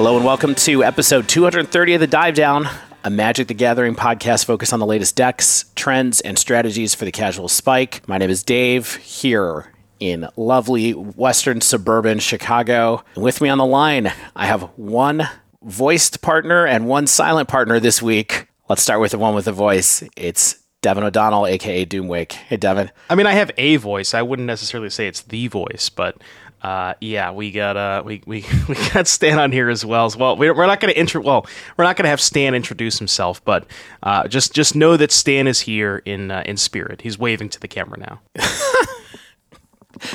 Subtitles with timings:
[0.00, 2.66] Hello and welcome to episode 230 of the Dive Down,
[3.04, 7.12] a Magic the Gathering podcast focused on the latest decks, trends, and strategies for the
[7.12, 8.08] casual spike.
[8.08, 13.04] My name is Dave, here in lovely western suburban Chicago.
[13.14, 15.28] With me on the line, I have one
[15.62, 18.48] voiced partner and one silent partner this week.
[18.70, 20.02] Let's start with the one with the voice.
[20.16, 22.32] It's Devon O'Donnell, aka Doomwake.
[22.32, 22.90] Hey, Devon.
[23.10, 24.14] I mean, I have a voice.
[24.14, 26.16] I wouldn't necessarily say it's the voice, but
[26.62, 30.06] uh, yeah, we got uh, we we we got Stan on here as well.
[30.06, 31.22] As well, we're, we're not going to intro.
[31.22, 31.46] Well,
[31.76, 33.66] we're not going to have Stan introduce himself, but
[34.02, 37.02] uh, just just know that Stan is here in uh, in spirit.
[37.02, 38.20] He's waving to the camera now.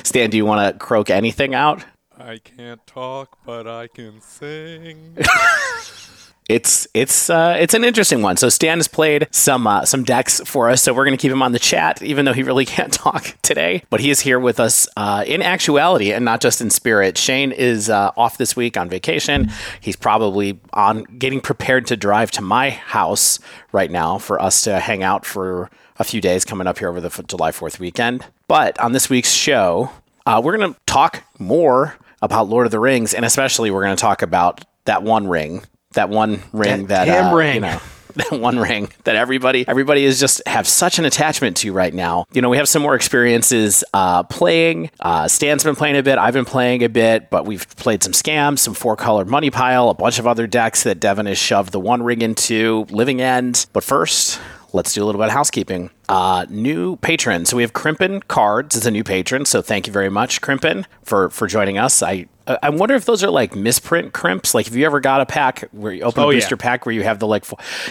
[0.04, 1.84] Stan, do you want to croak anything out?
[2.18, 5.18] I can't talk, but I can sing.
[6.48, 8.38] it's it's uh, it's an interesting one.
[8.38, 11.32] So Stan has played some uh, some decks for us, so we're going to keep
[11.32, 13.84] him on the chat, even though he really can't talk today.
[13.90, 17.18] But he is here with us uh, in actuality and not just in spirit.
[17.18, 19.52] Shane is uh, off this week on vacation.
[19.82, 23.40] He's probably on getting prepared to drive to my house
[23.72, 27.02] right now for us to hang out for a few days coming up here over
[27.02, 28.26] the July Fourth weekend.
[28.48, 29.90] But on this week's show,
[30.28, 33.96] uh, we're going to talk more about Lord of the Rings, and especially we're going
[33.96, 35.64] to talk about that one ring
[35.96, 37.56] that one ring that, that uh, ring.
[37.56, 37.80] you know
[38.16, 42.26] that one ring that everybody everybody is just have such an attachment to right now.
[42.32, 44.90] You know, we have some more experiences uh, playing.
[45.02, 46.18] Uh, Stan's been playing a bit.
[46.18, 49.90] I've been playing a bit, but we've played some scams, some four color money pile,
[49.90, 52.86] a bunch of other decks that Devon has shoved the one ring into.
[52.90, 53.66] Living End.
[53.74, 54.40] But first,
[54.76, 55.90] let's do a little bit of housekeeping.
[56.10, 57.46] Uh, new patron.
[57.46, 59.46] So we have Crimpen Cards as a new patron.
[59.46, 62.04] So thank you very much, Crimpen, for for joining us.
[62.04, 64.54] I I wonder if those are like misprint crimps.
[64.54, 66.62] Like, have you ever got a pack where you open oh, a booster yeah.
[66.62, 67.46] pack where you have the like,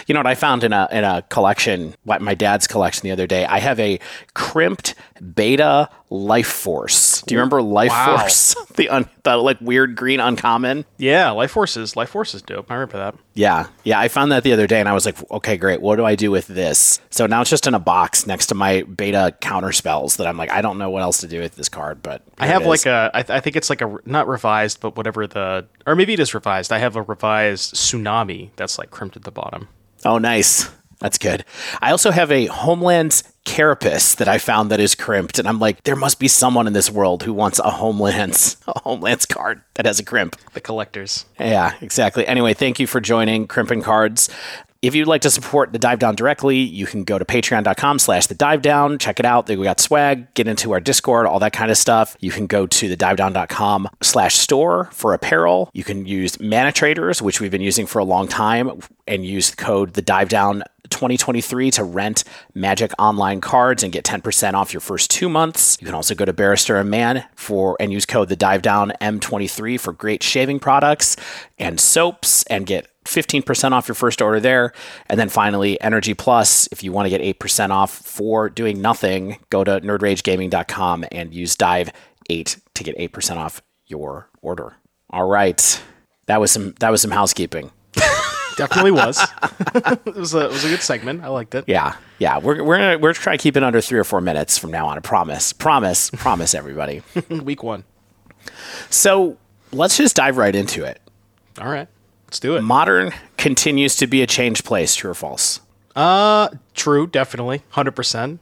[0.07, 3.27] you know what I found in a in a collection, my dad's collection the other
[3.27, 3.45] day.
[3.45, 3.99] I have a
[4.33, 4.95] crimped
[5.33, 7.14] beta Life Force.
[7.25, 8.17] Do you remember Life wow.
[8.17, 8.55] Force?
[8.75, 10.85] the un, the like weird green uncommon.
[10.97, 12.69] Yeah, Life Force is Life Force is dope.
[12.69, 13.15] I remember that.
[13.33, 13.99] Yeah, yeah.
[13.99, 15.81] I found that the other day, and I was like, okay, great.
[15.81, 16.99] What do I do with this?
[17.09, 20.37] So now it's just in a box next to my beta counter spells that I'm
[20.37, 22.85] like, I don't know what else to do with this card, but I have like
[22.85, 23.11] a.
[23.13, 26.19] I, th- I think it's like a not revised, but whatever the or maybe it
[26.19, 26.71] is revised.
[26.71, 29.67] I have a revised tsunami that's like crimped at the bottom.
[30.03, 30.69] Oh, nice.
[31.05, 31.45] That's good.
[31.83, 35.83] I also have a Homelands carapace that I found that is crimped, and I'm like,
[35.83, 39.85] there must be someone in this world who wants a Homelands a Homelands card that
[39.85, 40.35] has a crimp.
[40.53, 41.25] The collectors.
[41.39, 42.25] Yeah, exactly.
[42.25, 44.31] Anyway, thank you for joining Crimping Cards.
[44.81, 48.27] If you'd like to support the Dive Down directly, you can go to patreon.com slash
[48.27, 48.99] the dive down.
[48.99, 49.47] Check it out.
[49.47, 52.15] We got swag, get into our Discord, all that kind of stuff.
[52.19, 55.71] You can go to the divedown.com slash store for apparel.
[55.73, 59.49] You can use Mana Traders, which we've been using for a long time, and use
[59.49, 64.73] the code the dive down 2023 to rent Magic Online cards and get 10% off
[64.73, 65.77] your first two months.
[65.81, 68.93] You can also go to Barrister and Mann for and use code the Dive Down
[69.01, 71.15] M23 for great shaving products
[71.57, 74.73] and soaps and get 15% off your first order there.
[75.07, 79.37] And then finally, Energy Plus, if you want to get 8% off for doing nothing,
[79.49, 81.91] go to nerdragegaming.com and use Dive8
[82.73, 84.75] to get 8% off your order.
[85.09, 85.81] All right.
[86.25, 87.71] That was some that was some housekeeping.
[88.57, 89.21] Definitely was.
[89.75, 91.23] it was a it was a good segment.
[91.23, 91.65] I liked it.
[91.67, 92.39] Yeah, yeah.
[92.39, 94.87] We're we're gonna we're trying to keep it under three or four minutes from now
[94.87, 94.97] on.
[94.97, 97.03] I promise, promise, promise, everybody.
[97.29, 97.83] Week one.
[98.89, 99.37] So
[99.71, 101.01] let's just dive right into it.
[101.59, 101.87] All right,
[102.35, 102.61] let's do it.
[102.61, 104.93] Modern continues to be a changed place.
[104.95, 105.61] True or false?
[105.95, 107.07] Uh, true.
[107.07, 108.41] Definitely, hundred percent.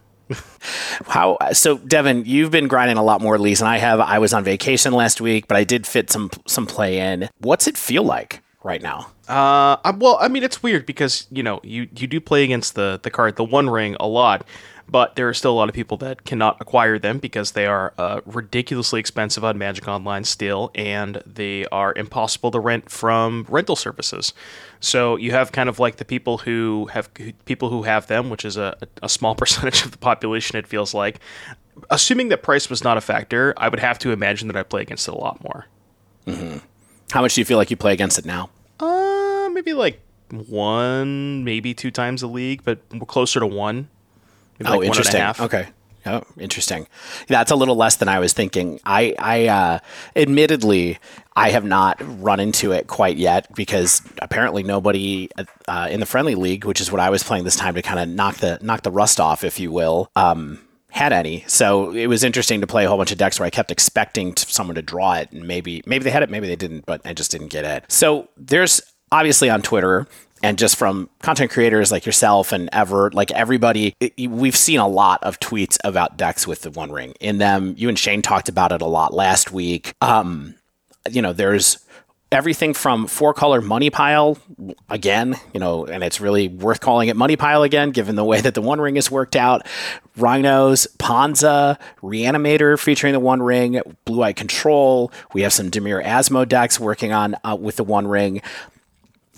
[1.06, 2.26] How so, Devon?
[2.26, 4.00] You've been grinding a lot more leagues than I have.
[4.00, 7.30] I was on vacation last week, but I did fit some some play in.
[7.40, 9.12] What's it feel like right now?
[9.28, 13.00] Uh, well, I mean, it's weird because you know you you do play against the
[13.04, 14.48] the card the One Ring a lot,
[14.88, 17.94] but there are still a lot of people that cannot acquire them because they are
[17.98, 23.76] uh, ridiculously expensive on Magic Online still, and they are impossible to rent from rental
[23.76, 24.34] services.
[24.80, 27.10] So you have kind of like the people who have
[27.46, 30.58] people who have them, which is a, a small percentage of the population.
[30.58, 31.20] It feels like.
[31.90, 34.84] Assuming that price was not a factor, I would have to imagine that I play
[34.84, 35.66] against it a lot more.
[36.28, 36.60] Mm-hmm.
[37.10, 38.52] How much do you feel like you play against it now?
[38.80, 40.00] Uh, maybe like
[40.30, 43.90] one, maybe two times a league, but closer to one.
[44.66, 45.22] Oh, interesting.
[45.40, 45.68] Okay.
[46.06, 46.88] Oh, interesting.
[47.28, 48.80] That's a little less than I was thinking.
[48.86, 49.80] I, I, uh,
[50.16, 51.00] admittedly,
[51.36, 55.30] I have not run into it quite yet because apparently nobody
[55.68, 58.00] uh, in the friendly league, which is what I was playing this time to kind
[58.00, 60.60] of knock the knock the rust off, if you will, um,
[60.90, 61.46] had any.
[61.48, 64.36] So it was interesting to play a whole bunch of decks where I kept expecting
[64.36, 67.14] someone to draw it, and maybe maybe they had it, maybe they didn't, but I
[67.14, 67.86] just didn't get it.
[67.88, 70.06] So there's obviously on Twitter
[70.44, 74.88] and just from content creators like yourself and ever like everybody it, we've seen a
[74.88, 78.50] lot of tweets about decks with the one ring in them you and shane talked
[78.50, 80.54] about it a lot last week um
[81.10, 81.84] you know there's
[82.34, 84.38] everything from four color money pile
[84.90, 88.42] again, you know, and it's really worth calling it money pile again, given the way
[88.42, 89.66] that the One Ring is worked out.
[90.18, 95.12] Rhinos, Ponza, Reanimator featuring the One Ring, Blue Eye Control.
[95.34, 98.42] We have some Dimir Asmo decks working on uh, with the One Ring.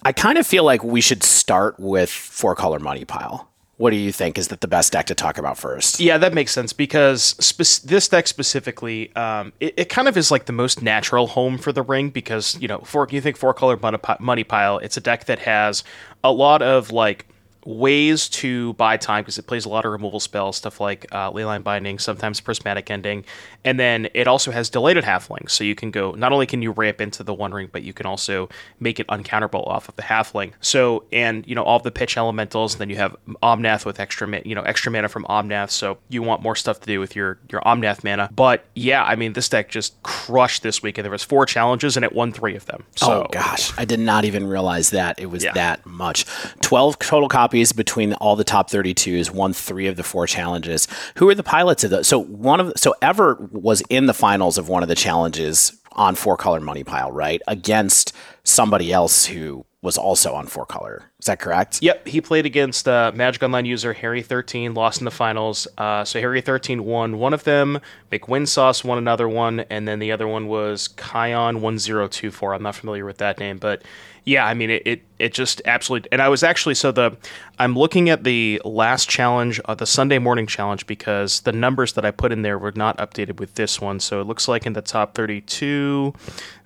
[0.05, 3.49] I kind of feel like we should start with four color money pile.
[3.77, 4.37] What do you think?
[4.37, 5.99] Is that the best deck to talk about first?
[5.99, 10.29] Yeah, that makes sense because spe- this deck specifically, um, it, it, kind of is
[10.29, 13.53] like the most natural home for the ring because you know, for you think four
[13.55, 13.79] color
[14.19, 15.83] money pile, it's a deck that has
[16.23, 17.25] a lot of like
[17.65, 21.31] ways to buy time because it plays a lot of removal spells, stuff like uh,
[21.31, 23.25] Leyline Binding, sometimes Prismatic Ending,
[23.63, 26.11] and then it also has Delighted Halfling, so you can go.
[26.11, 29.07] Not only can you ramp into the One Ring, but you can also make it
[29.07, 30.53] uncounterable off of the Halfling.
[30.61, 34.41] So, and you know all the pitch elementals, and then you have Omnath with extra,
[34.45, 35.71] you know, extra mana from Omnath.
[35.71, 38.29] So you want more stuff to do with your your Omnath mana.
[38.35, 41.97] But yeah, I mean, this deck just crushed this week, and there was four challenges,
[41.97, 42.83] and it won three of them.
[42.95, 45.53] So, oh gosh, I did not even realize that it was yeah.
[45.53, 46.25] that much.
[46.61, 50.89] Twelve total copies copies between all the top 32s, won three of the four challenges.
[51.15, 52.05] Who are the pilots of those?
[52.05, 56.15] So one of so Ever was in the finals of one of the challenges on
[56.15, 57.41] four color money pile, right?
[57.47, 58.11] Against
[58.43, 61.03] somebody else who was also on four color.
[61.19, 61.81] Is that correct?
[61.81, 65.65] Yep, he played against uh, Magic Online user Harry Thirteen, lost in the finals.
[65.77, 67.79] Uh, so Harry Thirteen won one of them.
[68.11, 72.53] McWinsauce won another one, and then the other one was Kion One Zero Two Four.
[72.53, 73.83] I'm not familiar with that name, but
[74.25, 76.11] yeah, I mean it, it, it just absolutely.
[76.11, 77.15] And I was actually so the
[77.59, 82.05] I'm looking at the last challenge, uh, the Sunday morning challenge, because the numbers that
[82.05, 83.99] I put in there were not updated with this one.
[83.99, 86.13] So it looks like in the top 32,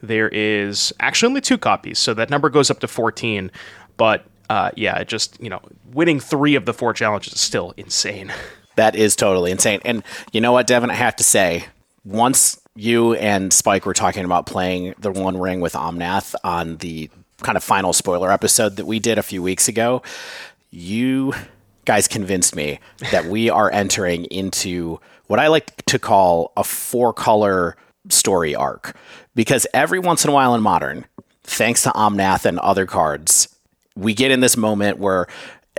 [0.01, 3.51] there is actually only two copies, so that number goes up to 14.
[3.97, 5.61] But uh, yeah, it just you know
[5.91, 8.31] winning three of the four challenges is still insane.
[8.75, 9.81] That is totally insane.
[9.83, 11.65] And you know what, Devon, I have to say,
[12.05, 17.09] once you and Spike were talking about playing the One Ring with Omnath on the
[17.41, 20.01] kind of final spoiler episode that we did a few weeks ago,
[20.71, 21.33] you
[21.85, 22.79] guys convinced me
[23.11, 27.75] that we are entering into what I like to call a four color
[28.09, 28.95] story arc.
[29.35, 31.05] Because every once in a while in modern,
[31.43, 33.55] thanks to Omnath and other cards,
[33.95, 35.27] we get in this moment where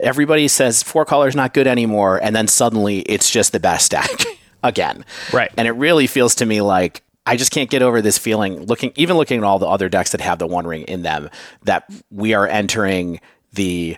[0.02, 4.10] everybody says four colors not good anymore, and then suddenly it's just the best deck
[4.62, 5.04] again.
[5.32, 5.50] Right.
[5.56, 8.92] And it really feels to me like I just can't get over this feeling looking
[8.96, 11.30] even looking at all the other decks that have the one ring in them
[11.62, 13.20] that we are entering
[13.52, 13.96] the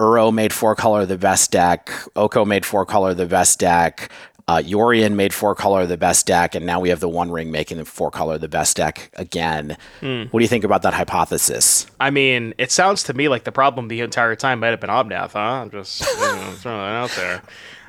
[0.00, 4.10] Uro made four color the best deck, Oko made four color the best deck,
[4.48, 7.52] uh, Yorion made four color the best deck, and now we have the One Ring
[7.52, 9.76] making the four color the best deck again.
[10.00, 10.32] Mm.
[10.32, 11.86] What do you think about that hypothesis?
[12.00, 14.90] I mean, it sounds to me like the problem the entire time might have been
[14.90, 15.38] Omnath, huh?
[15.38, 17.36] I'm just you know, throwing that out there.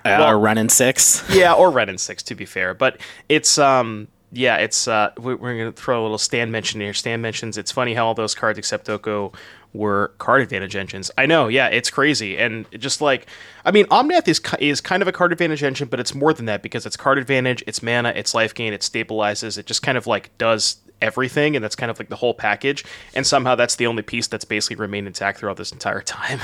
[0.05, 1.23] Uh, well, or Wrenn six.
[1.31, 5.71] Yeah, or Wrenn six to be fair, but it's um yeah, it's uh, we're going
[5.71, 6.93] to throw a little Stan mention here.
[6.93, 9.31] Stan mentions it's funny how all those cards except Oko
[9.73, 11.09] were card advantage engines.
[11.17, 13.27] I know, yeah, it's crazy, and just like
[13.63, 16.45] I mean, Omnath is is kind of a card advantage engine, but it's more than
[16.45, 19.97] that because it's card advantage, it's mana, it's life gain, it stabilizes, it just kind
[19.97, 22.83] of like does everything, and that's kind of like the whole package.
[23.13, 26.39] And somehow that's the only piece that's basically remained intact throughout this entire time.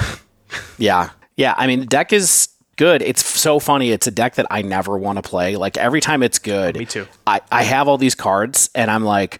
[0.77, 1.55] yeah, yeah.
[1.57, 3.01] I mean, the deck is good.
[3.01, 3.91] It's so funny.
[3.91, 5.55] It's a deck that I never want to play.
[5.55, 7.07] Like every time it's good, me too.
[7.27, 9.39] I, I have all these cards and I'm like,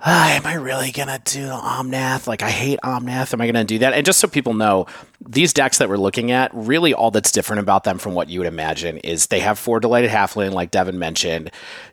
[0.00, 2.26] ah, am I really gonna do Omnath?
[2.26, 3.32] Like I hate Omnath.
[3.32, 3.94] Am I gonna do that?
[3.94, 4.86] And just so people know,
[5.26, 8.38] these decks that we're looking at, really all that's different about them from what you
[8.38, 11.50] would imagine is they have four delighted halfling, like Devon mentioned.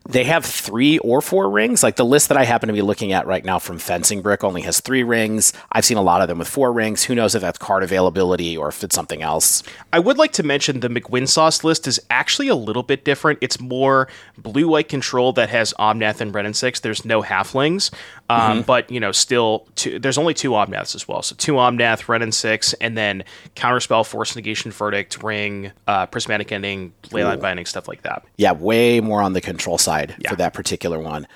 [0.07, 1.81] They have three or four rings.
[1.81, 4.43] Like the list that I happen to be looking at right now from Fencing Brick
[4.43, 5.53] only has three rings.
[5.71, 7.03] I've seen a lot of them with four rings.
[7.03, 9.63] Who knows if that's card availability or if it's something else.
[9.91, 13.39] I would like to mention the McWinsauce list is actually a little bit different.
[13.41, 16.79] It's more blue white control that has Omnath and Wrenn and Six.
[16.79, 17.89] There's no halflings.
[18.29, 18.61] Um, mm-hmm.
[18.61, 21.21] But, you know, still, two, there's only two Omnaths as well.
[21.21, 23.23] So two Omnath, Wrenn and Six, and then
[23.55, 28.23] Counterspell, Force Negation, Verdict, Ring, uh, Prismatic Ending, Leyline Binding, stuff like that.
[28.37, 30.29] Yeah, way more on the control side side yeah.
[30.29, 31.27] for that particular one.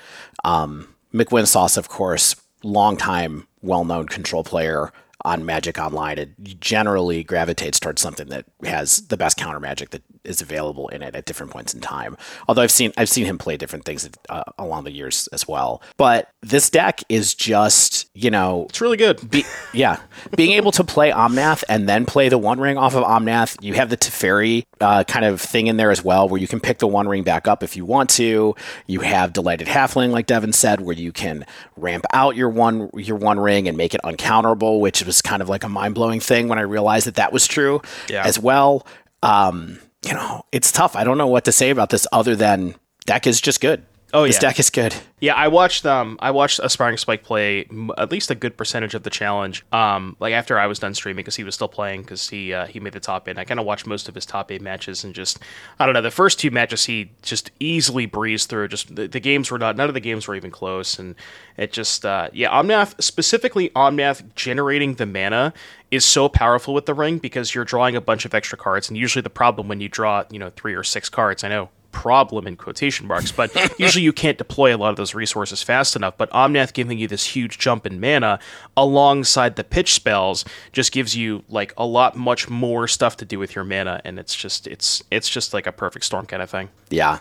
[0.44, 4.92] Um, McWinsauce, of course, longtime well-known control player
[5.22, 10.02] on Magic Online, it generally gravitates towards something that has the best counter magic that
[10.24, 12.16] is available in it at different points in time.
[12.48, 15.82] Although I've seen I've seen him play different things uh, along the years as well.
[15.96, 19.30] But this deck is just you know it's really good.
[19.30, 20.00] Be, yeah,
[20.36, 23.62] being able to play Omnath and then play the One Ring off of Omnath.
[23.62, 26.60] You have the Teferi uh, kind of thing in there as well, where you can
[26.60, 28.54] pick the One Ring back up if you want to.
[28.86, 31.44] You have Delighted Halfling, like Devon said, where you can
[31.76, 35.48] ramp out your one your One Ring and make it uncounterable, which was kind of
[35.48, 38.24] like a mind blowing thing when I realized that that was true yeah.
[38.24, 38.86] as well.
[39.22, 40.96] Um, you know, it's tough.
[40.96, 42.74] I don't know what to say about this other than
[43.06, 43.84] deck is just good.
[44.12, 44.40] Oh, this yeah.
[44.40, 44.94] deck is good.
[45.20, 48.94] Yeah, I watched um I watched Aspiring Spike play m- at least a good percentage
[48.94, 49.64] of the challenge.
[49.70, 52.66] Um, like after I was done streaming because he was still playing because he uh,
[52.66, 53.38] he made the top eight.
[53.38, 55.38] I kind of watched most of his top eight matches and just
[55.78, 58.68] I don't know the first two matches he just easily breezed through.
[58.68, 61.14] Just the, the games were not none of the games were even close and
[61.56, 65.52] it just uh, yeah Omnath specifically Omnath generating the mana
[65.90, 68.96] is so powerful with the ring because you're drawing a bunch of extra cards and
[68.96, 72.46] usually the problem when you draw you know three or six cards I know problem
[72.46, 76.16] in quotation marks, but usually you can't deploy a lot of those resources fast enough.
[76.16, 78.38] But Omnath giving you this huge jump in mana
[78.76, 83.38] alongside the pitch spells just gives you like a lot much more stuff to do
[83.38, 86.50] with your mana, and it's just it's it's just like a perfect storm kind of
[86.50, 86.68] thing.
[86.90, 87.20] Yeah.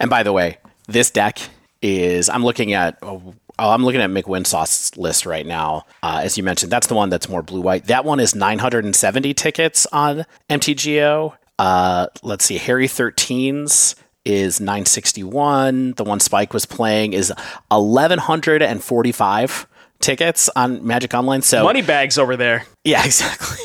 [0.00, 1.38] And by the way, this deck
[1.82, 5.86] is I'm looking at oh, I'm looking at McWinsauce's list right now.
[6.02, 7.86] Uh, as you mentioned, that's the one that's more blue white.
[7.86, 11.34] That one is 970 tickets on MTGO.
[11.58, 15.92] Uh, let's see, Harry 13's is 961.
[15.92, 17.32] The one Spike was playing is
[17.68, 19.66] 1145
[20.00, 21.42] tickets on Magic Online.
[21.42, 22.64] So Money bags over there.
[22.84, 23.58] yeah, exactly.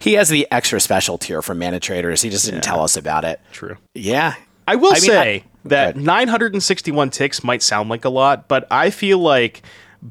[0.00, 2.22] He has the extra special tier for mana traders.
[2.22, 3.40] He just didn't tell us about it.
[3.52, 3.76] True.
[3.94, 4.34] Yeah.
[4.66, 8.66] I will I mean, say I- that 961 ticks might sound like a lot, but
[8.70, 9.62] I feel like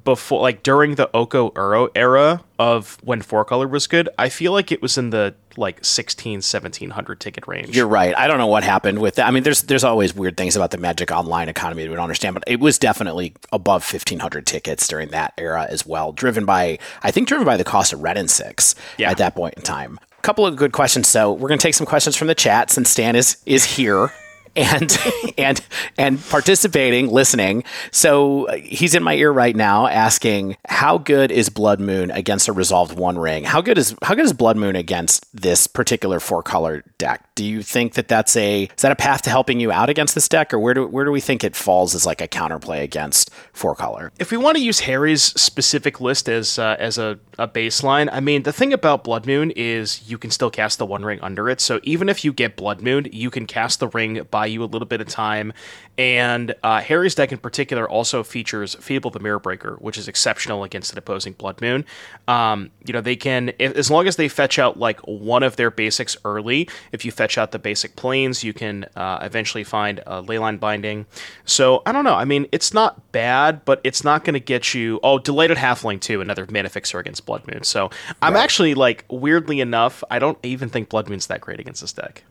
[0.04, 4.52] before, like during the Oko Uro era of when four color was good, I feel
[4.52, 7.75] like it was in the like 16, 1700 ticket range.
[7.75, 8.14] You're right.
[8.18, 9.28] I don't know what happened with that.
[9.28, 12.04] I mean, there's there's always weird things about the Magic Online economy that we don't
[12.04, 16.78] understand, but it was definitely above 1,500 tickets during that era as well, driven by
[17.04, 19.12] I think driven by the cost of Wrenn and Six Yeah.
[19.12, 20.00] at that point in time.
[20.18, 21.08] A couple of good questions.
[21.08, 24.12] So we're going to take some questions from the chat since Stan is is here.
[24.56, 24.98] And
[25.38, 25.66] and
[25.98, 27.64] and participating, listening.
[27.92, 32.48] So uh, he's in my ear right now, asking, "How good is Blood Moon against
[32.48, 33.44] a resolved One Ring?
[33.44, 37.28] How good is how good is Blood Moon against this particular four color deck?
[37.36, 40.16] Do you think that that's a is that a path to helping you out against
[40.16, 42.82] this deck, or where do where do we think it falls as like a counterplay
[42.82, 44.12] against four color?
[44.20, 48.20] if we want to use Harry's specific list as uh, as a, a baseline, I
[48.20, 51.50] mean the thing about Blood Moon is you can still cast the One Ring under
[51.50, 51.62] it.
[51.62, 54.66] So even if you get Blood Moon, you can cast the ring, buy you a
[54.66, 55.52] little bit of time.
[55.98, 60.64] And uh, Harry's deck in particular also features Fable the Mirror Breaker, which is exceptional
[60.64, 61.86] against an opposing Blood Moon.
[62.28, 65.56] Um, you know they can if, as long as they fetch out like one of
[65.56, 66.70] their basics early.
[66.92, 71.06] If you fetch out the basic planes, you can uh, eventually find a Leyline Binding.
[71.46, 72.16] So I don't know.
[72.16, 75.00] I mean, it's not bad, but it's not going to get you.
[75.02, 77.64] Oh, Delighted Halfling too, another mana fixer against Blood Moon.
[77.64, 77.90] So
[78.22, 81.94] I'm actually like weirdly enough, I don't even think Blood Moon's that great against this
[81.94, 82.24] deck.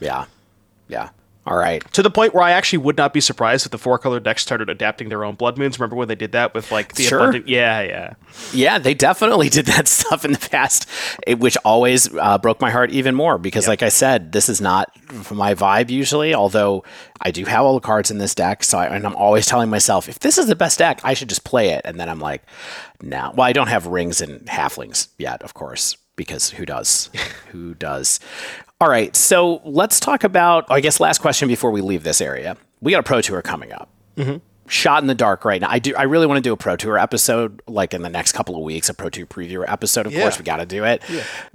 [0.00, 0.26] Yeah,
[0.88, 1.10] yeah.
[1.46, 1.82] All right.
[1.94, 4.42] To the point where I actually would not be surprised if the four color decks
[4.42, 5.78] started adapting their own Blood Moons.
[5.80, 7.18] Remember when they did that with like the Sure.
[7.20, 7.48] abundant?
[7.48, 8.12] Yeah, yeah.
[8.52, 10.86] Yeah, they definitely did that stuff in the past,
[11.38, 14.92] which always uh, broke my heart even more because, like I said, this is not
[15.30, 16.34] my vibe usually.
[16.34, 16.84] Although
[17.22, 19.70] I do have all the cards in this deck, so I, and I'm always telling
[19.70, 21.80] myself, if this is the best deck, I should just play it.
[21.86, 22.42] And then I'm like,
[23.02, 23.32] no.
[23.34, 27.08] Well, I don't have rings and halflings yet, of course, because who does?
[27.50, 28.20] who does?
[28.80, 30.64] All right, so let's talk about.
[30.70, 32.56] I guess last question before we leave this area.
[32.80, 34.38] We got a pro tour coming up mm-hmm.
[34.68, 35.68] shot in the dark right now.
[35.68, 35.94] I do.
[35.94, 38.62] I really want to do a pro tour episode, like in the next couple of
[38.62, 40.06] weeks, a pro tour preview episode.
[40.06, 41.02] Of course, we got to do it.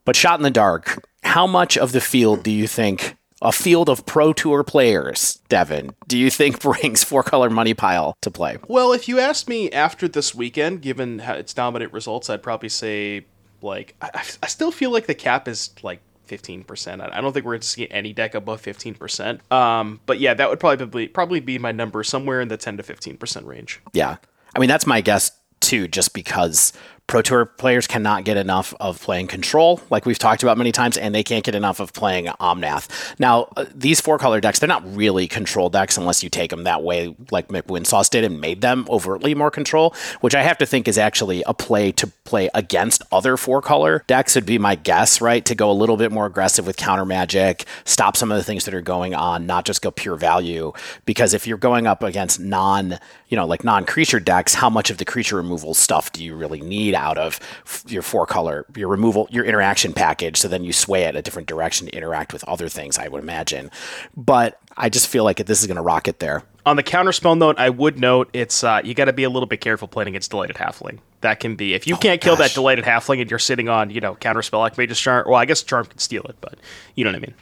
[0.03, 1.03] But shot in the dark.
[1.23, 3.17] How much of the field do you think?
[3.41, 5.95] A field of pro tour players, Devon.
[6.07, 8.57] Do you think brings four color money pile to play?
[8.67, 13.25] Well, if you asked me after this weekend, given its dominant results, I'd probably say
[13.61, 16.01] like I- I still feel like the cap is like.
[16.27, 17.13] 15%.
[17.13, 19.51] I don't think we're going to see any deck above 15%.
[19.51, 22.83] Um, but yeah, that would probably probably be my number somewhere in the 10 to
[22.83, 23.81] 15% range.
[23.93, 24.17] Yeah.
[24.55, 26.73] I mean, that's my guess too, just because
[27.07, 30.97] Pro Tour players cannot get enough of playing Control, like we've talked about many times,
[30.97, 32.87] and they can't get enough of playing Omnath.
[33.19, 36.63] Now, uh, these four color decks, they're not really control decks unless you take them
[36.63, 40.57] that way, like Mick McWinsauce did and made them overtly more control, which I have
[40.59, 44.57] to think is actually a play to play against other four color decks, would be
[44.57, 45.45] my guess, right?
[45.45, 48.65] To go a little bit more aggressive with counter magic, stop some of the things
[48.65, 50.73] that are going on, not just go pure value.
[51.05, 52.97] Because if you're going up against non,
[53.29, 56.35] you know, like non creature decks, how much of the creature removal stuff do you
[56.35, 57.39] really need out of
[57.87, 60.37] your four color, your removal, your interaction package?
[60.37, 63.21] So then you sway it a different direction to interact with other things, I would
[63.21, 63.69] imagine.
[64.17, 66.43] But I just feel like this is going to rocket there.
[66.65, 69.45] On the counterspell note, I would note it's uh, you got to be a little
[69.45, 70.97] bit careful playing against Delighted Halfling.
[71.21, 72.53] That can be if you can't kill that.
[72.53, 75.25] Delighted Halfling and you're sitting on you know counterspell like Mage's Charm.
[75.27, 76.55] Well, I guess Charm can steal it, but
[76.95, 77.35] you know what I mean.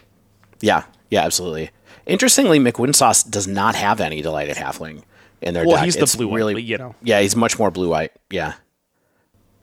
[0.60, 1.70] Yeah, yeah, absolutely.
[2.06, 5.04] Interestingly, McWinsauce does not have any delighted halfling
[5.42, 5.86] in their Well, deck.
[5.86, 6.96] he's the It's blue-white, really, you know.
[7.02, 8.12] Yeah, he's much more blue white.
[8.30, 8.54] Yeah,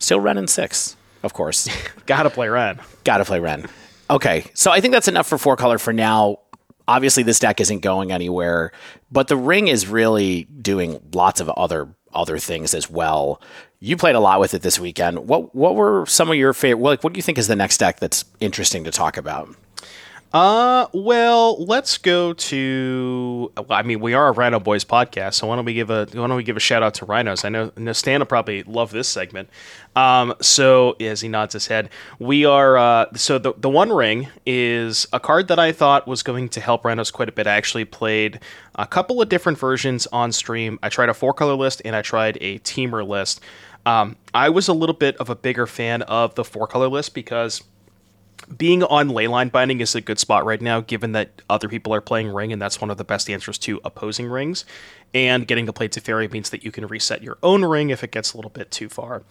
[0.01, 1.69] still Wrenn and six, of course.
[2.07, 2.81] Gotta play Wrenn.
[3.05, 3.67] Got to play Wrenn.
[4.11, 6.39] Okay, so I think that's enough for four color for now.
[6.89, 8.73] obviously this deck isn't going anywhere,
[9.13, 13.41] but the ring is really doing lots of other other things as well.
[13.79, 15.29] You played a lot with it this weekend.
[15.29, 16.83] What what were some of your favorite?
[16.83, 19.55] Like, what do you think is the next deck that's interesting to talk about?
[20.33, 23.53] Uh, well, let's go to.
[23.69, 26.29] I mean, we are a Rhino Boys podcast, so why don't we give a why
[26.29, 27.45] don't we give a shout out to Rhinos?
[27.45, 29.49] I know, I know Stan will probably love this segment.
[29.97, 32.79] Um, so as he nods his head, we are.
[32.79, 36.61] Uh, so the the One Ring is a card that I thought was going to
[36.61, 37.49] help Rhinos quite a bit.
[37.49, 38.39] I actually played
[38.77, 40.79] a couple of different versions on stream.
[40.81, 43.41] I tried a four color list and I tried a Temur list.
[43.85, 47.15] Um, I was a little bit of a bigger fan of the four color list
[47.15, 47.63] because
[48.57, 52.01] being on leyline binding is a good spot right now, given that other people are
[52.01, 54.65] playing ring, and that's one of the best answers to opposing rings.
[55.15, 58.11] And getting to play Teferi means that you can reset your own ring if it
[58.11, 59.23] gets a little bit too far.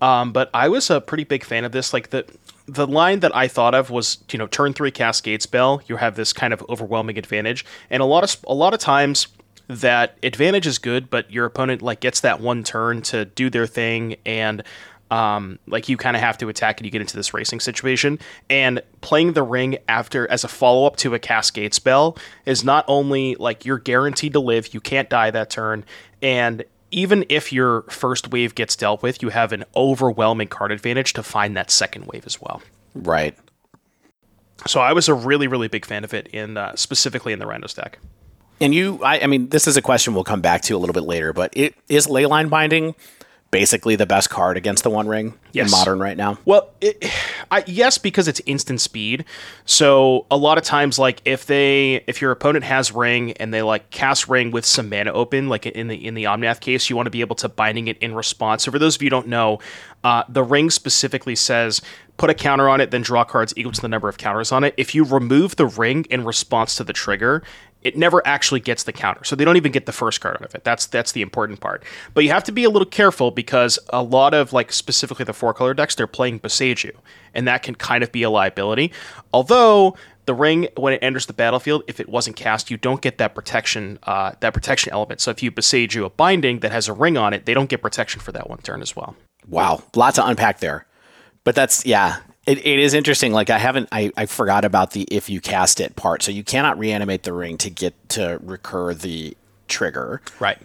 [0.00, 1.92] Um, but I was a pretty big fan of this.
[1.92, 2.24] Like the
[2.66, 5.82] the line that I thought of was, you know, turn three cascade spell.
[5.86, 9.28] You have this kind of overwhelming advantage, and a lot of a lot of times
[9.68, 13.66] that advantage is good, but your opponent like gets that one turn to do their
[13.66, 14.62] thing, and
[15.10, 18.18] um, like you kind of have to attack and you get into this racing situation.
[18.48, 22.84] And playing the ring after as a follow up to a cascade spell is not
[22.88, 25.84] only like you're guaranteed to live, you can't die that turn,
[26.22, 31.12] and even if your first wave gets dealt with, you have an overwhelming card advantage
[31.12, 32.62] to find that second wave as well.
[32.94, 33.36] Right.
[34.66, 37.46] So I was a really, really big fan of it in uh, specifically in the
[37.46, 37.98] Rhino stack.
[38.60, 40.92] And you, I, I mean, this is a question we'll come back to a little
[40.92, 42.94] bit later, but it is leyline binding
[43.50, 45.66] basically the best card against the One Ring Yes.
[45.66, 46.38] in modern right now.
[46.44, 47.04] Well, it,
[47.50, 49.24] I, yes, because it's instant speed.
[49.64, 53.62] So a lot of times, like if they, if your opponent has ring and they
[53.62, 56.94] like cast ring with some mana open, like in the in the Omnath case, you
[56.96, 58.62] want to be able to binding it in response.
[58.62, 59.58] So for those of you who don't know,
[60.04, 61.82] uh, the ring specifically says
[62.20, 64.62] put a counter on it, then draw cards equal to the number of counters on
[64.62, 64.74] it.
[64.76, 67.42] If you remove the ring in response to the trigger,
[67.80, 69.24] it never actually gets the counter.
[69.24, 70.62] So they don't even get the first card out of it.
[70.62, 71.82] That's that's the important part.
[72.12, 75.32] But you have to be a little careful because a lot of like specifically the
[75.32, 76.92] four color decks, they're playing Boseiju,
[77.32, 78.92] and that can kind of be a liability.
[79.32, 83.16] Although the ring, when it enters the battlefield, if it wasn't cast, you don't get
[83.16, 85.22] that protection, uh, that protection element.
[85.22, 87.80] So if you Boseiju a binding that has a ring on it, they don't get
[87.80, 89.16] protection for that one turn as well.
[89.48, 90.84] Wow, lots to unpack there.
[91.44, 93.32] But that's yeah, it, it is interesting.
[93.32, 96.22] Like I haven't, I, I forgot about the if you cast it part.
[96.22, 99.36] So you cannot reanimate the ring to get to recur the
[99.68, 100.20] trigger.
[100.38, 100.58] Right.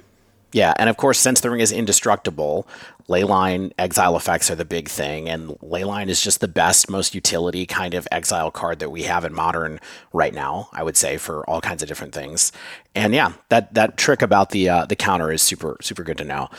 [0.52, 2.66] Yeah, and of course, since the ring is indestructible,
[3.10, 7.66] leyline exile effects are the big thing, and leyline is just the best, most utility
[7.66, 9.82] kind of exile card that we have in modern
[10.14, 10.70] right now.
[10.72, 12.54] I would say for all kinds of different things.
[12.96, 16.24] And yeah, that that trick about the uh, the counter is super super good to
[16.24, 16.50] know.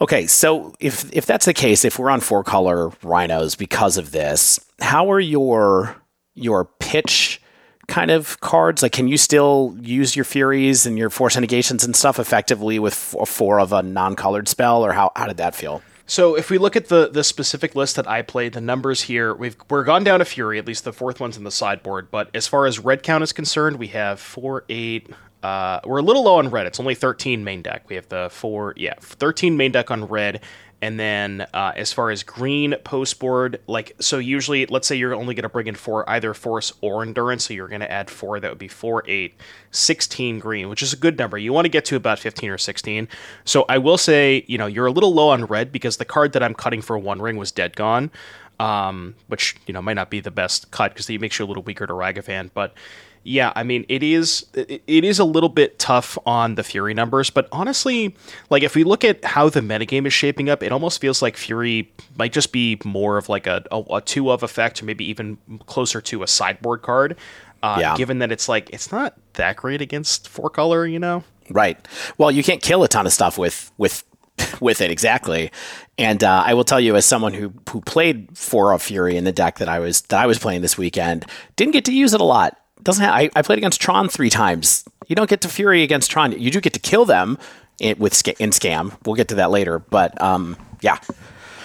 [0.00, 4.12] Okay, so if if that's the case, if we're on four color rhinos because of
[4.12, 5.96] this, how are your
[6.34, 7.42] your pitch
[7.86, 8.82] kind of cards?
[8.82, 12.94] Like, can you still use your furies and your force negations and stuff effectively with
[12.94, 15.82] four, of a non-colored spell, or how how did that feel?
[16.06, 19.34] So if we look at the the specific list that I played, the numbers here,
[19.34, 20.58] we've we're gone down to Fury.
[20.58, 22.10] At least the fourth one's in the sideboard.
[22.10, 25.10] But as far as red count is concerned, we have four, eight.
[25.42, 26.66] Uh, we're a little low on red.
[26.66, 27.88] It's only 13 main deck.
[27.88, 30.40] We have the four, yeah, 13 main deck on red.
[30.82, 35.14] And then uh, as far as green post board, like, so usually, let's say you're
[35.14, 37.46] only going to bring in four, either force or endurance.
[37.46, 38.40] So you're going to add four.
[38.40, 39.34] That would be four, eight,
[39.72, 41.36] 16 green, which is a good number.
[41.36, 43.08] You want to get to about 15 or 16.
[43.44, 46.32] So I will say, you know, you're a little low on red because the card
[46.32, 48.10] that I'm cutting for one ring was dead gone.
[48.58, 51.48] Um, which, you know, might not be the best cut because it makes you a
[51.48, 52.50] little weaker to Ragavan.
[52.52, 52.74] But
[53.22, 57.28] yeah, I mean, it is it is a little bit tough on the Fury numbers,
[57.30, 58.16] but honestly,
[58.48, 61.36] like if we look at how the metagame is shaping up, it almost feels like
[61.36, 65.04] Fury might just be more of like a, a, a two of effect, or maybe
[65.04, 67.16] even closer to a sideboard card.
[67.62, 67.96] Uh, Yeah.
[67.96, 71.22] Given that it's like it's not that great against four color, you know.
[71.50, 71.76] Right.
[72.16, 74.02] Well, you can't kill a ton of stuff with with
[74.60, 75.50] with it exactly.
[75.98, 79.24] And uh, I will tell you, as someone who who played Four of Fury in
[79.24, 82.14] the deck that I was that I was playing this weekend, didn't get to use
[82.14, 82.56] it a lot.
[82.82, 84.84] Doesn't have, I, I played against Tron three times.
[85.08, 86.32] You don't get to Fury against Tron.
[86.32, 87.38] You do get to kill them
[87.78, 88.96] in, with in scam.
[89.04, 89.78] We'll get to that later.
[89.78, 90.98] But um, yeah,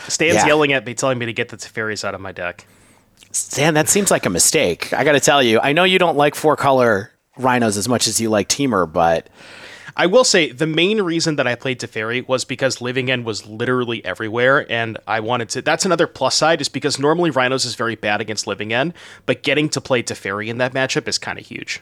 [0.07, 0.47] Stan's Yeah.
[0.47, 2.65] yelling at me, telling me to get the Teferis out of my deck.
[3.31, 4.93] Stan, that seems like a mistake.
[4.93, 8.07] I got to tell you, I know you don't like four color rhinos as much
[8.07, 9.27] as you like Temur, but
[9.97, 13.45] I will say the main reason that I played Teferi was because Living End was
[13.45, 15.61] literally everywhere, and I wanted to.
[15.61, 18.93] That's another plus side, is because normally Rhinos is very bad against Living End,
[19.25, 21.81] but getting to play Teferi in that matchup is kind of huge.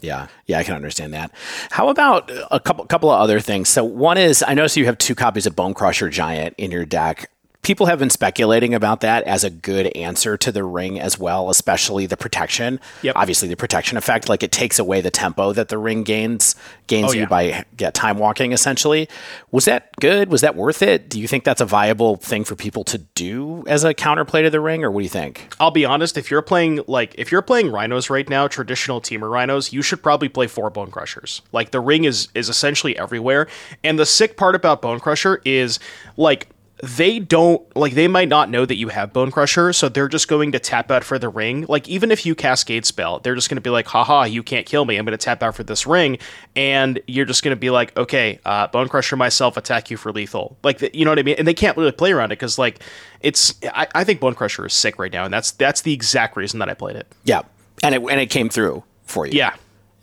[0.00, 1.30] Yeah, yeah, I can understand that.
[1.70, 3.68] How about a couple couple of other things?
[3.70, 7.30] So one is I notice you have two copies of Bonecrusher Giant in your deck.
[7.66, 11.50] People have been speculating about that as a good answer to the ring as well,
[11.50, 12.78] especially the protection.
[13.02, 13.16] Yep.
[13.16, 16.54] Obviously, the protection effect, like it takes away the tempo that the ring gains
[16.86, 17.26] gains Oh, you yeah.
[17.26, 18.52] by yeah, time walking.
[18.52, 19.08] Essentially,
[19.50, 20.30] was that good?
[20.30, 21.08] Was that worth it?
[21.10, 24.50] Do you think that's a viable thing for people to do as a counterplay to
[24.50, 25.52] the ring, or what do you think?
[25.58, 29.28] I'll be honest, if you're playing like if you're playing rhinos right now, traditional Temur
[29.28, 31.40] rhinos, you should probably play four Bonecrushers.
[31.50, 33.48] Like the ring is is essentially everywhere.
[33.82, 35.80] And the sick part about bone crusher is
[36.16, 36.46] like
[36.82, 40.52] they don't like they might not know that you have Bonecrusher so they're just going
[40.52, 43.56] to tap out for the ring like even if you cascade spell they're just going
[43.56, 45.86] to be like haha you can't kill me i'm going to tap out for this
[45.86, 46.18] ring
[46.54, 50.58] and you're just going to be like okay uh, Bonecrusher myself attack you for lethal
[50.62, 52.58] like th- you know what i mean and they can't really play around it because
[52.58, 52.80] like
[53.22, 56.58] it's I, I think Bonecrusher is sick right now and that's that's the exact reason
[56.58, 57.40] that i played it Yeah,
[57.82, 59.32] and it and it came through for you.
[59.32, 59.54] yeah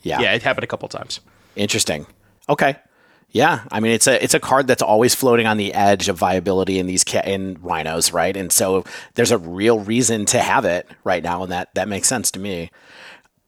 [0.02, 0.22] Yeah.
[0.22, 1.20] yeah it happened a couple times
[1.56, 2.08] Interesting.
[2.50, 2.78] Okay.
[3.34, 6.18] Yeah, I mean it's a it's a card that's always floating on the edge of
[6.18, 8.38] viability in these ca- in rhinos, right?
[8.38, 12.08] And so there's a real reason to have it right now, and that that makes
[12.08, 12.70] sense to me.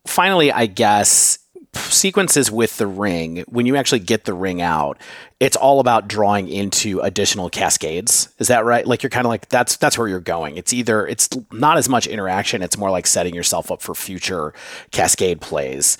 [0.07, 1.37] Finally, I guess
[1.75, 3.43] sequences with the ring.
[3.47, 4.97] When you actually get the ring out
[5.39, 8.29] it's all about drawing into additional cascades.
[8.39, 8.87] Is that right?
[8.87, 10.55] Like you're kind of like that's that's where you're going.
[10.55, 14.53] It's either it's not as much interaction it's more like setting yourself up for future
[14.91, 15.97] cascade plays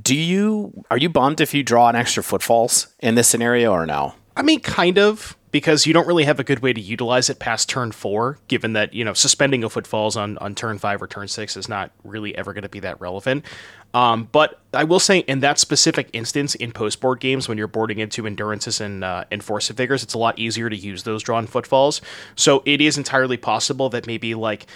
[0.00, 3.86] do you are you bummed if you draw an extra footfalls in this scenario or
[3.86, 7.30] no I mean, kind of, because you don't really have a good way to utilize
[7.30, 11.00] it past turn four, given that, you know, suspending a footfalls on, on turn five
[11.00, 13.46] or turn six is not really ever going to be that relevant.
[13.94, 17.66] Um, but I will say, in that specific instance, in post board games, when you're
[17.66, 21.04] boarding into endurances and, uh, and force of vigors, it's a lot easier to use
[21.04, 22.02] those drawn footfalls.
[22.34, 24.66] So it is entirely possible that maybe, like,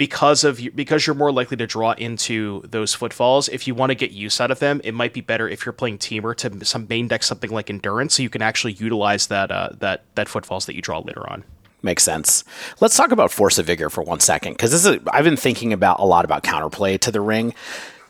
[0.00, 3.50] because of because you're more likely to draw into those footfalls.
[3.50, 5.74] If you want to get use out of them, it might be better if you're
[5.74, 9.50] playing Temur to some main deck something like endurance, so you can actually utilize that
[9.50, 11.44] uh, that that footfalls that you draw later on.
[11.82, 12.44] Makes sense.
[12.80, 15.70] Let's talk about Force of Vigor for one second, because this is I've been thinking
[15.70, 17.52] about a lot about counterplay to the ring.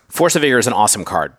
[0.07, 1.35] Force of Vigor is an awesome card.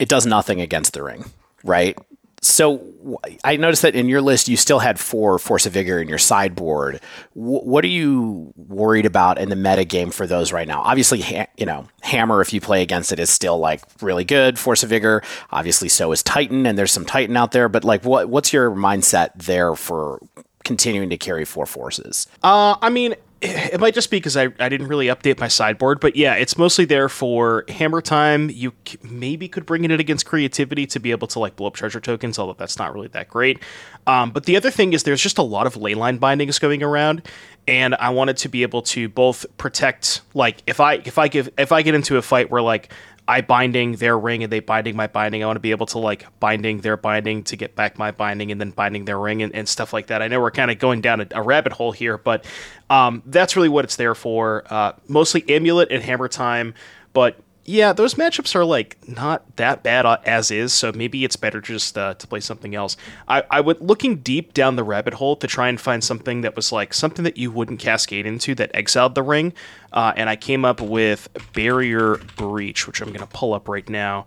[0.00, 1.26] It does nothing against the ring,
[1.62, 1.96] right?
[2.44, 6.08] So I noticed that in your list you still had four Force of Vigor in
[6.08, 7.00] your sideboard.
[7.34, 10.82] W- what are you worried about in the meta game for those right now?
[10.82, 14.58] Obviously, ha- you know Hammer if you play against it is still like really good.
[14.58, 17.68] Force of Vigor, obviously, so is Titan, and there's some Titan out there.
[17.70, 20.20] But like, what what's your mindset there for
[20.64, 22.26] continuing to carry four forces?
[22.42, 26.00] Uh, I mean, it might just be because I, I didn't really update my sideboard,
[26.00, 28.48] but yeah, it's mostly there for hammer time.
[28.50, 31.66] You c- maybe could bring it in against creativity to be able to like blow
[31.66, 33.58] up treasure tokens, although that's not really that great.
[34.06, 37.22] Um, but the other thing is there's just a lot of leyline bindings going around,
[37.68, 41.50] and I wanted to be able to both protect like if I if I give
[41.58, 42.92] if I get into a fight where like
[43.26, 45.42] I binding their ring and they binding my binding.
[45.42, 48.52] I want to be able to like binding their binding to get back my binding
[48.52, 50.20] and then binding their ring and, and stuff like that.
[50.20, 52.44] I know we're kind of going down a, a rabbit hole here, but
[52.90, 54.64] um, that's really what it's there for.
[54.68, 56.74] Uh, mostly amulet and hammer time,
[57.14, 60.72] but yeah, those matchups are like not that bad uh, as is.
[60.72, 62.96] So maybe it's better just uh, to play something else.
[63.26, 66.56] I, I would looking deep down the rabbit hole to try and find something that
[66.56, 69.52] was like something that you wouldn't cascade into that exiled the ring,
[69.92, 73.88] uh, and I came up with barrier breach, which I'm going to pull up right
[73.88, 74.26] now.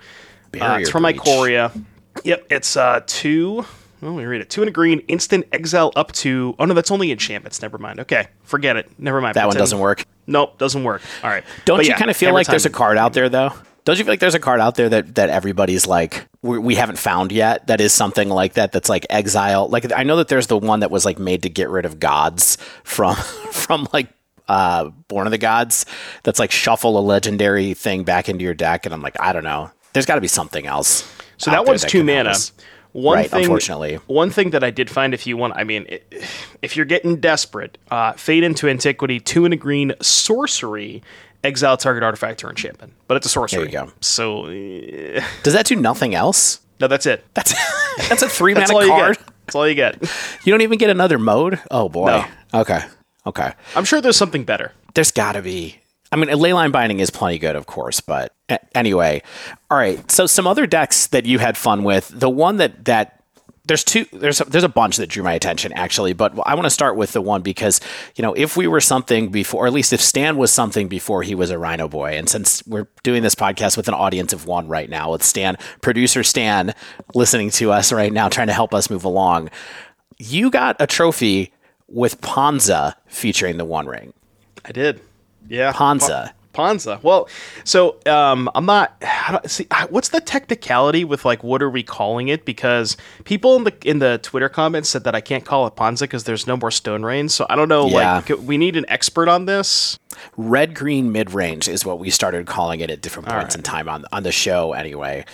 [0.60, 1.17] Uh, it's from Breach.
[1.17, 1.86] Ikoria.
[2.23, 3.65] Yep, it's uh two.
[4.01, 4.49] Let me read it.
[4.49, 6.55] Two and a green, instant exile up to.
[6.60, 7.62] Oh no, that's only enchantments.
[7.62, 7.99] Never mind.
[8.01, 8.89] Okay, forget it.
[8.99, 9.36] Never mind.
[9.36, 10.05] That one doesn't work.
[10.27, 11.01] Nope, doesn't work.
[11.23, 11.43] All right.
[11.65, 13.53] Don't But you yeah, kind of feel like there's a card out there though?
[13.86, 16.75] Don't you feel like there's a card out there that that everybody's like we, we
[16.75, 17.67] haven't found yet?
[17.67, 18.71] That is something like that.
[18.71, 19.67] That's like exile.
[19.69, 21.99] Like I know that there's the one that was like made to get rid of
[21.99, 23.15] gods from
[23.51, 24.10] from like
[24.47, 25.86] uh Born of the Gods.
[26.23, 29.43] That's like shuffle a legendary thing back into your deck, and I'm like I don't
[29.45, 29.71] know.
[29.93, 31.12] There's got to be something else.
[31.38, 32.31] So that one's two mana.
[32.31, 32.51] us.
[32.97, 33.99] One Right, thing, unfortunately.
[34.07, 35.86] one thing that I did find, if you want, I mean,
[36.63, 41.03] if you're getting desperate, uh, fade into antiquity, two and a green, sorcery,
[41.43, 43.60] exile target artifact or enchantment, but it's a sorcery.
[43.60, 43.93] There you go.
[44.01, 46.62] So eh, Does that do nothing else?
[46.79, 47.23] no, that's it.
[47.36, 47.53] That's
[48.10, 49.17] that's a three mana card.
[49.45, 50.01] That's all you get.
[50.43, 51.60] You don't even get another mode.
[51.69, 52.07] Oh boy.
[52.07, 52.25] No.
[52.62, 52.79] Okay.
[53.27, 53.53] Okay.
[53.75, 54.71] I'm sure there's something better.
[54.95, 55.79] there's got to be.
[56.12, 58.34] I mean, leyline binding is plenty good, of course, but
[58.74, 59.22] anyway.
[59.70, 60.10] All right.
[60.10, 62.08] So some other decks that you had fun with.
[62.17, 63.17] The one that that
[63.65, 66.65] there's two there's a, there's a bunch that drew my attention actually, but I want
[66.65, 67.82] to start with the one because
[68.15, 71.24] you know if we were something before, or at least if Stan was something before
[71.24, 74.46] he was a Rhino Boy, and since we're doing this podcast with an audience of
[74.46, 76.74] one right now, with Stan, producer Stan,
[77.13, 79.50] listening to us right now, trying to help us move along,
[80.17, 81.52] you got a trophy
[81.89, 84.13] with Ponza featuring the One Ring.
[84.63, 85.02] I did.
[85.49, 85.71] Yeah.
[85.73, 86.33] Ponza.
[86.53, 86.99] Ponza.
[87.03, 87.29] Well,
[87.63, 88.95] so um, I'm not.
[89.45, 92.45] See, what's the technicality with like what are we calling it?
[92.45, 96.05] Because people in the in the Twitter comments said that I can't call it Ponza
[96.05, 97.29] because there's no more Stone Rain.
[97.29, 97.88] So I don't know.
[97.89, 98.15] Yeah.
[98.27, 99.99] Like, we need an expert on this.
[100.36, 103.88] Red green mid range is what we started calling it at different points in time
[103.88, 104.73] on on the show.
[104.73, 105.25] Anyway,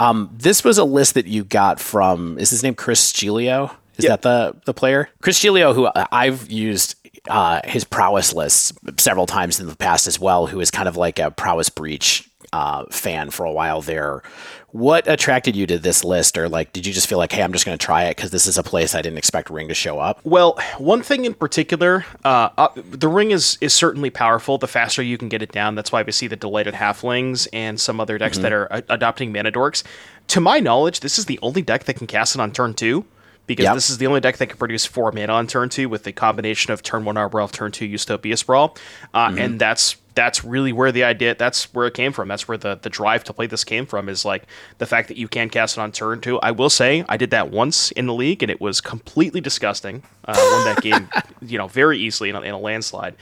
[0.00, 2.36] um, this was a list that you got from.
[2.36, 3.70] Is his name Chris Giglio?
[3.96, 4.10] Is Yeah.
[4.16, 5.08] that the the player?
[5.22, 6.96] Chris Giglio, who I've used
[7.28, 10.46] uh, his prowess lists several times in the past as well.
[10.46, 14.22] Who is kind of like a prowess breach uh, fan for a while there.
[14.70, 17.52] What attracted you to this list, or like, did you just feel like, hey, I'm
[17.52, 19.74] just going to try it because this is a place I didn't expect Ring to
[19.74, 20.20] show up?
[20.24, 24.58] Well, one thing in particular, uh, uh, the ring is is certainly powerful.
[24.58, 27.80] The faster you can get it down, that's why we see the delighted halflings and
[27.80, 29.82] some other decks that are uh, adopting mana dorks.
[30.28, 33.06] To my knowledge, this is the only deck that can cast it on turn two.
[33.48, 33.74] Because Yep.
[33.74, 36.12] this is the only deck that can produce four mana on turn two with the
[36.12, 38.76] combination of turn one Arbor Elf, turn two Utopia Sprawl,
[39.12, 42.28] uh, and that's that's really where the idea that's where it came from.
[42.28, 44.44] That's where the the drive to play this came from is like
[44.78, 46.38] the fact that you can cast it on turn two.
[46.40, 50.02] I will say I did that once in the league and it was completely disgusting.
[50.24, 51.08] Uh, won that game,
[51.40, 53.14] you know, very easily in a, in a landslide.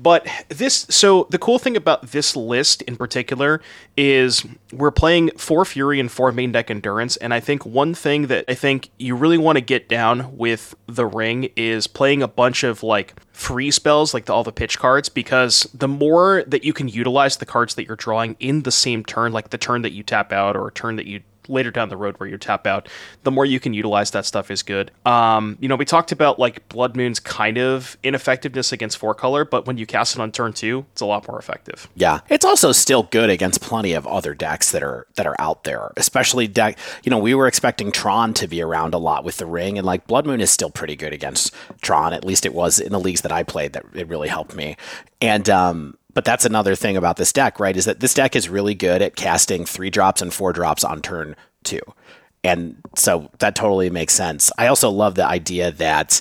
[0.00, 3.60] But this, so the cool thing about this list in particular
[3.96, 8.28] is we're playing four Fury and four main deck Endurance, and I think one thing
[8.28, 12.28] that I think you really want to get down with the ring is playing a
[12.28, 16.62] bunch of like free spells, like the, all the pitch cards, because the more that
[16.62, 19.82] you can utilize the cards that you're drawing in the same turn, like the turn
[19.82, 22.38] that you tap out or a turn that you later down the road where you
[22.38, 22.88] tap out,
[23.22, 24.90] the more you can utilize that stuff is good.
[25.06, 29.44] Um, you know, we talked about like Blood Moon's kind of ineffectiveness against four color,
[29.44, 31.88] but when you cast it on turn two, it's a lot more effective.
[31.94, 35.64] Yeah, it's also still good against plenty of other decks that are that are out
[35.64, 35.92] there.
[35.96, 39.46] Especially deck, you know, we were expecting Tron to be around a lot with the
[39.46, 42.12] ring, and like Blood Moon is still pretty good against Tron.
[42.12, 43.72] At least it was in the leagues that I played.
[43.72, 44.76] That it really helped me.
[45.20, 47.76] And um, but that's another thing about this deck, right?
[47.76, 51.00] Is that this deck is really good at casting three drops and four drops on
[51.00, 51.78] turn two.
[52.42, 54.50] And so that totally makes sense.
[54.58, 56.20] I also love the idea that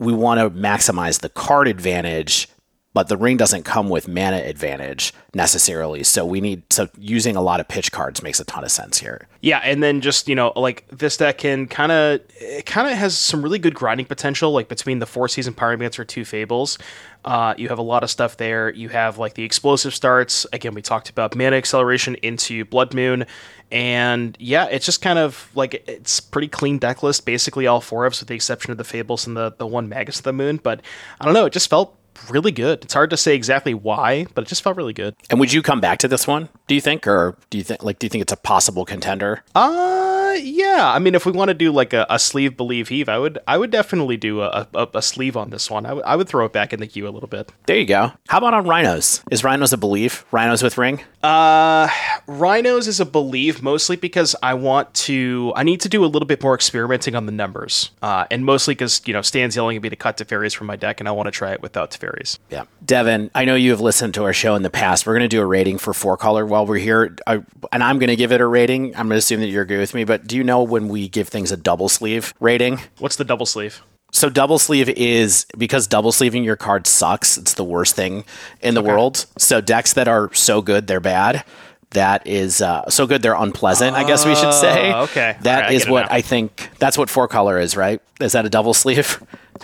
[0.00, 2.48] we want to maximize the card advantage,
[2.96, 6.02] but the ring doesn't come with mana advantage necessarily.
[6.02, 8.96] So we need so using a lot of pitch cards makes a ton of sense
[8.96, 9.28] here.
[9.42, 12.96] Yeah, and then just you know, like this deck can kind of it kind of
[12.96, 14.50] has some really good grinding potential.
[14.50, 16.78] Like between the four Seasoned Pyromancer, two fables,
[17.26, 18.72] uh, you have a lot of stuff there.
[18.72, 20.46] You have like the explosive starts.
[20.54, 23.26] Again, we talked about mana acceleration into Blood Moon,
[23.70, 27.26] and yeah, it's just kind of like it's pretty clean deck list.
[27.26, 29.90] Basically, all four of us, with the exception of the fables and the the one
[29.90, 30.58] Magus of the Moon.
[30.62, 30.80] But
[31.20, 31.95] I don't know, it just felt
[32.28, 32.84] really good.
[32.84, 35.14] It's hard to say exactly why, but it just felt really good.
[35.30, 36.48] And would you come back to this one?
[36.66, 39.42] Do you think, or do you think like do you think it's a possible contender?
[39.54, 40.05] Uh,
[40.42, 40.92] yeah.
[40.94, 43.38] I mean, if we want to do like a, a sleeve believe heave, I would
[43.46, 45.86] I would definitely do a, a, a sleeve on this one.
[45.86, 47.52] I would throw it back in the queue a little bit.
[47.66, 48.12] There you go.
[48.28, 49.22] How about on rhinos?
[49.30, 50.24] Is rhinos a believe?
[50.30, 51.02] Rhinos with ring?
[51.22, 51.88] Uh,
[52.26, 56.26] rhinos is a believe mostly because I want to I need to do a little
[56.26, 57.90] bit more experimenting on the numbers.
[58.02, 60.76] Uh, and mostly because you know Stan's yelling at me to cut Teferis from my
[60.76, 62.38] deck, and I want to try it without Teferis.
[62.50, 62.64] Yeah.
[62.84, 65.06] Devon, I know you have listened to our show in the past.
[65.06, 67.16] We're going to do a rating for four color while we're here.
[67.26, 68.96] I, and I'm going to give it a rating.
[68.96, 70.04] I'm going to assume that you agree with me.
[70.04, 72.80] But do you know when we give things a double sleeve rating?
[72.98, 73.82] What's the double sleeve?
[74.12, 77.36] So double sleeve is because double sleeving your card sucks.
[77.36, 78.24] It's the worst thing
[78.62, 79.26] in the world.
[79.36, 81.44] So decks that are so good they're bad.
[81.90, 83.96] That is uh, so good they're unpleasant.
[83.96, 84.92] I guess we should say.
[84.92, 85.36] Oh, okay.
[85.42, 86.10] That right, I is it what.
[86.10, 86.70] I think.
[86.78, 88.00] That's what four color is, right?
[88.20, 89.22] Is that a double sleeve?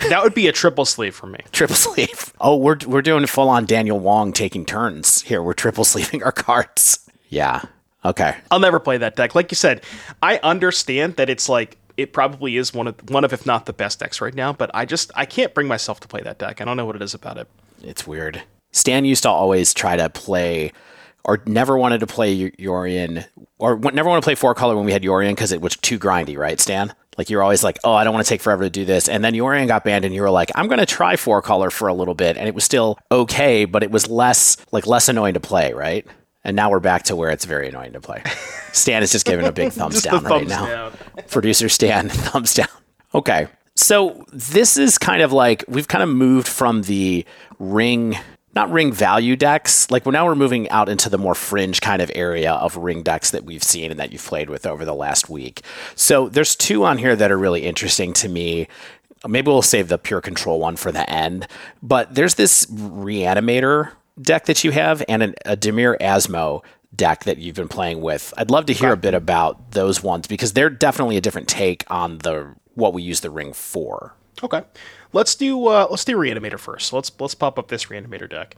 [0.09, 1.39] That would be a triple sleeve for me.
[1.51, 2.33] triple sleeve.
[2.39, 5.43] Oh, we're we're doing full on Daniel Wong taking turns here.
[5.43, 7.07] We're triple sleeving our cards.
[7.29, 7.63] Yeah.
[8.05, 8.35] Okay.
[8.51, 9.35] I'll never play that deck.
[9.35, 9.83] Like you said,
[10.21, 13.73] I understand that it's like it probably is one of one of if not the
[13.73, 16.59] best decks right now, but I just I can't bring myself to play that deck.
[16.59, 17.47] I don't know what it is about it.
[17.81, 18.41] It's weird.
[18.71, 20.71] Stan used to always try to play,
[21.23, 23.25] or never wanted to play Y- Yorion,
[23.59, 25.77] or w- never want to play four color when we had Yorion because it was
[25.77, 26.93] too grindy, right, Stan?
[27.17, 29.23] Like you're always like, oh, I don't want to take forever to do this, and
[29.23, 31.87] then Yorion got banned, and you were like, I'm going to try four color for
[31.87, 35.35] a little bit, and it was still okay, but it was less like less annoying
[35.35, 36.07] to play, right?
[36.43, 38.21] And now we're back to where it's very annoying to play.
[38.73, 40.93] Stan is just giving a big thumbs down right thumbs now down.
[41.29, 42.67] producer Stan, thumbs down.
[43.15, 43.47] Okay.
[43.75, 47.25] So this is kind of like we've kind of moved from the
[47.59, 48.17] ring,
[48.53, 49.89] not ring value decks.
[49.89, 53.31] Like now we're moving out into the more fringe kind of area of ring decks
[53.31, 55.61] that we've seen and that you've played with over the last week.
[55.95, 58.67] So there's two on here that are really interesting to me.
[59.25, 61.47] Maybe we'll save the pure control one for the end.
[61.81, 66.63] But there's this reanimator deck that you have and an, a Dimir Asmo
[66.95, 68.33] deck that you've been playing with.
[68.37, 71.83] I'd love to hear a bit about those ones because they're definitely a different take
[71.89, 74.15] on the what we use the ring for.
[74.43, 74.63] Okay.
[75.13, 76.91] Let's do uh, let's do Reanimator first.
[76.91, 78.55] Let's let's pop up this Reanimator deck.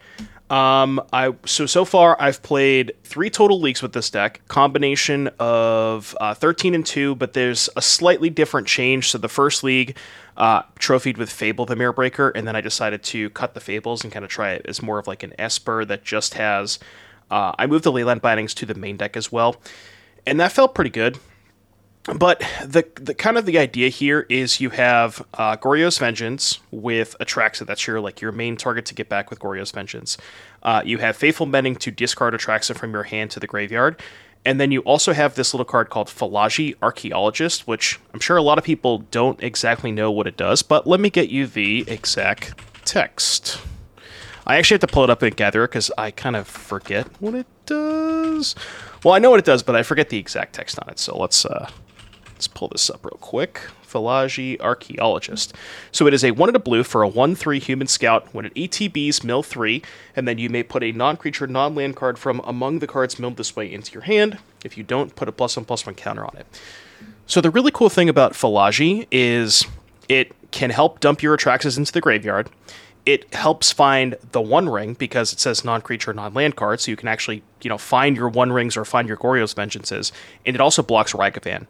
[0.50, 6.16] Um, I so so far I've played three total leagues with this deck, combination of
[6.22, 9.10] uh, thirteen and two, but there's a slightly different change.
[9.10, 9.98] So the first league,
[10.38, 14.04] uh, trophied with Fable the Mirror Breaker, and then I decided to cut the Fables
[14.04, 16.80] and kind of try it as more of like an Esper that just has.
[17.30, 19.58] Uh, I moved the Leyline Bindings to the main deck as well,
[20.26, 21.20] and that felt pretty good
[22.14, 27.16] but the the kind of the idea here is you have uh, Goryo's Vengeance with
[27.20, 27.66] Atraxa.
[27.66, 30.18] That's your like your main target to get back with Goryo's Vengeance.
[30.62, 34.00] Uh, you have Faithful Mending to discard Atraxa from your hand to the graveyard,
[34.46, 38.44] and then you also have this little card called Fallaji Archaeologist, which I'm sure a
[38.44, 40.62] lot of people don't exactly know what it does.
[40.62, 42.54] But let me get you the exact
[42.86, 43.60] text.
[44.46, 47.08] I actually have to pull it up and gather it because I kind of forget
[47.20, 48.56] what it does.
[49.04, 51.00] Well, I know what it does, but I forget the exact text on it.
[51.00, 51.70] So let's uh,
[52.36, 53.62] Let's pull this up real quick.
[53.88, 55.54] Fallaji Archaeologist.
[55.94, 58.46] So it is a 1 and a blue for a 1 3 human scout when
[58.46, 59.82] it ETBs mill 3,
[60.18, 63.18] and then you may put a non creature, non land card from among the cards
[63.18, 64.38] milled this way into your hand.
[64.66, 66.46] If you don't, put a plus 1 plus 1 counter on it.
[67.26, 69.66] So the really cool thing about Fallaji is
[70.10, 72.50] it can help dump your Atraxas into the graveyard.
[73.06, 77.08] It helps find the One Ring because it says non-creature, non-land card, so you can
[77.08, 80.12] actually, you know, find your One Rings or find your Goryo's Vengeances.
[80.44, 81.68] And it also blocks Ragavan.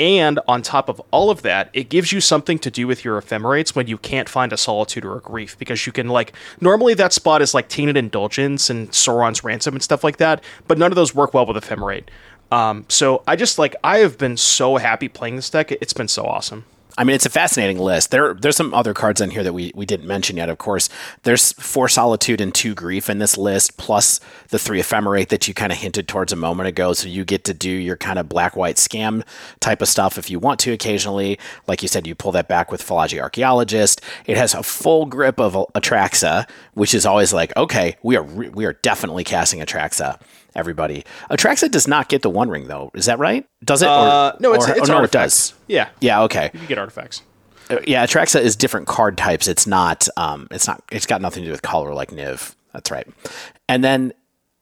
[0.00, 3.18] And on top of all of that, it gives you something to do with your
[3.18, 6.94] ephemerates when you can't find a solitude or a grief because you can like normally
[6.94, 10.90] that spot is like tainted indulgence and Sauron's ransom and stuff like that, but none
[10.90, 12.04] of those work well with ephemerate.
[12.50, 15.70] Um, so I just like I have been so happy playing this deck.
[15.70, 16.64] It's been so awesome.
[16.98, 18.10] I mean, it's a fascinating list.
[18.10, 20.48] There, there's some other cards in here that we, we didn't mention yet.
[20.48, 20.88] Of course,
[21.22, 25.54] there's four solitude and two grief in this list, plus the three ephemerate that you
[25.54, 26.92] kind of hinted towards a moment ago.
[26.92, 29.24] So you get to do your kind of black white scam
[29.60, 31.38] type of stuff if you want to occasionally.
[31.66, 34.00] Like you said, you pull that back with Fallaji Archaeologist.
[34.26, 38.48] It has a full grip of Atraxa, which is always like, okay, we are re-
[38.50, 40.20] we are definitely casting Atraxa
[40.54, 41.04] everybody.
[41.30, 42.90] Atraxa does not get the One Ring though.
[42.94, 43.46] Is that right?
[43.64, 43.88] Does it?
[43.88, 45.54] Uh, no, it's, or, it's or no, it does.
[45.68, 46.22] Yeah, Yeah.
[46.22, 46.50] Okay.
[46.54, 47.22] you get artifacts.
[47.68, 48.04] Uh, Yeah.
[48.06, 49.48] Atraxa is different card types.
[49.48, 50.08] It's not.
[50.16, 50.48] Um.
[50.50, 50.82] It's not.
[50.90, 52.54] It's got nothing to do with color like Niv.
[52.72, 53.06] That's right.
[53.68, 54.12] And then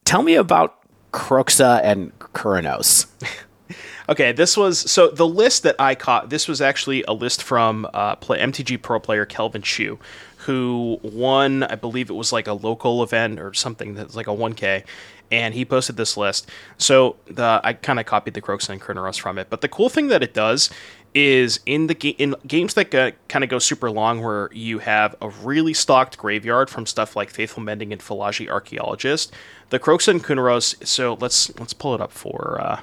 [0.05, 0.77] tell me about
[1.13, 3.07] Kroxa and Kunoros.
[4.11, 6.31] Okay, this was so the list that I caught.
[6.31, 9.99] This was actually a list from uh, play, MTG Pro player Kelvin Chu,
[10.39, 14.31] who won, I believe it was like a local event or something that's like a
[14.31, 14.85] 1K,
[15.31, 16.49] and he posted this list.
[16.79, 19.49] So the I kind of copied the Kroxa and Kunoros from it.
[19.51, 20.71] But the cool thing that it does
[21.15, 22.91] is in the ga- in games that
[23.29, 27.31] kind of go super long, where you have a really stocked graveyard from stuff like
[27.31, 29.33] Faithful Mending and Fallaji Archaeologist,
[29.71, 30.87] the Kroxa and Kunoros.
[30.87, 32.59] So let's let's pull it up for.
[32.61, 32.81] Uh,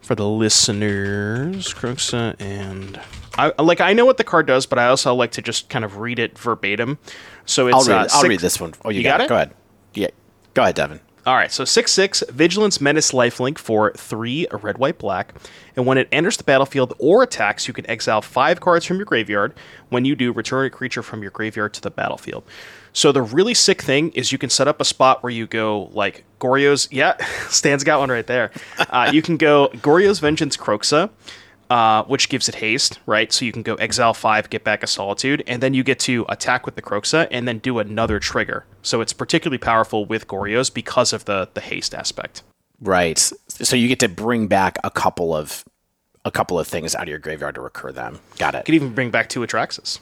[0.00, 3.00] for the listeners, Kroxa and
[3.38, 5.82] I like I know what the card does, but I also like to just kind
[5.84, 6.98] of read it verbatim.
[7.46, 8.02] So it's I'll read.
[8.02, 8.10] uh, it.
[8.14, 8.74] I'll read this one.
[8.84, 9.24] Oh, you, You got, got it.
[9.24, 9.28] it?
[9.28, 9.50] Go ahead.
[9.94, 10.08] Yeah.
[10.52, 11.00] Go ahead, Devon.
[11.26, 15.34] All right, so 6 6, Vigilance Menace Lifelink for 3 red, white, black.
[15.74, 19.06] And when it enters the battlefield or attacks, you can exile 5 cards from your
[19.06, 19.54] graveyard.
[19.88, 22.44] When you do, return a creature from your graveyard to the battlefield.
[22.92, 25.84] So the really sick thing is you can set up a spot where you go
[25.92, 26.88] like Goryo's.
[26.92, 27.16] Yeah,
[27.48, 28.50] Stan's got one right there.
[28.78, 31.08] Uh, you can go Goryo's Vengeance Kroxa.
[31.70, 33.32] Uh, which gives it haste, right?
[33.32, 36.26] So you can go exile five, get back a solitude, and then you get to
[36.28, 38.66] attack with the Kroxa and then do another trigger.
[38.82, 42.42] So it's particularly powerful with Goryo's because of the the haste aspect.
[42.80, 43.18] Right.
[43.48, 45.64] So you get to bring back a couple of
[46.24, 48.20] a couple of things out of your graveyard to recur them.
[48.38, 48.58] Got it.
[48.58, 49.98] You could even bring back two Atraxas.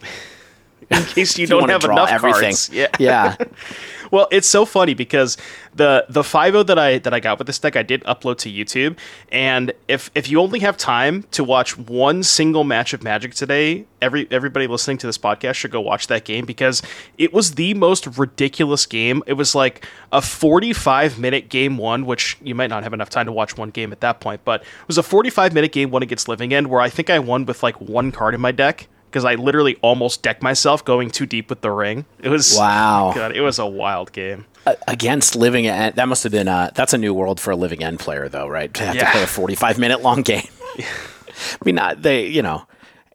[0.90, 2.40] In case you don't wanna have enough everything.
[2.42, 2.70] cards.
[2.70, 2.88] Yeah.
[2.98, 3.36] Yeah.
[4.14, 5.36] Well, it's so funny because
[5.74, 8.48] the the 5 that I that I got with this deck I did upload to
[8.48, 8.96] YouTube
[9.32, 13.86] and if if you only have time to watch one single match of Magic today,
[14.00, 16.80] every everybody listening to this podcast should go watch that game because
[17.18, 19.20] it was the most ridiculous game.
[19.26, 23.26] It was like a 45 minute game 1, which you might not have enough time
[23.26, 26.04] to watch one game at that point, but it was a 45 minute game 1
[26.04, 28.86] against Living End where I think I won with like one card in my deck
[29.14, 32.04] because I literally almost decked myself going too deep with the ring.
[32.20, 33.12] It was Wow.
[33.14, 34.44] God, it was a wild game.
[34.88, 37.84] Against living end, that must have been a that's a new world for a living
[37.84, 38.74] end player, though, right?
[38.74, 40.48] To have to play a forty-five minute long game.
[40.78, 42.66] I mean, not, they, you know,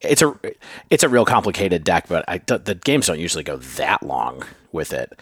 [0.02, 0.40] it's a
[0.90, 4.44] it's a real complicated deck, but I, the, the games don't usually go that long
[4.72, 5.20] with it.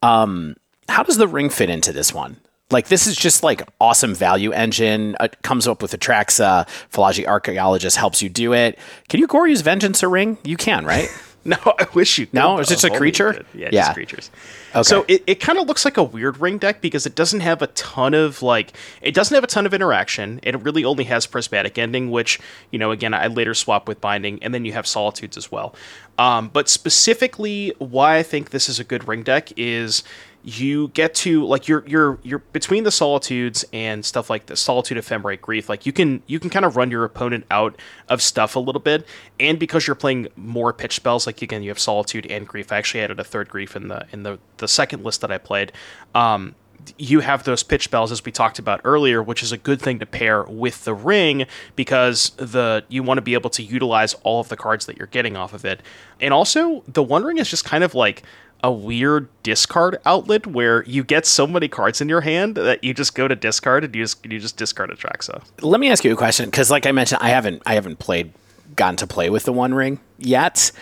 [0.00, 0.54] Um,
[0.88, 2.36] how does the ring fit into this one?
[2.70, 5.16] Like this is just like awesome value engine.
[5.20, 6.66] It comes up with Atraxa.
[6.92, 8.78] Fallaji Archaeologist helps you do it.
[9.08, 10.38] Can you Goryo's Vengeance a ring?
[10.44, 11.08] You can, right?
[11.46, 12.24] No, I wish you.
[12.24, 12.58] Could, No?
[12.58, 13.44] Is it just a creature?
[13.52, 13.82] Yeah, Yeah.
[13.82, 14.30] just creatures.
[14.74, 14.82] Okay.
[14.82, 17.60] So it, it kind of looks like a weird ring deck because it doesn't have
[17.60, 20.40] a ton of like it doesn't have a ton of interaction.
[20.42, 22.40] It really only has prismatic ending, which
[22.70, 25.74] you know again I later swap with binding, and then you have solitudes as well.
[26.16, 30.02] Um, but specifically, why I think this is a good ring deck is
[30.44, 34.98] you get to like you're you're you're between the solitudes and stuff like the solitude
[34.98, 37.74] ephemerate grief like you can you can kind of run your opponent out
[38.10, 39.06] of stuff a little bit.
[39.40, 42.70] And because you're playing more pitch spells like again you have solitude and grief.
[42.70, 45.38] I actually added a third grief in the in the the second list that i
[45.38, 45.72] played.
[46.14, 46.54] Um
[46.98, 49.98] you have those pitch bells as we talked about earlier, which is a good thing
[49.98, 54.40] to pair with the ring because the you want to be able to utilize all
[54.40, 55.80] of the cards that you're getting off of it.
[56.20, 58.22] And also, the One Ring is just kind of like
[58.62, 62.94] a weird discard outlet where you get so many cards in your hand that you
[62.94, 65.42] just go to discard and you just you just discard a.
[65.60, 68.32] Let me ask you a question because, like I mentioned, I haven't I haven't played
[68.74, 70.72] gotten to play with the One Ring yet.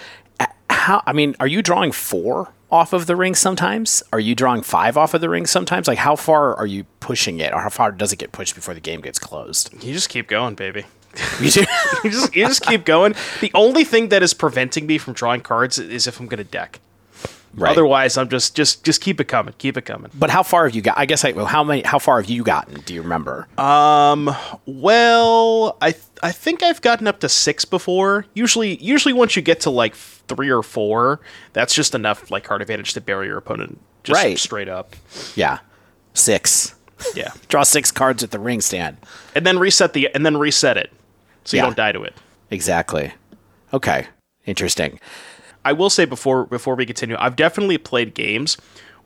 [0.70, 4.02] How I mean, are you drawing four off of the ring sometimes?
[4.12, 5.86] Are you drawing five off of the ring sometimes?
[5.86, 8.74] Like, how far are you pushing it, or how far does it get pushed before
[8.74, 9.72] the game gets closed?
[9.84, 10.86] You just keep going, baby.
[11.40, 11.50] You
[12.10, 13.14] just you just keep going.
[13.40, 16.44] The only thing that is preventing me from drawing cards is if I'm going to
[16.44, 16.80] deck.
[17.54, 17.70] Right.
[17.72, 20.10] Otherwise, I'm just just just keep it coming, keep it coming.
[20.14, 20.96] But how far have you got?
[20.96, 21.82] I guess I, well, how many?
[21.82, 22.80] How far have you gotten?
[22.80, 23.46] Do you remember?
[23.58, 24.34] Um,
[24.66, 28.26] Well, I th- I think I've gotten up to six before.
[28.34, 31.20] Usually, usually once you get to like three or four,
[31.52, 34.38] that's just enough like card advantage to bury your opponent just Right.
[34.38, 34.96] straight up.
[35.36, 35.58] yeah,
[36.14, 36.74] six.
[37.14, 38.96] Yeah, Draw six cards at the ring stand.
[39.34, 40.90] and then reset the and then reset it
[41.44, 41.66] so you Yeah.
[41.66, 42.14] don't die to it.
[42.50, 43.12] Exactly.
[43.72, 44.06] Okay.
[44.46, 44.98] Interesting.
[45.64, 48.56] I will say before before we continue, I've definitely played games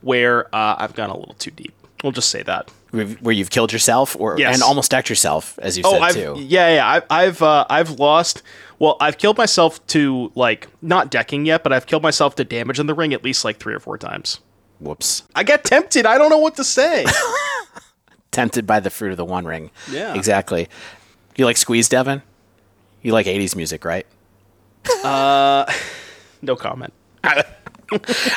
[0.01, 1.73] where uh, I've gone a little too deep.
[2.03, 2.69] We'll just say that.
[2.91, 4.53] Where you've killed yourself, or Yes.
[4.55, 6.35] and almost decked yourself, as you Oh, said I've, too.
[6.39, 6.87] yeah, yeah.
[6.87, 8.43] I've I've, uh, I've lost.
[8.79, 12.79] Well, I've killed myself to like not decking yet, but I've killed myself to damage
[12.79, 14.39] in the ring at least like three or four times.
[14.79, 15.23] Whoops.
[15.35, 16.05] I get tempted.
[16.05, 17.05] I don't know what to say.
[18.31, 19.71] Tempted by the fruit of the One Ring.
[19.91, 20.13] Yeah.
[20.13, 20.67] Exactly.
[21.35, 22.21] You like Squeeze, Devon?
[23.01, 24.05] You like '80s music, right?
[26.47, 26.93] no comment.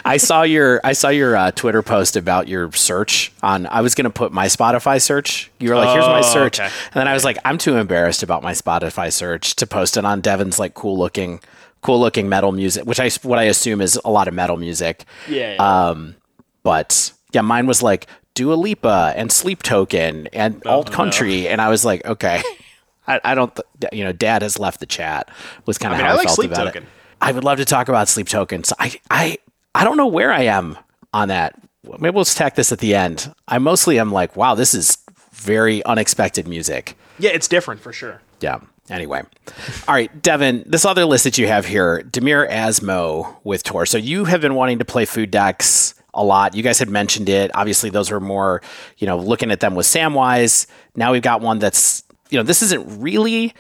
[0.04, 3.66] I saw your I saw your uh, Twitter post about your search on.
[3.66, 5.50] I was gonna put my Spotify search.
[5.58, 6.68] You were like, "Here's my Oh, search," okay.
[6.68, 10.04] and then I was like, "I'm too embarrassed about my Spotify search to post it
[10.04, 11.40] on Devon's like cool looking,
[11.82, 15.04] cool looking metal music, which I what I assume is a lot of metal music."
[15.28, 15.56] Yeah.
[15.58, 16.14] Um,
[16.62, 21.60] but yeah, mine was like Dua Lipa and Sleep Token and Oh, Alt Country, and
[21.60, 22.40] I was like, okay,
[23.08, 25.28] I, I don't, th- you know, Dad has left the chat.
[25.66, 26.82] Was kind of mean, how I I, like felt Sleep about Token.
[26.84, 26.88] it.
[27.20, 28.72] I would love to talk about Sleep tokens.
[28.78, 29.38] I, I,
[29.74, 30.78] I don't know where I am
[31.12, 31.54] on that.
[31.98, 33.32] Maybe we'll tack this at the end.
[33.48, 34.98] I mostly am like, wow, this is
[35.32, 36.96] very unexpected music.
[37.18, 38.20] yeah, it's different for sure.
[38.40, 38.60] Yeah.
[38.88, 39.22] Anyway,
[39.86, 40.64] all right, Devon.
[40.66, 43.86] This other list that you have here, Dimir Asmo with Tor.
[43.86, 46.56] So you have been wanting to play food decks a lot.
[46.56, 47.52] You guys had mentioned it.
[47.54, 48.62] Obviously, those were more,
[48.98, 50.66] you know, looking at them with Samwise.
[50.96, 53.54] Now we've got one that's, you know, this isn't really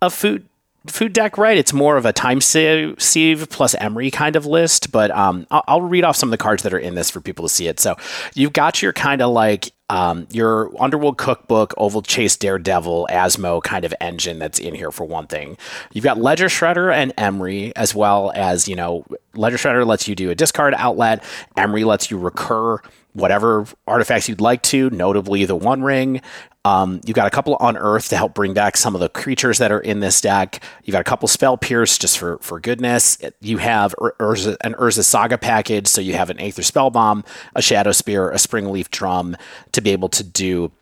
[0.00, 0.46] a food
[0.90, 1.56] food deck, right?
[1.56, 4.92] It's more of a time sieve plus Emry kind of list.
[4.92, 7.20] But um, I'll, I'll read off some of the cards that are in this for
[7.20, 7.80] people to see it.
[7.80, 7.96] So
[8.34, 13.94] you've got your kind of like um, your Underworld Cookbook, Ovalchase Daredevil, Asmo kind of
[14.00, 15.56] engine that's in here for one thing.
[15.92, 20.16] You've got Ledger Shredder and Emry, as well as, you know, Ledger Shredder lets you
[20.16, 21.22] do a discard outlet,
[21.56, 22.78] Emery lets you recur
[23.16, 26.20] whatever artifacts you'd like to, notably the One Ring.
[26.64, 29.70] Um, you've got a couple Unearth to help bring back some of the creatures that
[29.70, 30.62] are in this deck.
[30.84, 33.18] You've got a couple Spell Pierce just for, for goodness.
[33.40, 37.60] You have Ur- Urza, an Urza Saga package, so you have an Aether Spellbomb, a
[37.60, 39.36] Shadowspear, a Springleaf Drum
[39.72, 40.72] to be able to do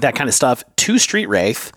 [0.00, 0.64] that kind of stuff.
[0.76, 1.72] Two Street Wraith.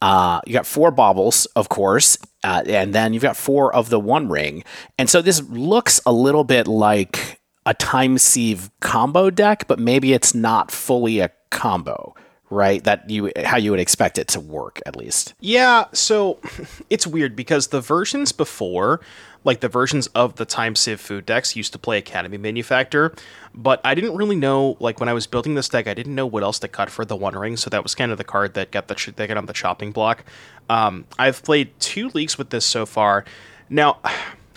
[0.00, 3.98] Uh, you got four baubles, of course, uh, and then you've got four of the
[3.98, 4.62] One Ring.
[4.98, 10.12] And so this looks a little bit like a Time Sieve combo deck, but maybe
[10.12, 12.14] it's not fully a combo,
[12.50, 12.82] right?
[12.84, 15.34] That you how you would expect it to work at least.
[15.40, 16.40] Yeah, so
[16.90, 19.00] it's weird because the versions before,
[19.44, 23.14] like the versions of the Time sieve food decks, used to play Academy Manufactor,
[23.54, 26.26] but I didn't really know, like when I was building this deck, I didn't know
[26.26, 28.54] what else to cut for the One Ring, so that was kind of the card
[28.54, 30.24] that got the ch- that got on the chopping block.
[30.68, 33.24] Um, I've played two leagues with this so far.
[33.70, 34.00] Now,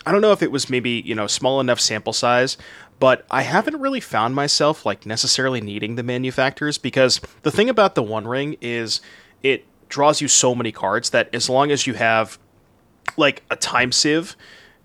[0.06, 2.56] I don't know if it was maybe you know small enough sample size,
[3.00, 7.96] but I haven't really found myself like necessarily needing the manufacturers because the thing about
[7.96, 9.02] the One Ring is
[9.44, 12.38] it draws you so many cards that as long as you have
[13.16, 14.36] like a time sieve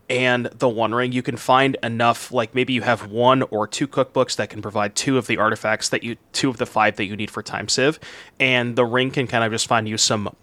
[0.08, 3.88] and the one ring you can find enough like maybe you have one or two
[3.88, 7.06] cookbooks that can provide two of the artifacts that you two of the five that
[7.06, 7.98] you need for time sieve
[8.38, 10.34] and the ring can kind of just find you some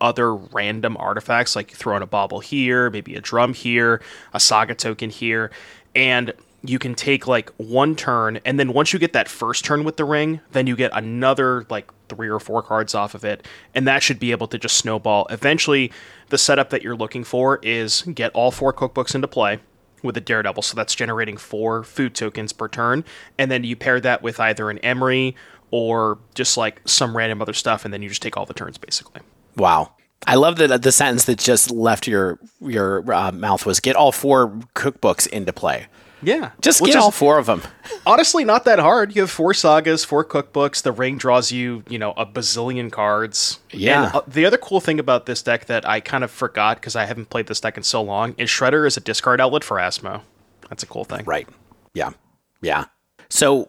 [0.00, 4.02] other random artifacts, like you throw in a bauble here, maybe a drum here,
[4.32, 5.50] a saga token here,
[5.94, 6.32] and
[6.62, 9.96] you can take like one turn, and then once you get that first turn with
[9.96, 13.86] the ring, then you get another like three or four cards off of it, and
[13.86, 15.26] that should be able to just snowball.
[15.30, 15.92] Eventually,
[16.28, 19.60] the setup that you're looking for is get all four cookbooks into play
[20.02, 23.04] with a Daredevil, so that's generating four food tokens per turn,
[23.38, 25.36] and then you pair that with either an Emery
[25.70, 28.78] or just like some random other stuff, and then you just take all the turns
[28.78, 29.20] basically.
[29.56, 29.92] Wow.
[30.26, 34.12] I love that the sentence that just left your your uh, mouth was get all
[34.12, 35.86] four cookbooks into play.
[36.22, 37.62] Yeah, Just Which get all four of them.
[38.06, 39.14] honestly not that hard.
[39.14, 40.82] You have four sagas, four cookbooks.
[40.82, 43.60] The ring draws you, you know, a bazillion cards.
[43.70, 44.06] Yeah.
[44.06, 46.96] And, uh, the other cool thing about this deck that I kind of forgot because
[46.96, 49.76] I haven't played this deck in so long is Shredder is a discard outlet for
[49.76, 50.22] Asmo.
[50.70, 51.24] That's a cool thing.
[51.26, 51.48] Right.
[51.92, 52.10] Yeah.
[52.62, 52.86] Yeah.
[53.28, 53.68] So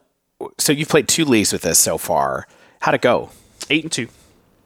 [0.58, 2.48] so you've played two leagues with this so far.
[2.80, 3.30] How'd it go?
[3.70, 4.08] Eight and two.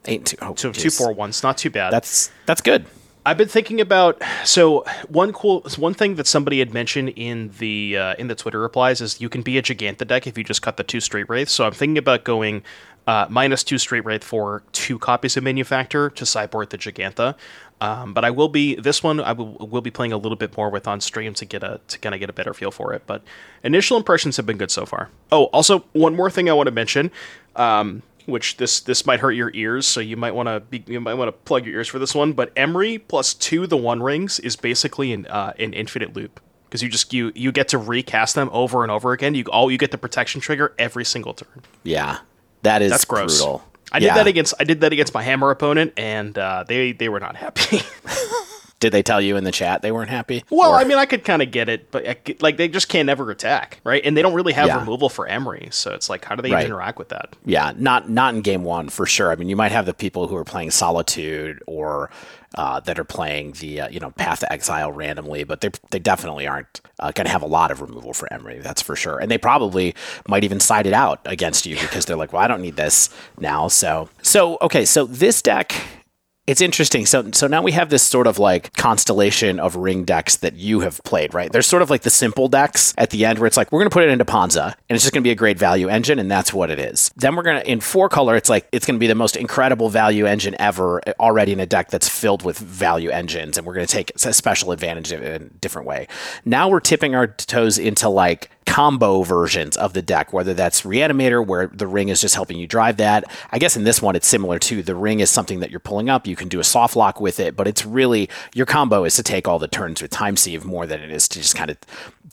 [0.06, 0.36] Eight and two.
[0.40, 1.42] Oh, So two four ones.
[1.42, 1.92] Not too bad.
[1.92, 2.86] That's that's good.
[3.24, 7.96] I've been thinking about so one cool one thing that somebody had mentioned in the
[7.96, 10.60] uh, in the Twitter replies is you can be a Jegantha deck if you just
[10.60, 11.52] cut the two Street Wraiths.
[11.52, 12.64] So I'm thinking about going
[13.06, 17.36] uh, minus two Street Wraith for two copies of Manufactor to sideboard the Jegantha.
[17.80, 20.56] Um, but I will be this one I will, will be playing a little bit
[20.56, 22.92] more with on stream to get a to kind of get a better feel for
[22.92, 23.02] it.
[23.06, 23.22] But
[23.62, 25.10] initial impressions have been good so far.
[25.30, 27.12] Oh, also one more thing I want to mention.
[27.54, 31.00] Um, which this this might hurt your ears, so you might want to be you
[31.00, 32.32] might want to plug your ears for this one.
[32.32, 36.82] But Emry plus two the one rings is basically an uh, an infinite loop because
[36.82, 39.34] you just you you get to recast them over and over again.
[39.34, 41.62] You all you get the protection trigger every single turn.
[41.82, 42.18] Yeah.
[42.62, 43.38] That is That's gross.
[43.38, 43.64] brutal.
[43.92, 47.08] I did that against I did that against my hammer opponent, and uh, they they
[47.08, 47.80] were not happy.
[48.82, 50.42] Did they tell you in the chat they weren't happy?
[50.50, 52.88] well, Or- I mean, I could kind of get it, but I like they just
[52.88, 54.02] can't ever attack, right?
[54.04, 54.80] And they don't really have Yeah.
[54.80, 56.66] removal for Emry, so it's like how do they Right.
[56.66, 57.36] interact with that?
[57.46, 59.30] yeah, not not in game one for sure.
[59.30, 62.10] I mean, you might have the people who are playing Solitude or
[62.58, 65.98] uh, that are playing the uh, you know Path to Exile randomly, but they they
[66.00, 68.62] definitely aren't uh, going to have a lot of removal for Emry.
[68.62, 69.18] That's for sure.
[69.18, 69.94] And they probably
[70.28, 73.08] might even side it out against you because they're like, well, I don't need this
[73.38, 73.68] now.
[73.68, 75.72] So so okay, so this deck.
[76.44, 77.06] It's interesting.
[77.06, 80.80] So so now we have this sort of like constellation of ring decks that you
[80.80, 81.52] have played, right?
[81.52, 83.90] There's sort of like the simple decks at the end where it's like we're going
[83.90, 86.18] to put it into Ponza and it's just going to be a great value engine
[86.18, 87.12] and that's what it is.
[87.14, 89.36] Then we're going to in four color it's like it's going to be the most
[89.36, 93.64] incredible value engine ever eh, already in a deck that's filled with value engines and
[93.64, 96.08] we're going to take a special advantage of it in a different way.
[96.44, 101.44] Now we're tipping our toes into like combo versions of the deck, whether that's Reanimator,
[101.46, 103.24] where the ring is just helping you drive that.
[103.50, 106.08] I guess in this one, it's similar to the ring is something that you're pulling
[106.08, 106.26] up.
[106.26, 109.22] You can do a soft lock with it, but it's really your combo is to
[109.22, 111.76] take all the turns with Time Sieve more than it is to just kind of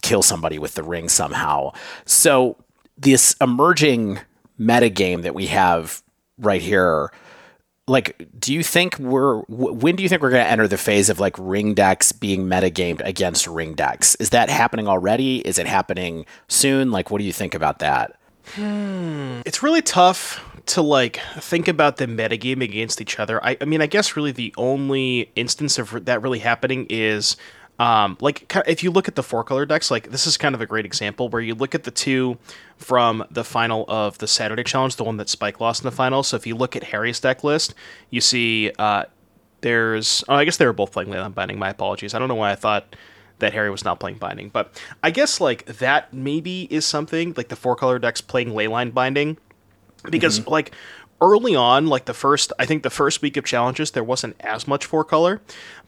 [0.02, 1.72] kill somebody with the ring somehow.
[2.06, 2.58] So,
[2.98, 4.20] this emerging
[4.58, 6.04] meta game that we have
[6.38, 7.12] right here
[7.90, 11.10] like do you think we're when do you think we're going to enter the phase
[11.10, 14.16] of like ring decks being metagamed against ring decks?
[14.16, 15.40] Is that happening already?
[15.40, 16.92] Is it happening soon?
[16.92, 18.18] Like what do you think about that?
[18.54, 19.42] Hmm.
[19.46, 23.44] It's really tough to like think about the metagame against each other.
[23.44, 27.38] I, I mean, I guess really the only instance of that really happening is
[27.80, 30.62] um, like if you look at the four color decks, like this is kind of
[30.62, 32.38] a great example where you look at the two
[32.78, 36.22] from the final of the Saturday challenge, the one that Spike lost in the final.
[36.22, 37.74] So if you look at Harry's deck list,
[38.12, 39.06] you see uh,
[39.62, 41.58] there's oh, I guess they were both playing Leyline Binding.
[41.58, 42.14] My apologies.
[42.14, 42.96] I don't know why I thought
[43.40, 47.48] that Harry was not playing Binding, but I guess like that maybe is something like
[47.48, 49.38] the four color decks playing Leyline Binding
[50.10, 50.72] because like
[51.22, 54.68] early on like the first i think the first week of challenges there wasn't as
[54.68, 55.42] much four color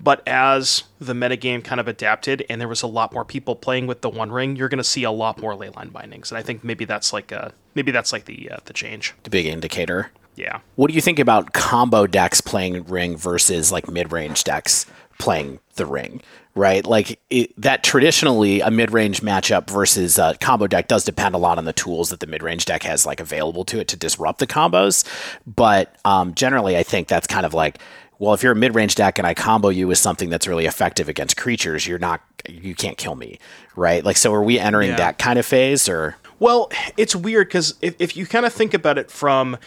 [0.04, 3.88] but as the metagame kind of adapted and there was a lot more people playing
[3.88, 6.42] with the one ring you're going to see a lot more leyline bindings and i
[6.42, 9.14] think maybe that's like uh maybe that's like the uh, the change.
[9.24, 10.12] The big indicator.
[10.36, 10.60] Yeah.
[10.76, 14.86] What do you think about combo decks playing ring versus like mid-range decks
[15.22, 16.22] playing the ring
[16.54, 16.86] right?
[16.86, 21.58] Like it, that traditionally a mid-range matchup versus a combo deck does depend a lot
[21.58, 24.48] on the tools that the mid-range deck has like available to it to disrupt the
[24.48, 25.06] combos.
[25.48, 27.78] But um, generally i think that's kind of like
[28.20, 31.08] well if you're a mid-range deck and i combo you with something that's really effective
[31.08, 32.20] against creatures you're not
[32.50, 33.40] you can't kill me
[33.78, 34.04] right?
[34.04, 34.98] Like so are we entering Yeah.
[34.98, 36.18] that kind of phase or?
[36.40, 39.58] Well, it's weird because if, if you kind of think about it from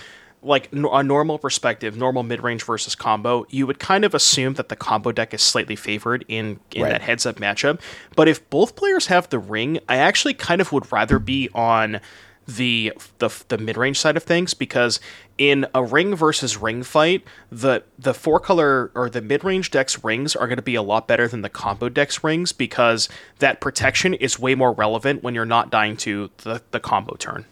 [0.45, 4.55] like n- a normal perspective, normal mid range versus combo, you would kind of assume
[4.55, 6.90] that the combo deck is slightly favored in in Right.
[6.90, 7.80] that heads up matchup.
[8.14, 12.01] But if both players have the ring, I actually kind of would rather be on
[12.47, 15.01] the the, the mid range side of things because
[15.38, 20.05] in a ring versus ring fight, the the four color or the mid range decks
[20.05, 23.62] rings are going to be a lot better than the combo decks rings because that
[23.62, 27.47] protection is way more relevant when you're not dying to the, the combo turn.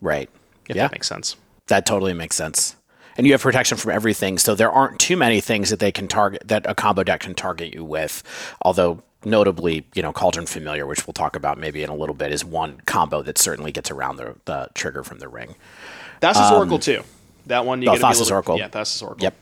[0.00, 0.30] right
[0.66, 1.36] If yeah that makes sense.
[1.68, 2.76] That totally makes sense.
[3.16, 4.38] and you have protection from everything.
[4.38, 7.34] So there aren't too many things that they can target that a combo deck can
[7.34, 8.22] target you with.
[8.62, 12.30] Although notably, you know, Cauldron Familiar, which we'll talk about maybe in a little bit,
[12.32, 15.56] is one combo that certainly gets around the, the trigger from the ring.
[16.20, 17.02] That's Thassa's um, Oracle too.
[17.46, 18.58] That one you oh, a Thassa's little- Oracle.
[18.58, 19.24] Yeah, Thassa's Oracle.
[19.24, 19.34] Yep.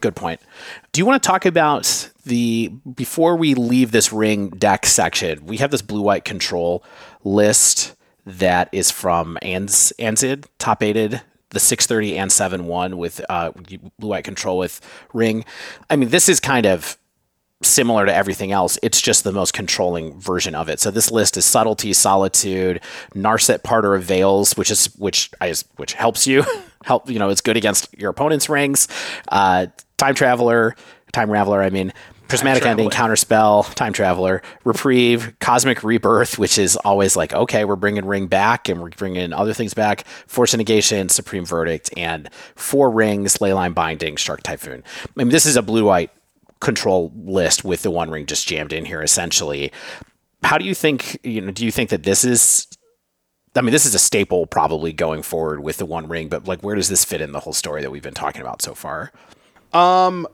[0.00, 0.40] Good point.
[0.92, 5.44] Do you want to talk about the before we leave this ring deck section?
[5.46, 6.82] We have this blue white control
[7.22, 11.20] list that is from Ans Anzid, top aided,
[11.50, 13.52] the 630 and 7 1 with uh,
[13.98, 14.80] blue white control with
[15.12, 15.44] ring.
[15.88, 16.96] I mean, this is kind of
[17.62, 18.78] similar to everything else.
[18.82, 20.80] It's just the most controlling version of it.
[20.80, 22.80] So this list is subtlety, solitude,
[23.14, 26.44] Narset Parter of Veils, which is which I which helps you
[26.84, 27.10] help.
[27.10, 28.88] You know, it's good against your opponent's rings.
[29.28, 30.74] Uh, time Traveler,
[31.12, 31.64] Time Raveler.
[31.64, 31.92] I mean.
[32.30, 38.06] Prismatic Ending, Counterspell, Time Traveler, Reprieve, Cosmic Rebirth, which is always like, okay, we're bringing
[38.06, 40.06] Ring back and we're bringing other things back.
[40.26, 44.82] Force Negation, Supreme Verdict, and Four Rings, Leyline Binding, Shark Typhoon.
[45.04, 46.10] I mean, this is a blue white
[46.60, 49.72] control list with the one ring just jammed in here essentially
[50.42, 52.66] how do you think you know do you think that this is
[53.56, 56.60] i mean this is a staple probably going forward with the one ring but like
[56.60, 59.10] where does this fit in the whole story that we've been talking about so far
[59.72, 60.26] um,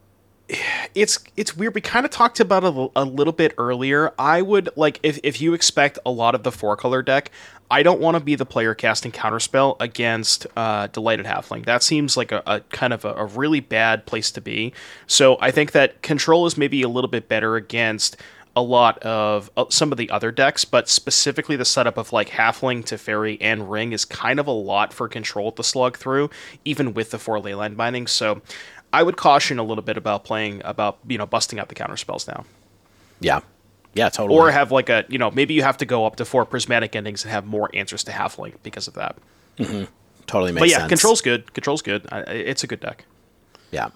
[0.94, 1.74] it's it's weird.
[1.74, 4.12] We kind of talked about it a, a little bit earlier.
[4.18, 7.30] I would like if if you expect a lot of the four color deck.
[7.68, 11.64] I don't want to be the player casting counterspell against uh, delighted halfling.
[11.64, 14.72] That seems like a, a kind of a, a really bad place to be.
[15.08, 18.16] So I think that control is maybe a little bit better against
[18.56, 22.30] a lot of uh, some of the other decks, but specifically the setup of like
[22.30, 26.30] halfling to fairy and ring is kind of a lot for control to slug through,
[26.64, 28.12] even with the four leyline bindings.
[28.12, 28.40] So
[28.96, 31.96] I would caution a little bit about playing about you know busting out the counter
[31.98, 32.44] spells now,
[33.20, 33.40] yeah
[33.94, 36.24] yeah totally or have like a you know maybe you have to go up to
[36.24, 39.16] four prismatic endings and have more answers to halfling because of that.
[39.58, 39.84] Mm-hmm.
[40.26, 41.52] totally makes But yeah, sense control's good.
[41.54, 42.06] Control's good.
[42.10, 43.04] I- it's a good deck.
[43.70, 43.88] yeah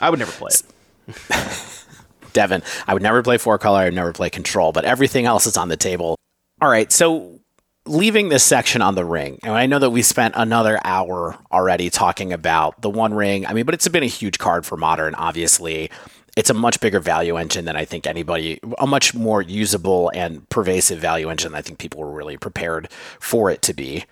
[0.00, 0.62] I would never play it.
[2.32, 5.46] Devon, I would never play four color, I would never play control, but everything else
[5.46, 6.16] is on the table.
[6.60, 7.40] All right, so
[7.88, 11.90] leaving this section on the ring, and I know that we spent another hour already
[11.90, 13.46] talking about the one ring.
[13.46, 15.90] I mean, but it's been a huge card for modern, obviously.
[16.36, 20.48] It's a much bigger value engine than I think anybody, a much more usable and
[20.50, 24.04] pervasive value engine I think people were really prepared for it to be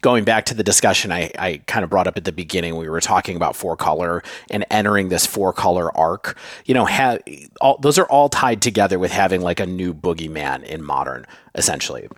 [0.00, 2.88] going back to the discussion I, I kind of brought up at the beginning, we
[2.88, 6.38] were talking about four color and entering this four color arc.
[6.66, 7.18] You know, ha-
[7.60, 12.08] all, those are all tied together with having like a new boogeyman in modern, essentially.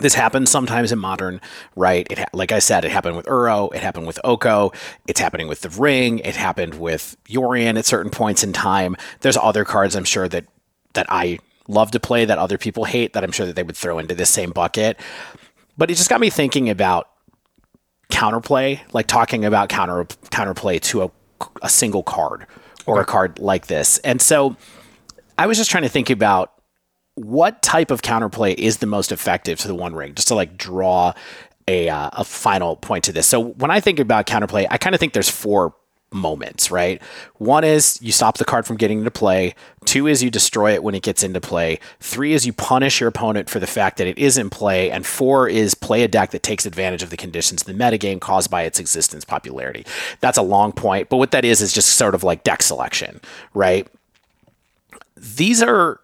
[0.00, 1.40] This happens sometimes in modern,
[1.76, 2.06] right?
[2.10, 4.72] It ha- like I said, it happened with Uro, it happened with Oko,
[5.06, 8.96] it's happening with the Ring, it happened with Yorion at certain points in time.
[9.20, 10.46] There's other cards I'm sure that
[10.94, 11.38] that I
[11.68, 14.14] love to play that other people hate that I'm sure that they would throw into
[14.14, 14.98] this same bucket
[15.78, 17.08] but it just got me thinking about
[18.10, 21.10] counterplay, like talking about counter counterplay to a,
[21.62, 22.46] a single card
[22.84, 23.98] or a card like this.
[23.98, 24.56] And so
[25.38, 26.52] I was just trying to think about
[27.18, 30.56] what type of counterplay is the most effective to the one ring, just to like
[30.56, 31.12] draw
[31.66, 33.26] a, uh, a final point to this.
[33.26, 35.74] So when I think about counterplay, I kind of think there's four
[36.10, 37.02] moments, right?
[37.34, 39.54] One is you stop the card from getting into play.
[39.84, 41.80] Two is you destroy it when it gets into play.
[42.00, 44.90] Three is you punish your opponent for the fact that it is in play.
[44.90, 48.20] And four is play a deck that takes advantage of the conditions in the metagame
[48.20, 49.84] caused by its existence popularity.
[50.20, 53.20] That's a long point, but what that is is just sort of like deck selection,
[53.52, 53.86] right?
[55.16, 56.00] These are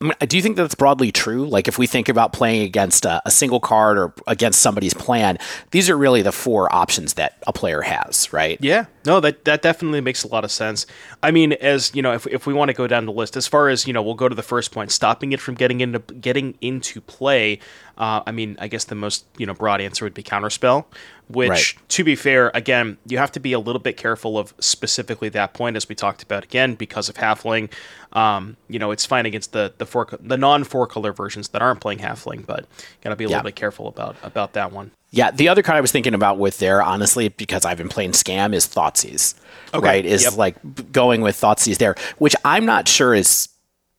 [0.00, 1.48] I mean, do you think that's broadly true?
[1.48, 5.38] Like, if we think about playing against a, a, single card or against somebody's plan,
[5.70, 8.58] these are really the four options that a player has, right?
[8.60, 10.84] Yeah, no, that that definitely makes a lot of sense.
[11.22, 13.46] I mean, as you know, if, if we want to go down the list, as
[13.46, 16.00] far as you know, we'll go to the first point, stopping it from getting into
[16.00, 17.58] getting into play.
[17.96, 20.84] Uh, I mean, I guess the most you know broad answer would be counterspell,
[21.28, 21.88] which, Right.
[21.88, 25.54] to be fair, again, you have to be a little bit careful of specifically that
[25.54, 27.70] point, as we talked about again, because of halfling.
[28.16, 31.60] Um, you know, it's fine against the the four the non four color versions that
[31.62, 32.66] aren't playing halfling, but
[33.02, 33.36] gotta be a Yeah.
[33.36, 34.90] little bit careful about about that one.
[35.10, 38.12] Yeah, the other card I was thinking about with there, honestly, because I've been playing
[38.12, 39.34] Scam, is Thoughtseize.
[39.74, 40.04] Okay, Right?
[40.04, 40.36] Is yep.
[40.36, 40.56] like
[40.92, 43.48] going with Thoughtseize there, which I'm not sure is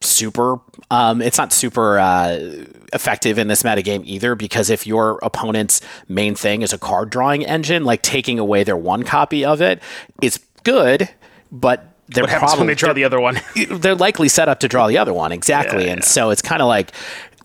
[0.01, 0.59] super.
[0.91, 2.39] Um, it's not super uh,
[2.93, 7.45] effective in this metagame either, because if your opponent's main thing is a card drawing
[7.45, 9.81] engine, like taking away their one copy of it
[10.21, 11.09] is good,
[11.51, 13.39] but they're What happens probably when they draw the other one?
[13.69, 16.05] they're likely set up to draw the other one exactly Yeah, and yeah.
[16.05, 16.91] so it's kind of like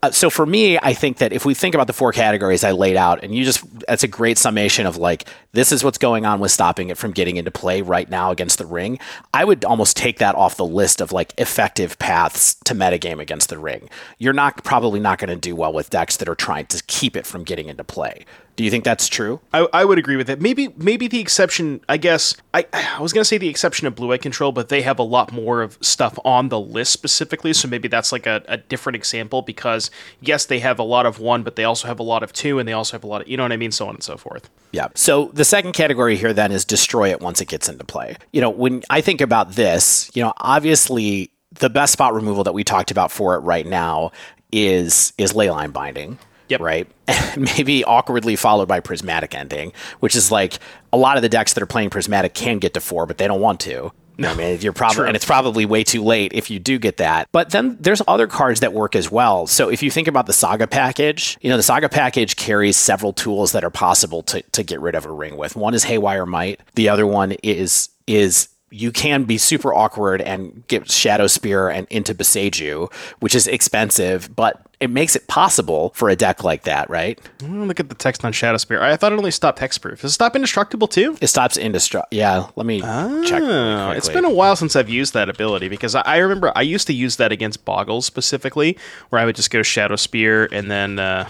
[0.03, 2.73] uh, so for me i think that if we think about the four categories i
[2.73, 6.27] laid out and you just that's a great summation of like this is what's going
[6.27, 8.99] on with stopping it from getting into play right now against the ring
[9.33, 13.49] i would almost take that off the list of like effective paths to metagame against
[13.49, 13.89] the ring
[14.19, 17.17] you're not probably not going to do well with decks that are trying to keep
[17.17, 18.25] it from getting into play
[18.55, 19.41] Do you think that's true?
[19.55, 20.41] I, I would agree with it.
[20.41, 22.37] Maybe maybe the exception, I guess.
[22.53, 25.03] I I was gonna say the exception of Blue Eye Control, but they have a
[25.03, 27.53] lot more of stuff on the list specifically.
[27.55, 29.91] So maybe that's like a, a different example because
[30.21, 32.59] yes, they have a lot of one, but they also have a lot of two,
[32.59, 34.03] and they also have a lot of you know what I mean, so on and
[34.03, 34.51] so forth.
[34.73, 34.89] Yeah.
[34.95, 38.17] So the second category here then is destroy it once it gets into play.
[38.33, 42.53] You know, when I think about this, you know, obviously the best spot removal that
[42.53, 44.13] we talked about for it right now
[44.53, 46.19] is is leyline binding.
[46.49, 46.61] Yep.
[46.61, 46.89] Right.
[47.37, 50.59] Maybe awkwardly followed by prismatic ending, which is like
[50.93, 53.27] a lot of the decks that are playing prismatic can get to four, but they
[53.27, 53.93] don't want to.
[54.19, 56.99] No, I mean, you're probably, and it's probably way too late if you do get
[56.99, 57.29] that.
[57.33, 59.47] But then there's other cards that work as well.
[59.47, 63.13] So if you think about the Saga package, you know, the Saga package carries several
[63.13, 65.57] tools that are possible to, to get rid of a ring with.
[65.57, 66.61] One is Haywire Might.
[66.75, 72.15] The other one is is you can be super awkward and get Shadowspear and into
[72.15, 77.21] Boseiju, which is expensive, but it makes it possible for a deck like that, right?
[77.43, 78.81] Look at the text on Shadowspear.
[78.81, 80.01] I thought it only stopped hexproof.
[80.01, 81.17] Does it stop indestructible too?
[81.21, 82.07] It stops indestruct.
[82.11, 83.41] Yeah, let me check.
[83.41, 84.23] really Oh, it's quickly.
[84.23, 87.17] been a while since I've used that ability because I, remember I used to use
[87.17, 88.77] that against Boggles specifically,
[89.11, 91.29] where I would just go Shadow Spear and then uh,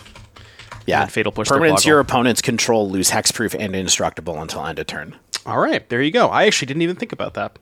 [0.87, 1.03] yeah.
[1.03, 5.17] and Fatal Push Permanents your opponents control lose hexproof and indestructible until end of turn.
[5.47, 6.29] All right, there you go.
[6.29, 7.59] I actually didn't even think about that.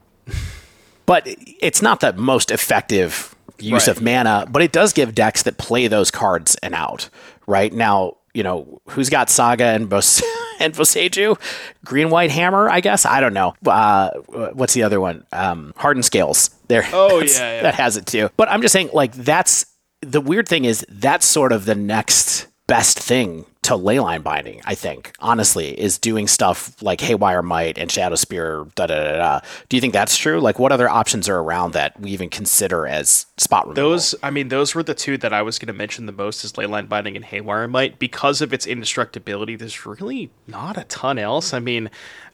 [1.07, 3.97] but it's not the most effective use Right.
[3.97, 7.09] of mana, but it does give decks that play those cards an out.
[7.47, 10.23] Right now, you know who's got Saga and Bos-
[10.61, 11.37] and Boseiju,
[11.85, 13.05] Green White Hammer, I guess.
[13.05, 13.55] I don't know.
[13.67, 14.11] Uh,
[14.53, 15.27] what's the other one?
[15.33, 16.51] Um, Hardened Scales.
[16.69, 16.87] There.
[16.93, 17.63] Oh, yeah, yeah.
[17.63, 18.31] that has it too.
[18.37, 19.67] But I'm just saying, like that's
[20.03, 24.77] the weird thing is that's sort of the next best thing to leyline binding, I
[24.77, 29.41] think, honestly, is doing stuff like Haywire Might and Shadowspear, da da da da.
[29.69, 30.41] Do you think that's true?
[30.41, 33.91] Like, what other options are around that we even consider as spot removal?
[33.91, 36.45] Those, I mean, those were the two that I was going to mention the most
[36.45, 37.99] is Leyline Binding and Haywire Might.
[37.99, 41.53] Because of its indestructibility, there's really not a ton else.
[41.53, 41.91] I mean,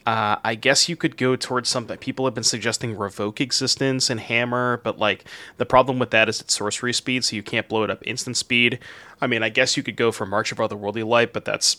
[0.07, 1.99] uh, I guess you could go towards something.
[1.99, 5.25] People have been suggesting Revoke Existence and Hammer, but like
[5.57, 8.37] the problem with that is it's sorcery speed, so you can't blow it up instant
[8.37, 8.79] speed.
[9.21, 11.77] I mean, I guess you could go for March of Otherworldly Light, but that's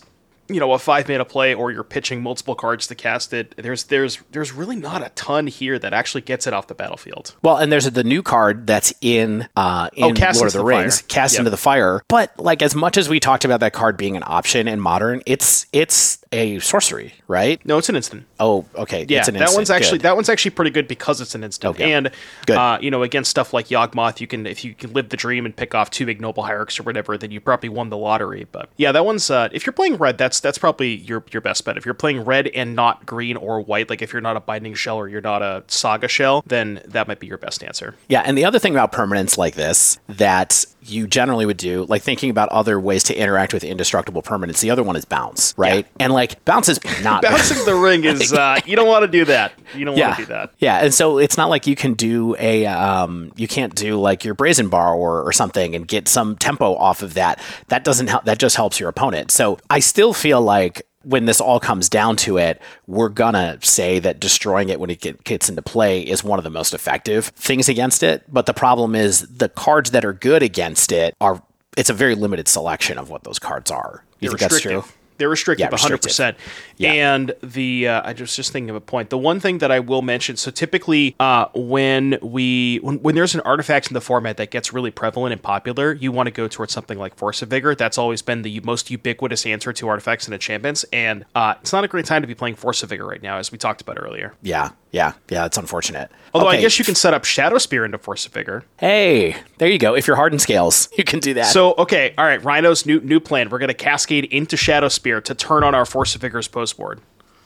[0.50, 3.84] you know a five mana play or you're pitching multiple cards to cast it there's
[3.84, 7.58] there's there's really not a ton here that actually gets it off the battlefield Well,
[7.58, 10.64] and there's the new card that's in uh, in Oh, Cast Lord of the, the
[10.64, 11.08] Rings, Fire.
[11.08, 11.40] Cast Yep.
[11.40, 12.02] into the Fire.
[12.08, 15.20] But like as much as we talked about that card being an option in Modern,
[15.26, 17.64] it's it's a sorcery, right?
[17.64, 19.04] no it's an instant Oh, okay.
[19.08, 19.58] Yeah, it's an that instant.
[19.58, 20.02] one's actually Good.
[20.04, 21.74] that one's actually pretty good because it's an instant.
[21.74, 21.92] Okay.
[21.92, 22.10] And
[22.46, 22.56] Good.
[22.56, 25.44] uh, you know, against stuff like Yawgmoth, you can if you can live the dream
[25.44, 28.46] and pick off two ignoble hierarchs or whatever, then you probably won the lottery.
[28.52, 31.64] But yeah, that one's uh, if you're playing red, that's that's probably your your best
[31.64, 31.76] bet.
[31.76, 34.74] If you're playing red and not green or white, like if you're not a binding
[34.74, 37.96] shell or you're not a saga shell, then that might be your best answer.
[38.08, 42.02] Yeah, and the other thing about permanents like this that you generally would do, like
[42.02, 45.86] thinking about other ways to interact with indestructible permanents, the other one is bounce, right?
[45.98, 49.24] And like bounce is not Bouncing the ring is uh, you don't want to do
[49.26, 49.52] that.
[49.74, 50.08] You don't yeah.
[50.08, 50.52] want to do that.
[50.58, 54.24] Yeah, and so it's not like you can do a um, you can't do like
[54.24, 57.40] your Brazen Borrower or, or something and get some tempo off of that.
[57.68, 58.24] That doesn't help.
[58.24, 59.30] That just helps your opponent.
[59.30, 63.98] So I still feel like when this all comes down to it, we're gonna say
[63.98, 67.26] that destroying it when it get, gets into play is one of the most effective
[67.28, 68.24] things against it.
[68.28, 71.42] But the problem is the cards that are good against it are.
[71.76, 74.02] It's a very limited selection of what those cards are.
[74.18, 74.84] You They're think that's true?
[75.18, 76.04] They're restrictive, Yeah, 100%.
[76.04, 76.36] restrictive.
[76.76, 76.92] Yeah.
[76.92, 79.10] And the uh, I was just thinking of a point.
[79.10, 80.36] The one thing that I will mention.
[80.36, 84.72] So typically, uh, when we when, when there's an artifact in the format that gets
[84.72, 87.74] really prevalent and popular, you want to go towards something like Force of Vigor.
[87.74, 90.84] That's always been the most ubiquitous answer to artifacts and enchantments.
[90.92, 93.38] And uh, it's not a great time to be playing Force of Vigor right now,
[93.38, 94.34] as we talked about earlier.
[94.42, 95.46] Yeah, yeah, yeah.
[95.46, 96.10] It's unfortunate.
[96.34, 98.64] Although I guess you can set up Shadowspear into Force of Vigor.
[98.78, 99.94] Hey, there you go.
[99.94, 101.46] If you're hardened scales, you can do that.
[101.46, 103.50] So okay, all right, Rhino's new new plan.
[103.50, 107.00] We're gonna cascade into Shadow Spear to turn on our Force of Vigor's post board.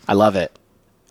[0.09, 0.57] I love it.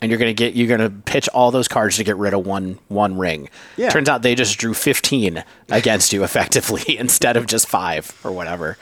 [0.00, 2.78] And you're gonna get you're gonna pitch all those cards to get rid of one
[2.88, 3.48] one ring.
[3.76, 3.90] Yeah.
[3.90, 8.76] Turns out they just drew 15 against you effectively instead of just five or whatever.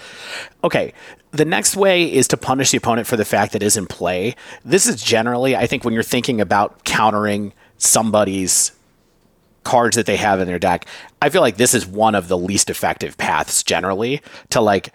[0.65, 0.95] Okay.
[1.33, 4.35] The next way is to punish the opponent for the fact that is in play.
[4.65, 8.73] This is generally, I think, when you're thinking about countering somebody's
[9.65, 10.87] cards that they have in their deck,
[11.21, 14.93] I feel like this is one of the least effective paths generally to like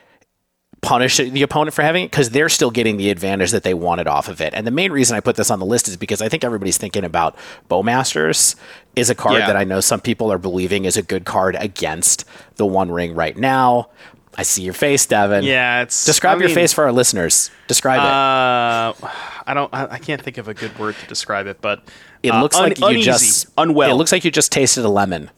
[0.82, 4.07] punish the opponent for having it because they're still getting the advantage that they wanted
[4.07, 4.53] off of it.
[4.53, 6.78] And the main reason I put this on the list is because I think everybody's
[6.78, 7.36] thinking about
[7.70, 8.55] Bowmasters
[8.95, 9.47] is a card Yeah.
[9.47, 12.26] that I know some people are believing is a good card against
[12.57, 13.89] the One Ring right now.
[14.38, 15.43] I see your face, Devon.
[15.45, 17.49] Yeah, it's Describe I your mean, face for our listeners.
[17.68, 18.05] Describe it.
[18.05, 19.09] Uh,
[19.47, 19.74] I don't.
[19.74, 21.84] I, I can't think of a good word to describe it, but
[22.28, 23.89] It uh, looks un- like you uneasy, just unwell.
[23.91, 25.30] It looks like you just tasted a lemon.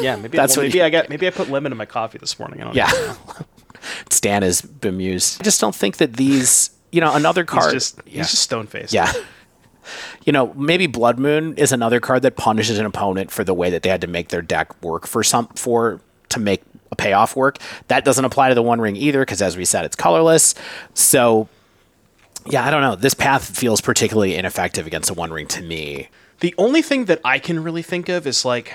[0.00, 0.16] yeah.
[0.16, 1.08] Maybe That's well, what maybe you- I got.
[1.08, 2.60] Maybe I put lemon in my coffee this morning.
[2.60, 2.90] I don't Yeah.
[2.90, 3.16] know.
[4.10, 5.40] Stan is bemused.
[5.40, 7.72] I just don't think that these you know, another He's card.
[7.72, 8.22] just he's yeah.
[8.22, 8.92] just stone faced.
[8.94, 9.12] Yeah.
[10.24, 13.70] You know, maybe Blood Moon is another card that punishes an opponent for the way
[13.70, 17.34] that they had to make their deck work for some for to make a payoff
[17.36, 17.58] work.
[17.88, 20.54] That doesn't apply to the One Ring either because, as we said, it's colorless.
[20.94, 21.48] So,
[22.46, 22.96] yeah, I don't know.
[22.96, 26.08] This path feels particularly ineffective against a One Ring to me.
[26.40, 28.74] The only thing that I can really think of is like,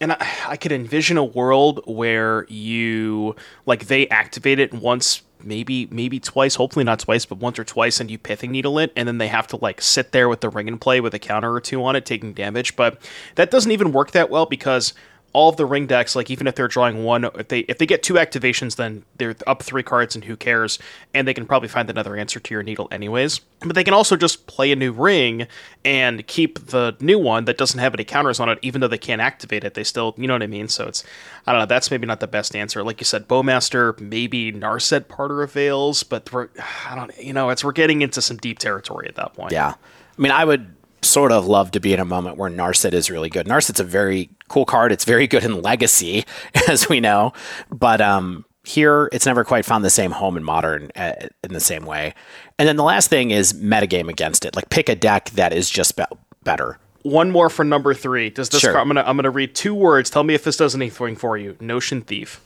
[0.00, 3.36] and I, I could envision a world where you
[3.66, 8.00] like they activate it once, maybe maybe twice, hopefully not twice, but once or twice,
[8.00, 10.50] and you pithing needle it, and then they have to like sit there with the
[10.50, 12.76] ring and play with a counter or two on it, taking damage.
[12.76, 13.00] But
[13.36, 14.92] that doesn't even work that well because
[15.32, 17.86] all of the ring decks, like even if they're drawing one, if they if they
[17.86, 20.78] get two activations, then they're up three cards, and who cares?
[21.14, 23.40] And they can probably find another answer to your needle anyways.
[23.60, 25.46] But they can also just play a new ring
[25.84, 28.98] and keep the new one that doesn't have any counters on it, even though they
[28.98, 29.74] can't activate it.
[29.74, 30.68] They still, you know what I mean?
[30.68, 31.04] So it's,
[31.46, 31.66] I don't know.
[31.66, 32.82] That's maybe not the best answer.
[32.82, 36.48] Like you said, Bowmaster, maybe Narset Parter of Veils, but we're,
[36.88, 39.52] I don't, you know, it's we're getting into some deep territory at that point.
[39.52, 39.74] Yeah.
[40.18, 43.10] I mean, I would sort of love to be in a moment where Narset is
[43.10, 43.46] really good.
[43.46, 44.92] Narset's a very cool card.
[44.92, 46.24] It's very good in Legacy,
[46.68, 47.32] as we know,
[47.70, 51.60] but um, here it's never quite found the same home in Modern uh, in the
[51.60, 52.14] same way.
[52.58, 54.54] And then the last thing is metagame against it.
[54.54, 56.04] Like pick a deck that is just be-
[56.44, 56.78] better.
[57.02, 58.28] One more for number three.
[58.28, 58.60] Does this?
[58.60, 58.78] Sure.
[58.78, 60.10] I'm gonna I'm gonna read two words.
[60.10, 61.56] Tell me if this does anything for you.
[61.58, 62.42] Notion Thief.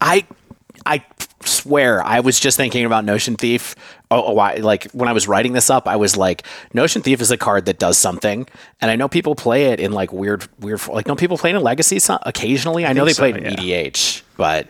[0.00, 0.26] I
[0.86, 1.04] I
[1.44, 3.74] swear I was just thinking about Notion Thief.
[4.10, 7.20] Oh, oh, I, like when I was writing this up, I was like, Notion Thief
[7.20, 8.46] is a card that does something,
[8.80, 10.86] and I know people play it in like weird, weird.
[10.88, 12.84] Like, don't people play it in Legacy so- occasionally?
[12.84, 13.84] I, know they think play it in yeah.
[13.84, 14.68] EDH, but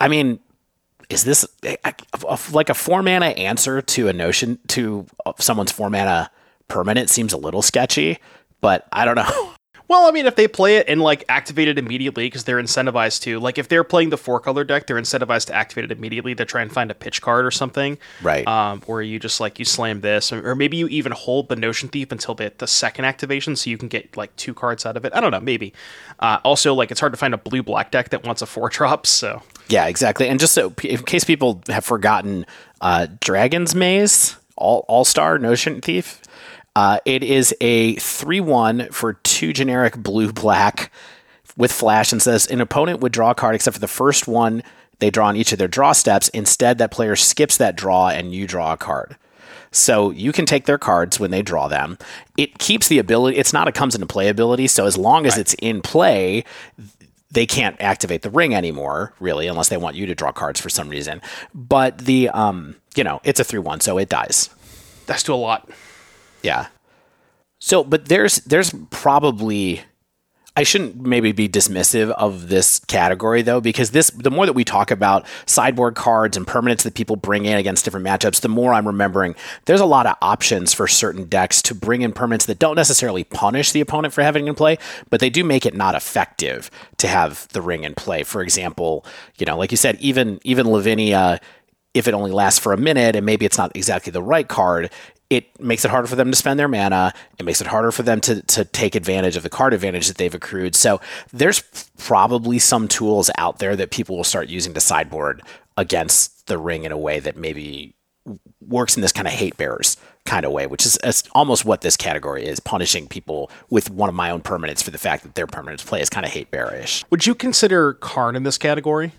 [0.00, 0.40] I mean,
[1.08, 1.94] is this eh, a,
[2.28, 6.30] a- like a four mana answer to a Notion to uh, someone's four mana
[6.68, 7.10] permanent?
[7.10, 8.18] Seems a little sketchy,
[8.60, 9.52] but I don't know.
[9.88, 13.22] Well, I mean, if they play it and like activate it immediately because they're incentivized
[13.22, 16.34] to, like, if they're playing the four color deck, they're incentivized to activate it immediately
[16.34, 18.46] to try and find a pitch card or something, Right.
[18.46, 21.56] Um, where you just like you slam this, or, or maybe you even hold the
[21.56, 24.96] Notion Thief until the, the second activation, so you can get like two cards out
[24.98, 25.14] of it.
[25.14, 25.72] I don't know, maybe.
[26.18, 28.68] Uh, also, like, it's hard to find a blue black deck that wants a four
[28.78, 30.28] drop, so Yeah, exactly.
[30.28, 32.44] And just so, in case people have forgotten,
[32.82, 36.20] uh, Dragon's Maze, All All Star Notion Thief.
[36.78, 40.92] Uh, it is a three one for two generic blue black
[41.56, 44.62] with flash, and says an opponent would draw a card except for the first one
[45.00, 46.28] they draw on each of their draw steps.
[46.28, 49.16] Instead, that player skips that draw, and you draw a card.
[49.72, 51.98] So you can take their cards when they draw them.
[52.36, 53.38] It keeps the ability.
[53.38, 54.68] It's not a comes into play ability.
[54.68, 56.44] So as long as it's in play,
[57.32, 60.68] they can't activate the ring anymore, really, unless they want you to draw cards for
[60.68, 61.22] some reason.
[61.52, 64.48] But the um, you know, it's a three one, so it dies.
[65.06, 65.68] that's still a lot.
[66.42, 66.66] Yeah.
[67.58, 69.82] So, but there's there's probably
[70.58, 74.64] I shouldn't maybe be dismissive of this category though, because this the more that we
[74.64, 78.74] talk about sideboard cards and permanents that people bring in against different matchups, the more
[78.74, 79.36] I'm remembering
[79.66, 83.22] there's a lot of options for certain decks to bring in permanents that don't necessarily
[83.22, 84.78] punish the opponent for having in play,
[85.10, 88.24] but they do make it not effective to have the ring in play.
[88.24, 91.40] For example, you know, like you said, even even Lavinia,
[91.94, 94.90] if it only lasts for a minute and maybe it's not exactly the right card,
[95.30, 97.12] it makes it harder for them to spend their mana.
[97.38, 100.16] It makes it harder for them to, to take advantage of the card advantage that
[100.16, 100.74] they've accrued.
[100.74, 101.00] So
[101.32, 101.60] there's
[101.98, 105.42] probably some tools out there that people will start using to sideboard
[105.76, 107.94] against the ring in a way that maybe
[108.60, 110.98] works in this kind of hate bearers kind of way, which is,
[111.32, 114.98] almost what this category is punishing people with one of my own permanents for the
[114.98, 117.04] fact that their permanents play is kind of hate bearish.
[117.10, 119.12] Would you consider Karn in this category?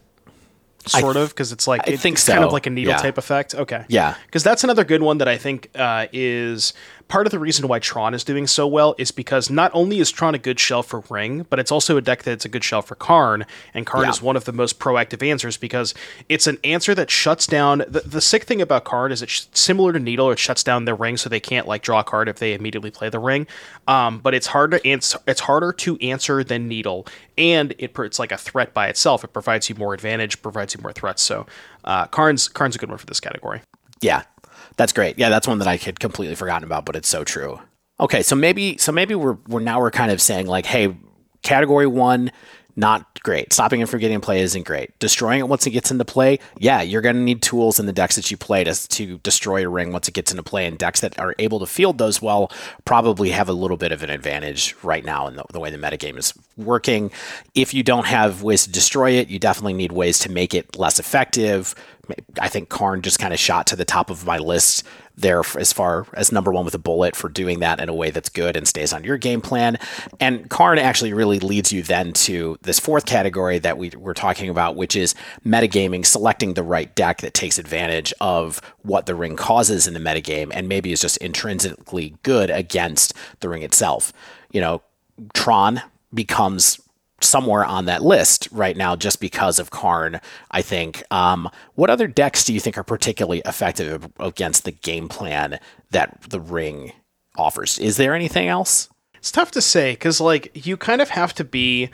[0.85, 2.97] Sort of, because it's like I it- think it's kind of like a needle yeah.
[2.97, 3.53] type effect.
[3.53, 4.15] Okay, Yeah.
[4.25, 6.73] because that's another good one that I think uh, is
[7.09, 10.11] part of the reason why Tron is doing so well is because not only is
[10.11, 12.81] Tron a good shell for Ring, but it's also a deck that's a good shell
[12.81, 14.11] for Karn, and Karn Yeah.
[14.11, 15.93] is one of the most proactive answers because
[16.29, 17.79] it's an answer that shuts down.
[17.87, 20.95] The, the sick thing about Karn is it's similar to Needle, it shuts down their
[20.95, 23.47] ring so they can't like draw a card if they immediately play the ring.
[23.87, 25.19] Um, but it's hard to answer.
[25.27, 27.07] It's harder to answer than Needle,
[27.37, 29.23] and it it's like a threat by itself.
[29.23, 31.23] It provides you more advantage, provides you more threats.
[31.23, 31.47] So
[31.83, 33.61] uh, Karn's Karn's a good one for this category.
[33.99, 34.23] Yeah,
[34.79, 35.19] that's great.
[35.19, 37.59] Yeah, that's one that I had completely forgotten about, but it's so true.
[37.99, 40.95] Okay, so maybe so maybe we're we're now we're kind of saying like, hey,
[41.41, 42.31] category one,
[42.79, 43.51] not great.
[43.51, 44.97] Stopping and forgetting play isn't great.
[44.99, 48.15] Destroying it once it gets into play, yeah, you're gonna need tools in the decks
[48.15, 50.65] that you play to to destroy a ring once it gets into play.
[50.65, 52.51] And decks that are able to field those well
[52.85, 55.77] probably have a little bit of an advantage right now in the, the way the
[55.77, 57.11] metagame is working.
[57.53, 60.77] If you don't have ways to destroy it, you definitely need ways to make it
[60.77, 61.75] less effective
[62.39, 64.83] I think Karn just kind of shot to the top of my list
[65.19, 68.09] there as far as number one with a bullet for doing that in a way
[68.11, 69.77] that's good and stays on your game plan.
[70.19, 74.49] And Karn actually really leads you then to this fourth category that we were talking
[74.49, 75.15] about, which is
[75.45, 79.99] metagaming, selecting the right deck that takes advantage of what the ring causes in the
[79.99, 84.13] metagame and maybe is just intrinsically good against the ring itself.
[84.51, 84.81] You know,
[85.33, 85.81] Tron
[86.13, 86.79] becomes
[87.23, 90.19] somewhere on that list right now just because of Karn,
[90.51, 91.03] I think.
[91.11, 95.59] Um, what other decks do you think are particularly effective against the game plan
[95.91, 96.93] that the ring
[97.37, 97.79] offers?
[97.79, 98.89] Is there anything else?
[99.15, 101.89] It's tough to say because, like, you kind of have to be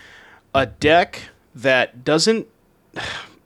[0.53, 1.21] a deck
[1.55, 2.47] that doesn't.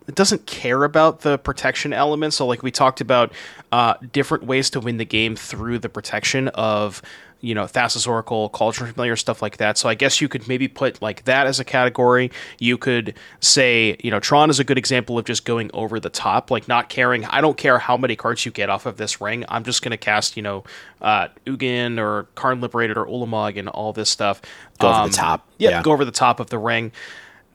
[0.10, 2.34] It doesn't care about the protection element.
[2.34, 3.32] So, like we talked about,
[3.72, 7.02] uh, different ways to win the game through the protection of
[7.42, 9.78] you know, Thassa's Oracle, Cauldron Familiar, stuff like that.
[9.78, 12.32] So I guess you could maybe put like that as a category.
[12.60, 16.10] You could say, you know, Tron is a good example of just going over the
[16.10, 17.26] top, like not caring.
[17.26, 19.46] I don't care how many cards you get off of this ring.
[19.48, 20.64] I'm just going to cast, you know,
[21.02, 24.42] uh, Ugin or Karn Liberated or Ulamog and all this stuff.
[24.80, 25.48] Go um, over the um, top.
[25.58, 26.92] Yeah, yeah, go over the top of the ring.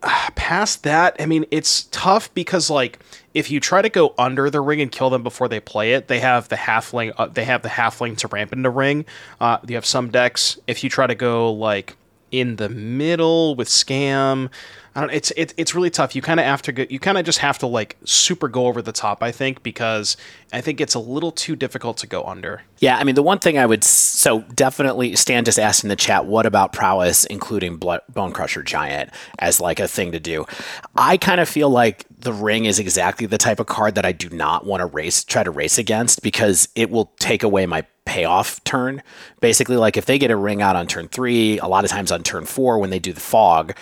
[0.34, 2.98] Past that, I mean, it's tough because like
[3.34, 6.08] if you try to go under the ring and kill them before they play it,
[6.08, 7.12] they have the halfling.
[7.16, 9.04] Uh, they have the halfling to ramp into ring.
[9.40, 10.58] Uh, you have some decks.
[10.66, 11.96] If you try to go like
[12.30, 14.50] in the middle with scam,
[14.96, 15.10] I don't.
[15.10, 16.14] It's it, it's really tough.
[16.14, 16.86] You kind of have to go.
[16.88, 19.22] You kind of just have to like super go over the top.
[19.22, 20.16] I think because
[20.52, 22.62] I think it's a little too difficult to go under.
[22.78, 25.96] Yeah, I mean the one thing I would so definitely Stan just asked in the
[25.96, 30.46] chat, what about prowess, including Blood, Bonecrusher Giant as like a thing to do?
[30.94, 34.12] I kind of feel like the ring is exactly the type of card that I
[34.12, 37.84] do not want to race try to race against because it will take away my
[38.04, 39.02] payoff turn.
[39.40, 42.12] Basically, like if they get a ring out on turn three, a lot of times
[42.12, 43.74] on turn four when they do the fog,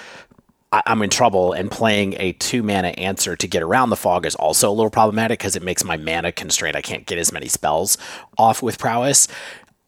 [0.72, 4.26] I, am in trouble, and playing a two mana answer to get around the fog
[4.26, 6.76] is also a little problematic because it makes my mana constrained.
[6.76, 7.98] I can't get as many spells
[8.38, 9.28] off with prowess.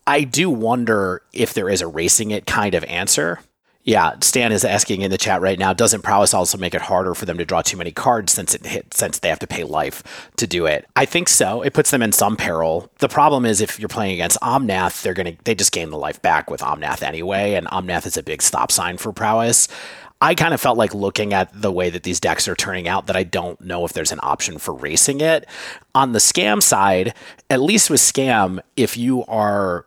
[0.06, 3.40] I do wonder if there is a racing it kind of answer.
[3.86, 5.74] Yeah, Stan is asking in the chat right now.
[5.74, 8.64] Doesn't prowess also make it harder for them to draw too many cards since it
[8.64, 10.86] hit, since they have to pay life to do it?
[10.96, 11.60] I think so.
[11.60, 12.90] It puts them in some peril.
[13.00, 16.22] The problem is if you're playing against Omnath, they're gonna they just gain the life
[16.22, 19.68] back with Omnath anyway, and Omnath is a big stop sign for prowess.
[20.24, 23.08] I kind of felt like looking at the way that these decks are turning out
[23.08, 25.46] that I don't know if there's an option for racing it.
[25.94, 27.12] On the scam side,
[27.50, 29.84] at least with scam, if you are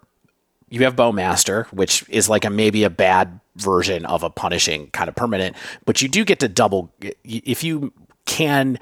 [0.70, 5.10] you have Bowmaster, which is like a maybe a bad version of a punishing kind
[5.10, 7.92] of permanent, but you do get to double if you
[8.26, 8.78] can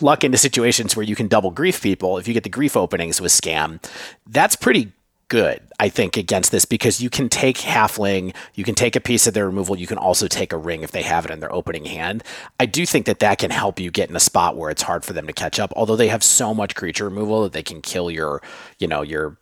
[0.00, 3.20] luck into situations where you can double grief people if you get the grief openings
[3.20, 3.84] with scam
[4.28, 4.92] that's pretty
[5.28, 9.26] good, I think, against this because you can take halfling, you can take a piece
[9.26, 11.52] of their removal, you can also take a ring if they have it in their
[11.52, 12.22] opening hand.
[12.60, 15.04] I do think that that can help you get in a spot where it's hard
[15.04, 15.72] for them to catch up.
[15.76, 18.42] Although they have so much creature removal that they can kill your,
[18.78, 19.36] you know, your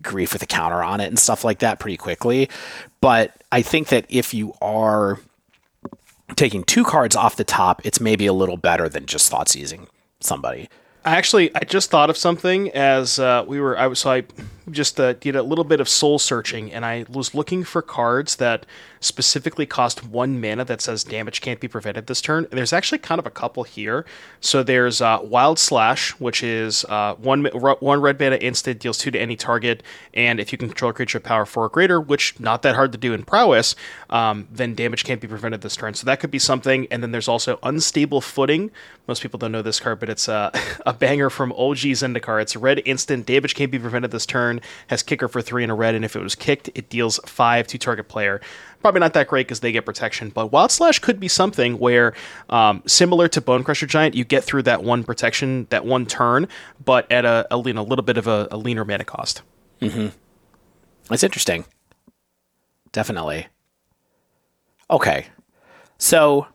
[0.00, 2.48] grief with a counter on it and stuff like that pretty quickly.
[3.00, 5.20] But I think that if you are
[6.36, 9.88] taking two cards off the top, it's maybe a little better than just thought seizing
[10.20, 10.68] somebody.
[11.04, 13.76] Actually, I just thought of something as uh, we were.
[13.76, 14.24] I was so I
[14.70, 18.36] just uh, did a little bit of soul searching, and I was looking for cards
[18.36, 18.66] that
[19.02, 22.44] specifically cost one mana that says damage can't be prevented this turn.
[22.44, 24.06] And there's actually kind of a couple here.
[24.40, 29.10] So there's uh, Wild Slash, which is uh, one one red mana instant deals two
[29.10, 29.82] to any target,
[30.14, 32.92] and if you can control a creature power four or greater, which not that hard
[32.92, 33.74] to do in prowess,
[34.10, 35.94] um, then damage can't be prevented this turn.
[35.94, 36.86] So that could be something.
[36.90, 38.70] And then there's also Unstable Footing.
[39.08, 40.50] Most people don't know this card, but it's uh,
[40.86, 42.40] a banger from OG Zendikar.
[42.40, 44.60] It's red instant damage can't be prevented this turn.
[44.88, 47.66] Has kicker for three and a red, and if it was kicked, it deals five
[47.68, 48.40] to target player
[48.82, 50.30] probably not that great because they get protection.
[50.30, 52.14] But Wild Slash could be something where,
[52.50, 56.48] um, similar to Bonecrusher Giant, you get through that one protection, that one turn,
[56.84, 59.42] but at a, a, little bit of a, a leaner mana cost.
[59.80, 60.08] Mm-hmm.
[61.08, 61.64] That's interesting.
[62.92, 63.46] Definitely.
[64.90, 65.26] Okay.
[65.98, 66.46] So,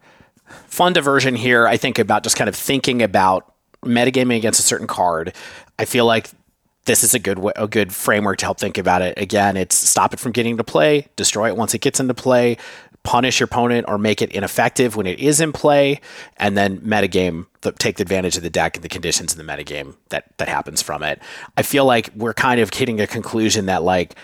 [0.68, 1.68] fun diversion here.
[1.68, 3.54] I think about just kind of thinking about
[3.84, 5.34] metagaming against a certain card.
[5.80, 6.30] I feel like
[6.88, 9.20] this is a good a good framework to help think about it.
[9.20, 12.58] Again, it's stop it from getting to play, destroy it once it gets into play,
[13.04, 16.02] punish your opponent or make it ineffective when it is in play,
[16.38, 19.96] and then metagame the, take advantage of the deck and the conditions in the metagame
[20.10, 21.22] that that happens from it.
[21.56, 24.16] I feel like we're kind of hitting a conclusion that like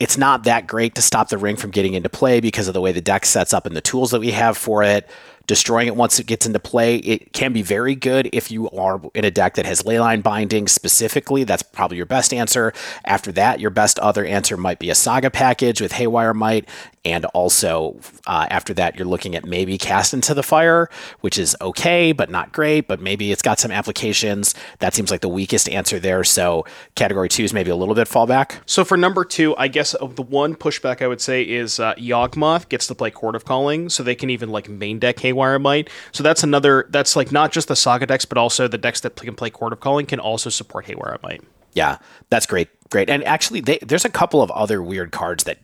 [0.00, 2.80] it's not that great to stop the ring from getting into play because of the
[2.80, 5.08] way the deck sets up and the tools that we have for it
[5.50, 6.98] destroying it once it gets into play.
[6.98, 10.68] It can be very good if you are in a deck that has leyline binding
[10.68, 11.42] specifically.
[11.42, 12.72] That's probably your best answer.
[13.04, 16.68] After that, your best other answer might be a saga package with Haywire Mite.
[17.04, 20.90] And also, uh, after that, you're looking at maybe Cast into the Fire,
[21.20, 24.54] which is okay, but not great, but maybe it's got some applications.
[24.80, 26.24] That seems like the weakest answer there.
[26.24, 28.60] So, category two is maybe a little bit fallback.
[28.66, 31.94] So for number two, I guess uh, the one pushback I would say is uh,
[31.94, 35.58] Yawgmoth gets to play Court of Calling, so they can even like main deck Haywire
[35.58, 35.88] Mite.
[36.12, 36.86] So that's another.
[36.90, 39.72] That's like not just the Saga decks, but also the decks that can play Court
[39.72, 41.42] of Calling can also support Haywire Mite.
[41.72, 41.98] Yeah,
[42.28, 42.68] that's great.
[42.90, 43.08] Great.
[43.08, 45.58] And actually, they, there's a couple of other weird cards that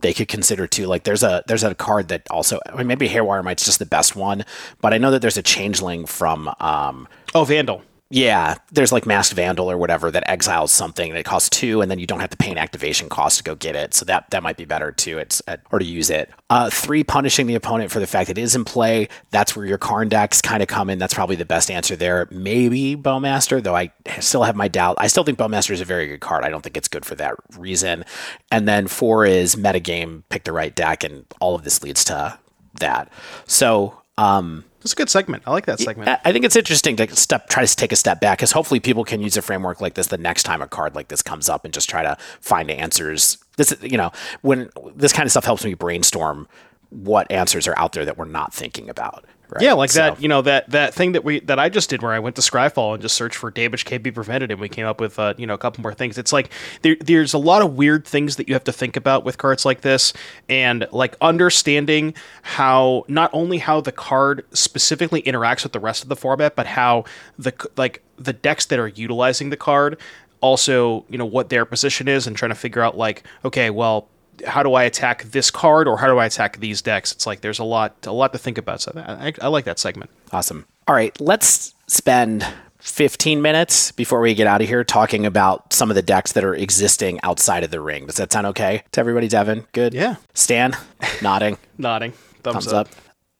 [0.00, 0.86] they could consider too.
[0.86, 3.86] Like there's a there's a card that also I mean, maybe Haywire Mite's just the
[3.86, 4.44] best one,
[4.80, 7.82] but I know that there's a changeling from um, Oh, Vandal.
[8.14, 11.98] Yeah, there's like Masked Vandal or whatever that exiles something it costs two, and then
[11.98, 13.94] you don't have to pay an activation cost to go get it.
[13.94, 15.16] So that that might be better too.
[15.16, 16.30] It's uh, or to use it.
[16.50, 19.08] Uh, three, punishing the opponent for the fact it is in play.
[19.30, 20.98] That's where your Karn decks kind of come in.
[20.98, 22.28] That's probably the best answer there.
[22.30, 24.96] Maybe Bowmaster, though I still have my doubt.
[24.98, 26.44] I still think Bowmaster is a very good card.
[26.44, 28.04] I don't think it's good for that reason.
[28.50, 32.38] And then four is metagame, pick the right deck, and all of this leads to
[32.74, 33.10] that.
[33.46, 34.01] So.
[34.18, 35.42] Um, That's a good segment.
[35.46, 36.08] I like that segment.
[36.08, 38.80] I- I think it's interesting to step try to take a step back because hopefully
[38.80, 41.48] people can use a framework like this the next time a card like this comes
[41.48, 43.38] up and just try to find answers.
[43.56, 46.46] This you know when this kind of stuff helps me brainstorm
[46.90, 49.24] what answers are out there that we're not thinking about.
[49.52, 49.62] Right?
[49.62, 50.22] Yeah, like So- that.
[50.22, 52.42] You know that that thing that we that I just did where I went to
[52.42, 55.34] Scryfall and just searched for damage can't be prevented, and we came up with uh,
[55.36, 56.16] you know a couple more things.
[56.16, 56.50] It's like
[56.82, 59.64] there, there's a lot of weird things that you have to think about with cards
[59.64, 60.12] like this,
[60.48, 66.08] and like understanding how not only how the card specifically interacts with the rest of
[66.08, 67.04] the format, but how
[67.38, 69.98] the like the decks that are utilizing the card
[70.40, 74.08] also you know what their position is, and trying to figure out like okay, well
[74.46, 77.12] how do I attack this card or how do I attack these decks?
[77.12, 78.80] It's like there's a lot a lot to think about.
[78.80, 80.10] So I, I, I like that segment.
[80.32, 80.66] Awesome.
[80.88, 82.46] All right, let's spend
[82.80, 86.42] 15 minutes before we get out of here talking about some of the decks that
[86.42, 88.06] are existing outside of the ring.
[88.06, 89.66] Does that sound okay to everybody, Devon?
[89.72, 89.94] Good?
[89.94, 90.16] Yeah.
[90.34, 90.76] Stan?
[91.22, 91.58] Nodding.
[91.78, 92.12] Nodding.
[92.42, 92.88] Thumbs, Thumbs up.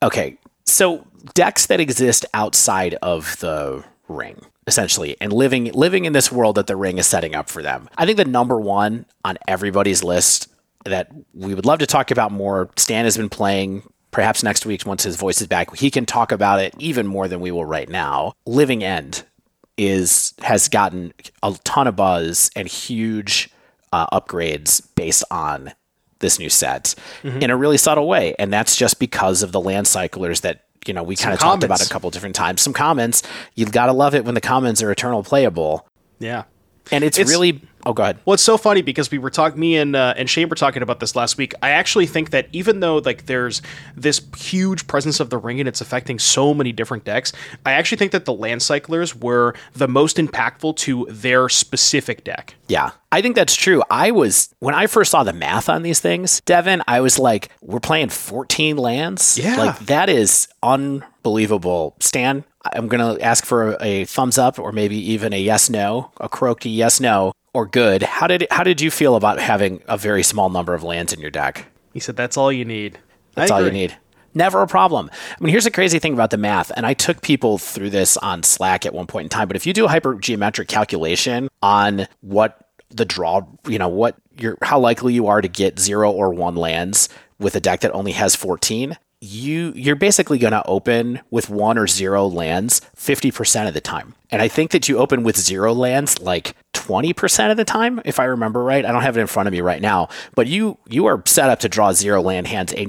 [0.02, 0.36] Okay.
[0.64, 6.54] So decks that exist outside of the ring, essentially, and living living in this world
[6.54, 7.88] that the ring is setting up for them.
[7.96, 10.51] I think the number one on everybody's list
[10.84, 12.70] that we would love to talk about more.
[12.76, 13.82] Stan has been playing.
[14.10, 17.28] Perhaps next week, once his voice is back, he can talk about it even more
[17.28, 18.34] than we will right now.
[18.44, 19.24] Living End
[19.78, 23.48] is has gotten a ton of buzz and huge
[23.92, 25.72] uh, upgrades based on
[26.18, 29.86] this new set in a really subtle way, and that's just because of the land
[29.88, 32.60] cyclers that you know we kind of talked about a couple different times.
[32.60, 33.22] Some comments,
[33.54, 36.44] you've got to love it when the comments are eternal playable, Yeah.
[36.90, 38.18] And it's, It's- really oh god.
[38.24, 40.82] Well, it's so funny because we were talking, me and uh, and Shane were talking
[40.82, 41.54] about this last week.
[41.62, 43.62] I actually think that even though like there's
[43.96, 47.32] this huge presence of the ring and it's affecting so many different decks,
[47.64, 52.54] I actually think that the land cyclers were the most impactful to their specific deck.
[52.68, 53.82] Yeah, I think that's true.
[53.90, 56.82] I was when I first saw the math on these things, Devon.
[56.88, 59.38] I was like, we're playing 14 lands.
[59.38, 59.56] Yeah.
[59.56, 60.48] like that is
[61.24, 61.94] unbelievable.
[62.00, 62.44] Stan,
[62.74, 66.28] I'm gonna ask for a, a thumbs up or maybe even a yes no, a
[66.28, 68.02] croaky yes no or good.
[68.02, 71.20] How did how did you feel about having a very small number of lands in
[71.20, 71.66] your deck?
[71.92, 72.98] He said that's all you need.
[73.34, 73.96] That's all you need.
[74.34, 75.10] Never a problem.
[75.12, 78.16] I mean, here's the crazy thing about the math, and I took people through this
[78.16, 79.46] on Slack at one point in time.
[79.46, 84.56] But if you do a hypergeometric calculation on what the draw, you know, what you're,
[84.62, 88.12] how likely you are to get zero or one lands with a deck that only
[88.12, 93.74] has 14, you you're basically going to open with one or zero lands 50% of
[93.74, 94.14] the time.
[94.32, 98.18] And I think that you open with zero lands like 20% of the time if
[98.18, 98.84] I remember right.
[98.84, 101.48] I don't have it in front of me right now, but you you are set
[101.48, 102.86] up to draw zero land hands a,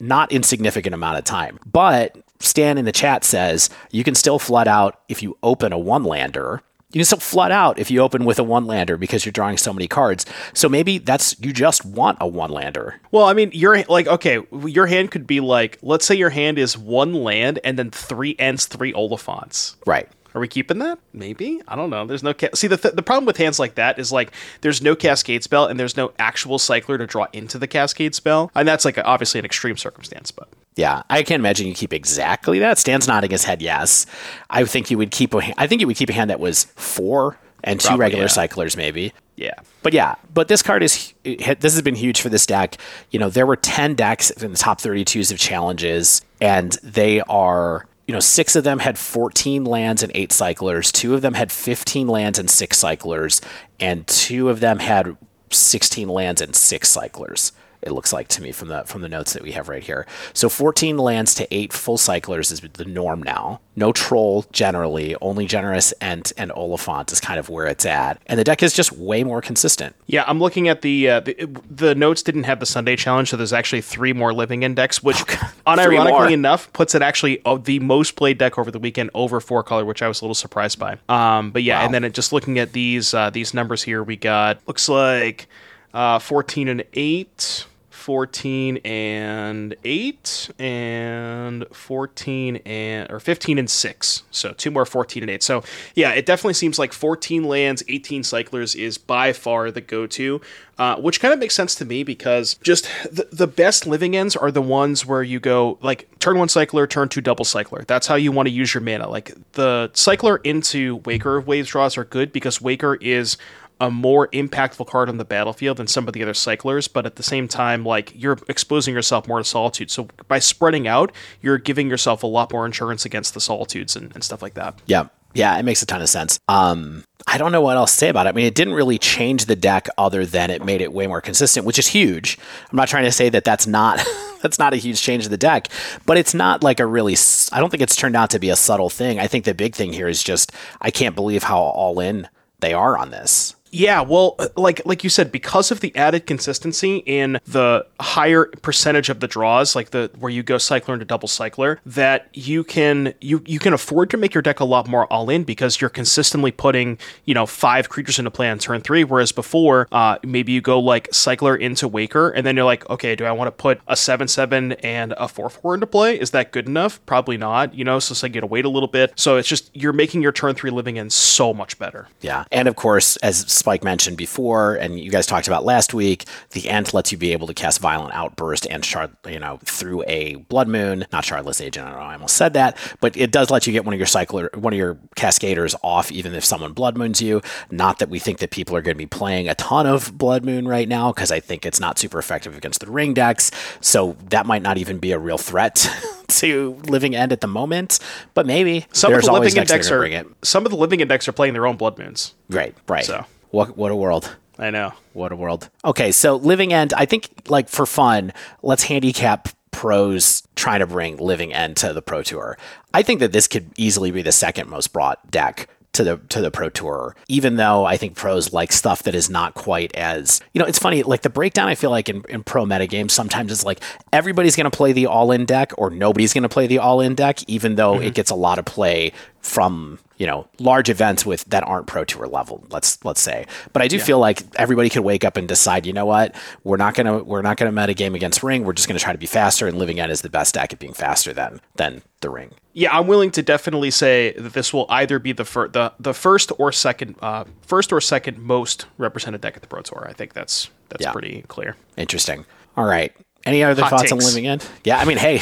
[0.00, 1.60] not insignificant amount of time.
[1.64, 5.78] But Stan in the chat says you can still flood out if you open a
[5.78, 6.62] one lander.
[6.92, 9.56] You can still flood out if you open with a one lander because you're drawing
[9.56, 10.26] so many cards.
[10.54, 13.00] So maybe that's you just want a one lander.
[13.12, 16.58] Well, I mean, your like okay, your hand could be like, let's say your hand
[16.58, 19.76] is one land and then three ends, three Oliphaunts.
[19.86, 20.08] Right.
[20.34, 20.98] Are we keeping that?
[21.12, 21.60] Maybe.
[21.66, 22.06] I don't know.
[22.06, 24.80] There's no ca- see the th- the problem with hands like that is like there's
[24.80, 28.66] no cascade spell and there's no actual cycler to draw into the cascade spell, and
[28.66, 30.30] that's like a, obviously an extreme circumstance.
[30.30, 32.78] But Yeah, I can't imagine you keep exactly that.
[32.78, 34.06] Stan's nodding his head yes.
[34.48, 36.64] I think you would keep a I think you would keep a hand that was
[36.76, 38.28] four and two regular yeah.
[38.28, 39.12] cyclers maybe.
[39.36, 42.76] yeah, But yeah, but this card is this has been huge for this deck.
[43.10, 47.86] You know, there were 10 decks in the top 32s of challenges and they are
[48.10, 50.90] you know, six of them had 14 lands and eight cyclers.
[50.90, 53.40] Two of them had 15 lands and six cyclers,
[53.78, 55.16] and two of them had
[55.52, 57.52] 16 lands and six cyclers.
[57.82, 60.06] It looks like to me from the from the notes that we have right here.
[60.34, 63.60] So 14 lands to eight full cyclers is the norm now.
[63.74, 68.38] No troll generally, only generous and and Oliphaunt is kind of where it's at, and
[68.38, 69.96] the deck is just way more consistent.
[70.06, 73.38] Yeah, I'm looking at the uh, the, the notes didn't have the Sunday challenge, so
[73.38, 77.78] there's actually three more living index, which Oh, unironically enough puts it actually uh, the
[77.78, 80.78] most played deck over the weekend over four color, which I was a little surprised
[80.78, 80.98] by.
[81.08, 81.84] Um, but yeah, Wow.
[81.86, 85.46] and then it, just looking at these uh, these numbers here, we got looks like
[85.94, 87.64] uh, 14 and eight.
[88.10, 95.30] 14 and 8 and 14 and or 15 and 6 so two more 14 and
[95.30, 95.62] 8 so
[95.94, 100.40] yeah it definitely seems like 14 lands 18 cyclers is by far the go-to
[100.80, 104.34] uh, which kind of makes sense to me because just the, the best living ends
[104.34, 107.84] are the ones where you go like turn one cycler turn two double cycler.
[107.86, 109.06] That's how you want to use your mana.
[109.06, 113.36] Like the cycler into waker of waves draws are good because waker is
[113.80, 117.16] a more impactful card on the battlefield than some of the other cyclers, but at
[117.16, 119.90] the same time, like you're exposing yourself more to solitude.
[119.90, 124.12] So by spreading out, you're giving yourself a lot more insurance against the solitudes and,
[124.14, 124.78] and stuff like that.
[124.86, 125.08] Yeah.
[125.32, 126.40] Yeah, it makes a ton of sense.
[126.48, 128.30] Um, I don't know what else to say about it.
[128.30, 131.20] I mean, it didn't really change the deck other than it made it way more
[131.20, 132.36] consistent, which is huge.
[132.70, 134.04] I'm not trying to say that that's not
[134.42, 135.68] that's not a huge change to the deck,
[136.04, 137.16] but it's not like a really.
[137.52, 139.20] I don't think it's turned out to be a subtle thing.
[139.20, 140.50] I think the big thing here is just
[140.80, 142.28] I can't believe how all in
[142.58, 143.54] they are on this.
[143.70, 148.46] Yeah, well, uh, like like you said, because of the added consistency in the higher
[148.62, 152.64] percentage of the draws, like the where you go cycler into double cycler, that you
[152.64, 155.80] can you you can afford to make your deck a lot more all in because
[155.80, 160.18] you're consistently putting you know five creatures into play on turn three, whereas before uh,
[160.24, 163.48] maybe you go like cycler into waker, and then you're like, okay, do I want
[163.48, 166.18] to put a seven seven and a four four into play?
[166.18, 167.04] Is that good enough?
[167.06, 167.74] Probably not.
[167.74, 169.12] You know, so it's like you gotta wait a little bit.
[169.16, 172.08] So it's just you're making your turn three living in so much better.
[172.20, 172.44] Yeah.
[172.50, 176.68] And of course, as Spike mentioned before, and you guys talked about last week, the
[176.68, 180.34] Ent lets you be able to cast Violent Outburst and shard, you know, through a
[180.34, 181.86] Blood Moon, not Shardless Agent.
[181.86, 184.00] I don't know, I almost said that, but it does let you get one of
[184.00, 187.40] your cycler, one of your Cascaders off, even if someone Blood Moons you.
[187.70, 190.44] Not that we think that people are going to be playing a ton of Blood
[190.44, 193.50] Moon right now, because I think it's not super effective against the ring decks.
[193.80, 195.86] So that might not even be a real threat
[196.28, 197.98] to Living End at the moment,
[198.34, 198.86] but maybe.
[198.92, 201.66] Some of the living decks index are some of the living index are playing their
[201.66, 202.34] own blood moons.
[202.48, 203.04] Right, right.
[203.04, 203.26] So.
[203.50, 204.36] What what a world.
[204.58, 204.92] I know.
[205.14, 205.70] What a world.
[205.84, 208.32] Okay, so Living End, I think like for fun,
[208.62, 212.58] let's handicap pros trying to bring Living End to the Pro Tour.
[212.92, 216.40] I think that this could easily be the second most brought deck to the to
[216.40, 220.40] the Pro Tour, even though I think pros like stuff that is not quite as
[220.52, 223.50] you know, it's funny, like the breakdown I feel like in, in pro metagames sometimes
[223.50, 223.80] it's like
[224.12, 227.42] everybody's gonna play the all in deck or nobody's gonna play the all in deck,
[227.48, 228.04] even though mm-hmm.
[228.04, 232.04] it gets a lot of play from you know large events with that aren't pro
[232.04, 233.46] tour level let's let's say.
[233.72, 236.34] But i do feel like everybody could wake up and decide you know what?
[236.62, 238.64] We're not gonna we're not gonna meta game against ring.
[238.64, 240.78] We're just gonna try to be faster and living end is the best deck at
[240.78, 242.52] being faster than than the ring.
[242.74, 246.12] Yeah, I'm willing to definitely say that this will either be the fir- the the
[246.14, 250.06] first or second uh, first or second most represented deck at the Pro Tour.
[250.08, 251.12] I think that's that's Yeah.
[251.12, 251.76] pretty clear.
[251.96, 252.44] interesting.
[252.76, 253.12] All right.
[253.46, 255.40] Any other Hot thoughts on living end yeah i mean hey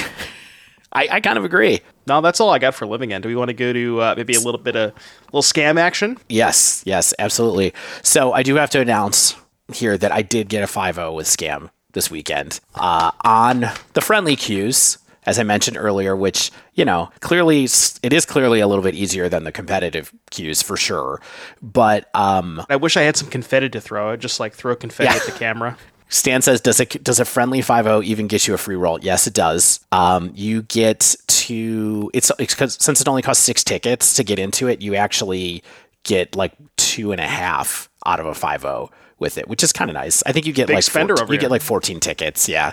[0.92, 3.22] I, I kind of agree No, that's all I got for living end.
[3.22, 4.94] Do we want to go to uh, maybe a little bit of a
[5.26, 6.16] little scam action?
[6.28, 7.74] Yes, yes, absolutely.
[8.02, 9.34] So I do have to announce
[9.72, 14.34] here that I did get a 5-0 with Scam this weekend uh, on the friendly
[14.36, 14.96] queues,
[15.26, 19.28] as I mentioned earlier, which, you know, clearly, it is clearly a little bit easier
[19.28, 21.20] than the competitive queues for sure.
[21.60, 24.12] But um, I wish I had some confetti to throw.
[24.12, 25.16] I'd just like throw confetti Yeah.
[25.16, 25.76] at the camera.
[26.08, 28.98] Stan says, does a, does a friendly 5-0 even get you a free roll?
[29.00, 29.80] Yes, it does.
[29.92, 34.38] Um, you get to, it's, it's 'cause- since it only costs six tickets to get
[34.38, 35.62] into it, you actually
[36.04, 39.90] get like two and a half out of a 5-0 with it, which is kind
[39.90, 40.22] of nice.
[40.26, 41.40] I think you get Big like spender 14 over you here.
[41.42, 42.48] get like 14 tickets.
[42.48, 42.72] Yeah.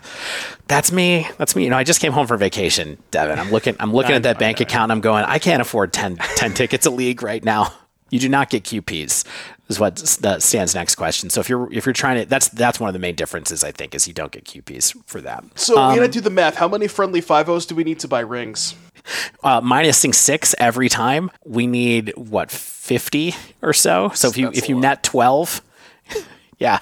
[0.67, 1.27] That's me.
[1.37, 1.63] That's me.
[1.63, 3.39] You know, I just came home from vacation, Devon.
[3.39, 4.83] I'm looking, I'm looking at that know, bank account.
[4.83, 7.73] and I'm going, I can't afford 10, 10 tickets a league right now.
[8.11, 9.25] You do not get QPs.
[9.67, 11.31] Is what the Stan's next question.
[11.31, 13.71] So if you're if you're trying to, that's that's one of the main differences I
[13.71, 15.43] think is you don't get QPs for that.
[15.55, 16.55] So we gotta do the math.
[16.55, 18.75] How many friendly five O's do we need to buy rings?
[19.43, 23.33] Uh, minusing six every time, we need what fifty
[23.63, 24.09] or so.
[24.09, 24.81] So if you That's if you lot.
[24.81, 25.61] net twelve,
[26.59, 26.79] yeah,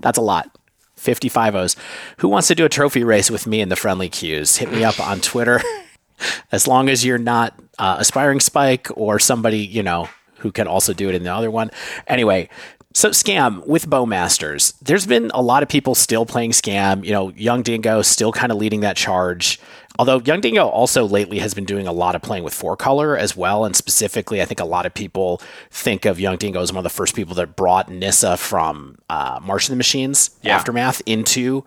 [0.00, 0.50] that's a lot.
[0.96, 1.76] 55 O's.
[2.18, 4.56] Who wants to do a trophy race with me in the friendly queues?
[4.56, 5.62] Hit me up on Twitter.
[6.52, 10.08] as long as you're not uh, aspiring Spike or somebody, you know,
[10.38, 11.70] who can also do it in the other one.
[12.06, 12.48] Anyway,
[12.94, 14.74] So scam with Bowmasters.
[14.80, 17.04] There's been a lot of people still playing scam.
[17.04, 19.60] You know, Young Dingo still kind of leading that charge.
[19.98, 23.16] Although Young Dingo also lately has been doing a lot of playing with four color
[23.16, 25.40] as well, and specifically, I think a lot of people
[25.70, 29.38] think of Young Dingo as one of the first people that brought Nissa from uh,
[29.42, 30.56] March of the Machines Yeah.
[30.56, 31.64] Aftermath into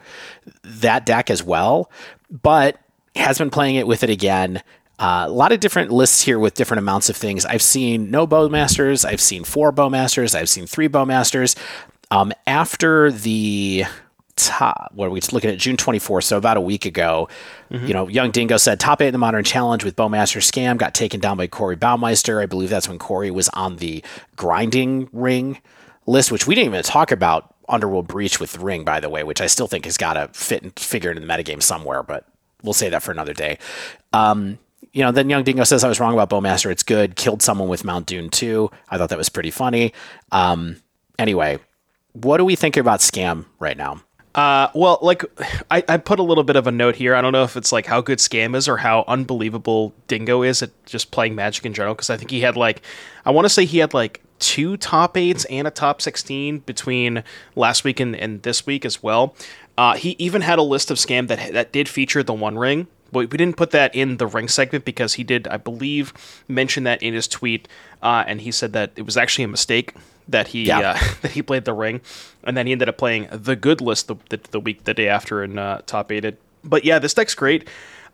[0.64, 1.92] that deck as well.
[2.30, 2.78] But
[3.16, 4.64] has been playing it with it again.
[5.02, 7.44] Uh, a lot of different lists here with different amounts of things.
[7.44, 9.04] I've seen no bowmasters.
[9.04, 10.36] I've seen four bowmasters.
[10.36, 11.58] I've seen three bowmasters.
[12.12, 13.86] Um, after the
[14.36, 15.58] top, what are we looking at?
[15.58, 17.30] June 24th, so about a week ago.
[17.88, 20.94] You know, Young Dingo said top eight in the Modern Challenge with Bowmaster Scam got
[20.94, 22.40] taken down by Corey Baumeister.
[22.40, 24.04] I believe that's when Corey was on the
[24.36, 25.60] grinding ring
[26.06, 29.42] list, which we didn't even talk about Underworld Breach with Ring, by the way, which
[29.42, 32.28] I still think has got to fit and figure into the metagame somewhere, but
[32.62, 33.58] we'll say that for another day.
[34.14, 34.60] Um,
[34.94, 36.72] you know, then Young Dingo says I was wrong about Bowmaster.
[36.72, 37.16] It's good.
[37.16, 38.70] Killed someone with Mount Doom too.
[38.90, 39.94] I thought that was pretty funny.
[40.32, 40.78] Um,
[41.18, 41.60] anyway,
[42.14, 44.04] what do we think about Scam right now?
[44.34, 45.24] Uh, well, like
[45.70, 47.16] I, I put a little bit of a note here.
[47.16, 50.64] I don't know if it's like how good Scam is or how unbelievable Dingo is
[50.64, 51.96] at just playing Magic in general.
[51.96, 52.82] Because I think he had like,
[53.26, 57.24] I want to say he had like two top eights and a top sixteen between
[57.56, 59.36] last week and, and this week as well.
[59.78, 62.88] Uh, he even had a list of Scam that that did feature the One Ring.
[63.12, 66.14] We didn't put that in the ring segment because he did, I believe,
[66.48, 67.68] mention that in his tweet,
[68.02, 69.94] uh, and he said that it was actually a mistake
[70.28, 70.80] that he Yeah.
[70.92, 72.02] uh, that he played the ring,
[72.44, 75.08] and then he ended up playing the good list the, the, the week the day
[75.08, 76.38] after and uh, top eighted.
[76.64, 77.68] But yeah, this deck's great.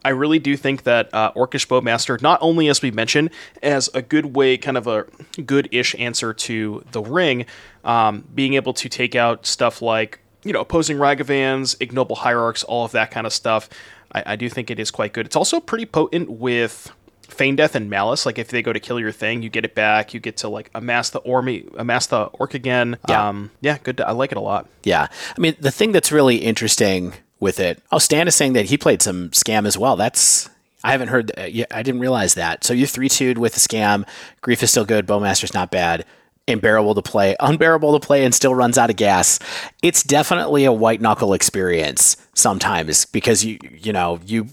[0.06, 3.30] I really do think that uh, Orcish Bowmaster, not only as we mentioned,
[3.62, 5.06] as a good way, kind of a
[5.44, 7.46] good-ish answer to the ring,
[7.84, 12.86] um, being able to take out stuff like you know opposing Ragavans, ignoble hierarchs, all
[12.86, 13.70] of that kind of stuff.
[14.14, 15.26] I, I do think it is quite good.
[15.26, 16.92] It's also pretty potent with
[17.24, 18.26] Feign Death and Malice.
[18.26, 20.14] Like if they go to kill your thing, you get it back.
[20.14, 22.98] You get to like amass the ormy, amass the orc again.
[23.08, 23.28] Yeah.
[23.28, 24.02] Um, yeah, good.
[24.02, 24.68] I like it a lot.
[24.84, 25.08] Yeah.
[25.38, 28.78] I mean, the thing that's really interesting with it, oh, Stan is saying that he
[28.78, 29.96] played some scam as well.
[29.96, 30.50] That's,
[30.84, 32.64] I haven't heard, uh, I didn't realize that.
[32.64, 34.08] So you 3 2'd with the scam.
[34.42, 35.06] Grief is still good.
[35.06, 36.06] Bowmaster's not bad.
[36.48, 39.38] Unbearable to play, unbearable to play, and still runs out of gas.
[39.84, 44.48] It's definitely a white knuckle experience sometimes because you you know you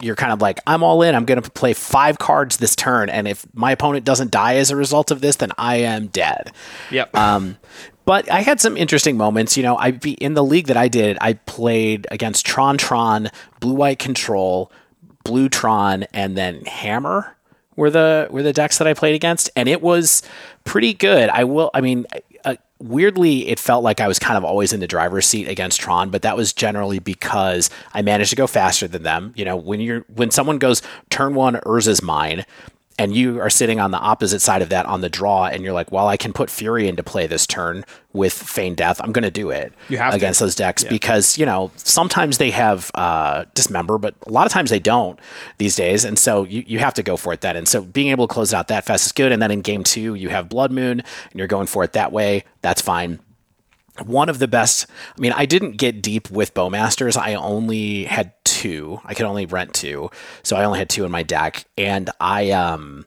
[0.00, 1.14] you're kind of like I'm all in.
[1.14, 4.70] I'm going to play five cards this turn, and if my opponent doesn't die as
[4.70, 6.52] a result of this, then I am dead.
[6.90, 7.16] Yep.
[7.16, 7.56] Um,
[8.04, 9.56] but I had some interesting moments.
[9.56, 11.18] You know, I be in the league that I did.
[11.20, 14.70] I played against Tron Tron, Blue White Control,
[15.24, 17.36] Blue Tron, and then Hammer
[17.76, 20.22] were the were the decks that I played against, and it was
[20.64, 21.28] pretty good.
[21.30, 21.70] I will.
[21.74, 22.06] I mean.
[22.42, 25.78] Uh, weirdly, it felt like I was kind of always in the driver's seat against
[25.78, 29.34] Tron, but that was generally because I managed to go faster than them.
[29.36, 30.80] You know, when you're when someone goes
[31.10, 32.46] turn one, Urza's mine,
[33.00, 35.72] and you are sitting on the opposite side of that on the draw, and you're
[35.72, 37.82] like, well, I can put Fury into play this turn
[38.12, 39.00] with Feign Death.
[39.02, 40.16] I'm going to do it You have to.
[40.16, 44.52] against those decks because, you know, sometimes they have uh, Dismember, but a lot of
[44.52, 45.18] times they don't
[45.56, 46.04] these days.
[46.04, 47.56] And so you, you have to go for it then.
[47.56, 49.32] And so being able to close it out that fast is good.
[49.32, 52.12] And then in game two, you have Blood Moon and you're going for it that
[52.12, 52.44] way.
[52.60, 53.20] That's fine
[54.06, 54.86] one of the best
[55.16, 57.16] i mean i didn't get deep with bowmasters.
[57.16, 59.00] I only had two.
[59.04, 60.10] I could only rent two.
[60.42, 61.64] So i only had two in my deck.
[61.78, 63.06] And i um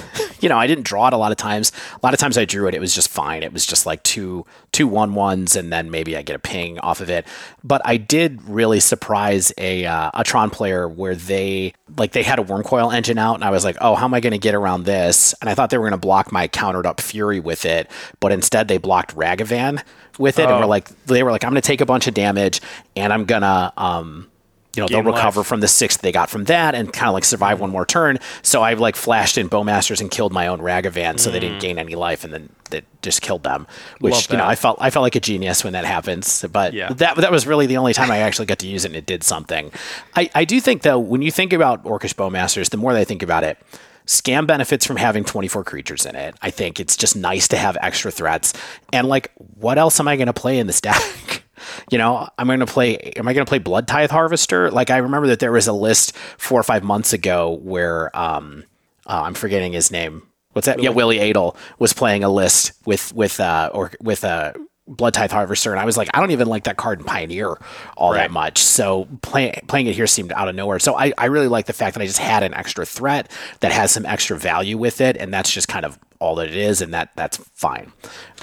[0.40, 1.72] you know i didn't draw it a lot of times.
[1.94, 3.42] A lot of times i drew it it was just fine.
[3.42, 6.78] It was just like two two one ones and then maybe i get a ping
[6.80, 7.26] off of it.
[7.62, 12.38] But i did really surprise a uh, a tron player where they like they had
[12.38, 14.54] a Wurmcoil Engine out and i was like oh how am i going to get
[14.54, 15.34] around this?
[15.40, 17.90] And i thought they were going to block my countered up fury with it
[18.20, 19.82] but instead they blocked ragavan
[20.18, 22.14] with it and were like they were like i'm going to take a bunch of
[22.14, 22.60] damage
[22.96, 24.28] and i'm going to um
[24.76, 25.46] you know Gain they'll recover life.
[25.46, 28.18] from the six they got from that and kind of like survive one more turn
[28.42, 31.78] so i like flashed in bowmasters and killed my own ragavan so they didn't gain
[31.78, 33.66] any life and then that just killed them
[34.00, 34.30] which Mm.
[34.32, 36.92] You know i felt i felt like a genius when that happens but Yeah.
[36.94, 39.04] that that was really the only time i actually got to use it and it
[39.06, 39.70] did something
[40.16, 43.04] i i do think though when you think about orcish bowmasters the more that i
[43.04, 43.58] think about it
[44.04, 46.34] Scam benefits from having 24 creatures in it.
[46.42, 48.52] I think it's just nice to have extra threats.
[48.92, 49.30] And like,
[49.60, 51.41] what else am I going to play in this deck?
[51.90, 52.96] You know, I'm going to play.
[53.16, 54.70] Am I going to play Blood Tithe Harvester?
[54.70, 58.64] Like, I remember that there was a list four or five months ago where um,
[59.06, 60.26] uh, I'm forgetting his name.
[60.52, 60.82] What's that?
[60.82, 64.52] Yeah, Willy Edel was playing a list with with uh or with uh
[64.86, 67.56] Blood Tithe Harvester, and I was like, I don't even like that card in Pioneer
[67.96, 68.18] all Right.
[68.18, 68.58] that much.
[68.58, 70.78] So play, playing it here seemed out of nowhere.
[70.80, 73.30] So I, I really like the fact that I just had an extra threat
[73.60, 76.56] that has some extra value with it, and that's just kind of all that it
[76.56, 77.92] is, and that that's fine.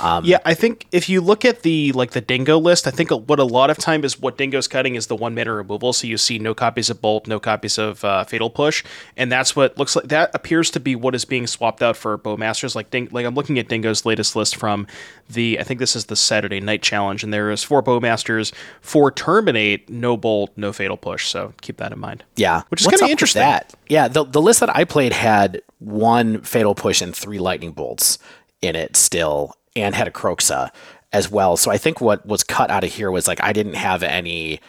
[0.02, 3.10] Um, Yeah, I think if you look at the like the dingo list, I think
[3.10, 5.94] what a lot of time is what dingo's cutting is the one mana removal.
[5.94, 8.84] So you see no copies of bolt, no copies of uh, fatal push,
[9.16, 10.10] and that's what looks like.
[10.10, 12.76] That appears to be what is being swapped out for bowmasters.
[12.76, 14.86] Like Ding- like I'm looking at dingo's latest list from
[15.30, 18.52] the I think this is the Saturday night challenge, and there is four bowmasters,
[18.82, 21.28] four terminate, no bolt, no fatal push.
[21.30, 22.26] So keep that in mind.
[22.36, 23.42] Yeah, which is kind of interesting.
[23.42, 27.72] That yeah, the the list that I played had one fatal push and three lightning
[27.72, 28.20] bolts
[28.62, 30.70] in it still, and had a Kroxa
[31.12, 31.58] as well.
[31.58, 34.60] So I think what was cut out of here was like I didn't have any,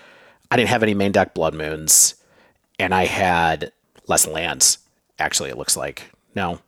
[0.51, 2.15] I didn't have any main deck blood moons,
[2.79, 3.73] and I had
[4.07, 4.79] less lands.
[5.19, 6.61] Actually, it looks like no.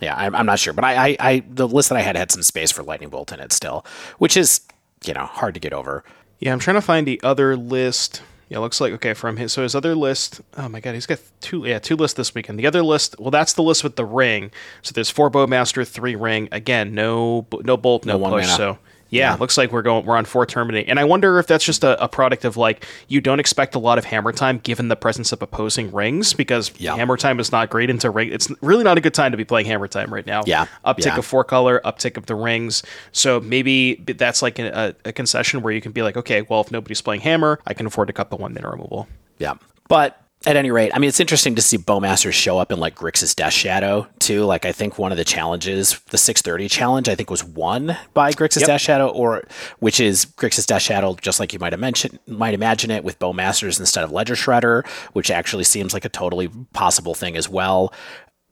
[0.00, 2.30] Yeah, I'm, I'm not sure, but I, I, I, the list that I had had
[2.30, 3.84] some space for lightning bolt in it still,
[4.16, 4.62] which is,
[5.04, 6.04] you know, hard to get over.
[6.38, 8.22] Yeah, I'm trying to find the other list.
[8.50, 10.40] Yeah, looks like okay from his so his other list.
[10.56, 12.58] Oh my god, he's got two yeah two lists this weekend.
[12.58, 14.50] The other list, well, that's the list with the ring.
[14.82, 16.48] So there's four bowmaster, three ring.
[16.50, 18.48] Again, no no bolt, no, No one push.
[18.48, 18.78] So
[19.10, 20.88] yeah, looks like we're going we're on four terminate.
[20.88, 23.78] And I wonder if that's just a, a product of like you don't expect a
[23.78, 26.96] lot of hammer time given the presence of opposing rings because Yeah.
[26.96, 28.32] hammer time is not great into ring.
[28.32, 30.42] It's really not a good time to be playing hammer time right now.
[30.46, 31.18] Yeah, uptick yeah.
[31.18, 32.82] of four color, uptick of the rings.
[33.12, 36.60] So maybe that's like a, a, a concession where you can be like, okay, well,
[36.60, 39.08] if nobody's playing hammer, I can afford to cut the one mana removal.
[39.38, 39.54] Yeah.
[39.88, 42.94] But at any rate, I mean, it's interesting to see Bowmasters show up in like
[42.94, 44.44] Grixis Death Shadow too.
[44.44, 48.32] Like, I think one of the challenges, the 630 challenge, I think was won by
[48.32, 48.66] Grixis Yep.
[48.66, 49.42] Death Shadow, or
[49.80, 53.78] which is Grixis Death Shadow, just like you might imagine, might imagine it with Bowmasters
[53.78, 57.92] instead of Ledger Shredder, which actually seems like a totally possible thing as well.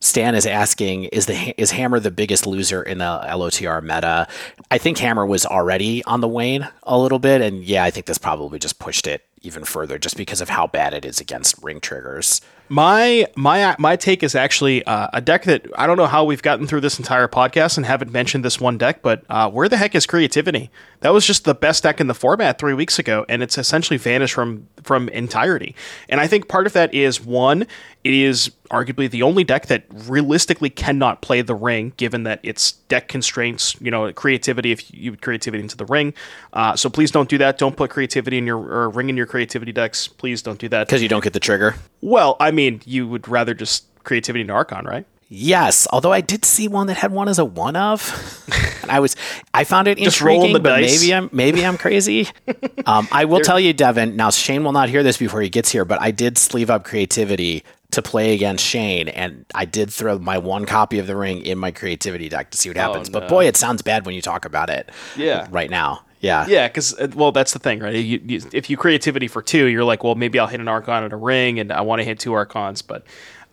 [0.00, 4.28] Stan is asking, is the is Hammer the biggest loser in the LOTR meta?
[4.70, 8.06] I think Hammer was already on the wane a little bit, and yeah, I think
[8.06, 11.62] this probably just pushed it even further, just because of how bad it is against
[11.62, 12.40] ring triggers.
[12.68, 16.42] My my my take is actually uh, a deck that I don't know how we've
[16.42, 19.76] gotten through this entire podcast and haven't mentioned this one deck, but uh, where the
[19.76, 20.70] heck is creativity?
[21.00, 23.96] That was just the best deck in the format three weeks ago, and it's essentially
[23.96, 25.74] vanished from from entirety.
[26.08, 27.66] And I think part of that is one,
[28.04, 32.72] it is arguably the only deck that realistically cannot play the ring, given that its
[32.72, 36.12] deck constraints, you know, creativity if you put creativity into the ring.
[36.52, 37.56] Uh, so please don't do that.
[37.58, 40.06] Don't put creativity in your or ring in your creativity decks.
[40.08, 40.86] Please don't do that.
[40.86, 41.76] Because you don't get the trigger.
[42.00, 45.06] Well, I mean, you would rather just creativity in Archon, right?
[45.30, 48.00] Yes, although I did see one that had one as a one of,
[48.82, 49.14] and I was
[49.52, 51.02] I found it Just intriguing, the but dice.
[51.02, 52.28] maybe I'm maybe I'm crazy.
[52.86, 54.16] um, I will tell you, Devon.
[54.16, 56.84] Now Shane will not hear this before he gets here, but I did sleeve up
[56.84, 61.42] creativity to play against Shane, and I did throw my one copy of the ring
[61.44, 63.10] in my creativity deck to see what happens.
[63.10, 63.28] But no.
[63.28, 64.90] boy, it sounds bad when you talk about it.
[65.14, 65.46] Yeah.
[65.50, 66.04] right now.
[66.20, 67.94] Yeah, Yeah, because well, that's the thing, right?
[67.94, 71.04] You, you, if you creativity for two, you're like, well, maybe I'll hit an Archon
[71.04, 73.04] and a ring, and I want to hit two Archons, but.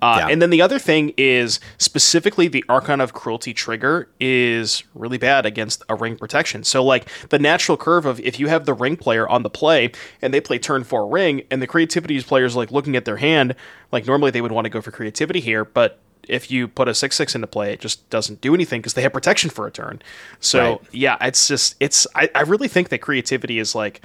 [0.02, 0.28] Uh, Yeah.
[0.28, 5.46] And then the other thing is specifically the Archon of Cruelty trigger is really bad
[5.46, 6.66] against a ring protection.
[6.66, 9.92] So like the natural curve of if you have the ring player on the play
[10.22, 13.56] and they play turn four ring and the creativity players like looking at their hand,
[13.94, 15.98] like normally they would want to go for creativity here, but
[16.30, 19.02] if you put a six six into play, it just doesn't do anything because they
[19.02, 20.02] have protection for a turn.
[20.40, 20.82] So Right.
[20.92, 24.02] yeah, it's just it's I, I really think that creativity is like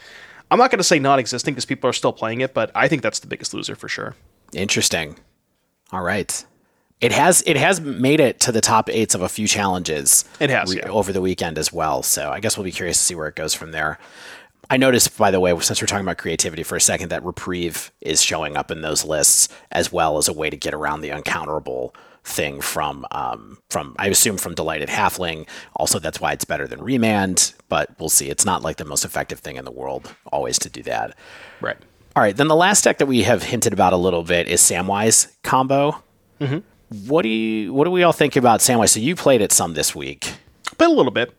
[0.51, 3.03] I'm not going to say non-existent because people are still playing it, but I think
[3.03, 4.17] that's the biggest loser for sure.
[4.53, 5.17] Interesting.
[5.93, 6.45] All right.
[7.01, 10.25] It has it has made it to the top eights of a few challenges.
[10.39, 10.89] It has, yeah.
[10.89, 12.03] over the weekend as well.
[12.03, 13.99] So I guess we'll be curious to see where it goes from there.
[14.69, 17.91] I noticed, by the way, since we're talking about creativity for a second, that reprieve
[18.01, 21.09] is showing up in those lists as well as a way to get around the
[21.09, 21.93] uncounterable
[22.25, 25.49] thing from um, from I assume from delighted halfling.
[25.77, 27.55] Also, that's why it's better than remand.
[27.69, 28.29] But we'll see.
[28.29, 31.17] It's not like the most effective thing in the world always to do that.
[31.61, 31.77] Right.
[32.17, 34.61] All right, then the last deck that we have hinted about a little bit is
[34.61, 36.03] Samwise combo.
[36.41, 36.59] Mm-hmm.
[37.09, 38.91] What do you what do we all think about Samwise?
[38.91, 40.35] So you played it some this week.
[40.77, 41.33] Played a little bit.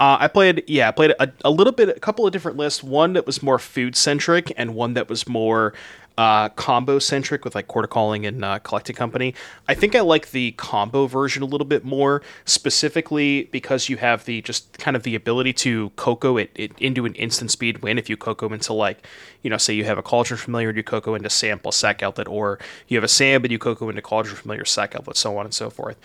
[0.00, 2.82] Uh, I played, yeah, I played a, a little bit, a couple of different lists.
[2.82, 5.74] One that was more food centric, and one that was more
[6.18, 9.34] uh, combo centric with like Court of Calling and uh, Collected Company.
[9.68, 14.24] I think I like the combo version a little bit more, specifically because you have
[14.24, 17.98] the just kind of the ability to cocoa it, it into an instant speed win
[17.98, 19.06] if you cocoa into like,
[19.42, 22.28] you know, say you have a Cauldron Familiar and you cocoa into Sample Sack Outlet,
[22.28, 22.58] or
[22.88, 25.54] you have a Sam and you cocoa into Cauldron Familiar Sack Outlet, so on and
[25.54, 25.96] so forth.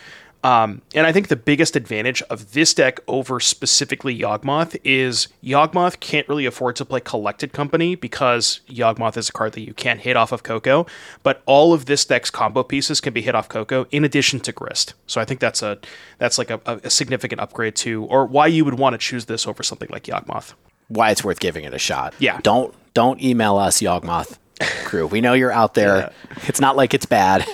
[0.44, 5.98] Um, and I think the biggest advantage of this deck over specifically Yawgmoth is Yawgmoth
[5.98, 10.00] can't really afford to play Collected Company because Yawgmoth is a card that you can't
[10.00, 10.86] hit off of Coco,
[11.24, 14.52] but all of this deck's combo pieces can be hit off Coco in addition to
[14.52, 14.94] Grist.
[15.08, 15.78] So I think that's a
[16.18, 19.46] that's like a, a significant upgrade to, or why you would want to choose this
[19.46, 20.54] over something like Yawgmoth.
[20.86, 22.14] Why it's worth giving it a shot.
[22.20, 22.40] Yeah.
[22.42, 24.38] Don't don't email us, Yawgmoth
[24.84, 25.06] crew.
[25.06, 26.12] We know you're out there.
[26.46, 27.44] It's not like it's bad.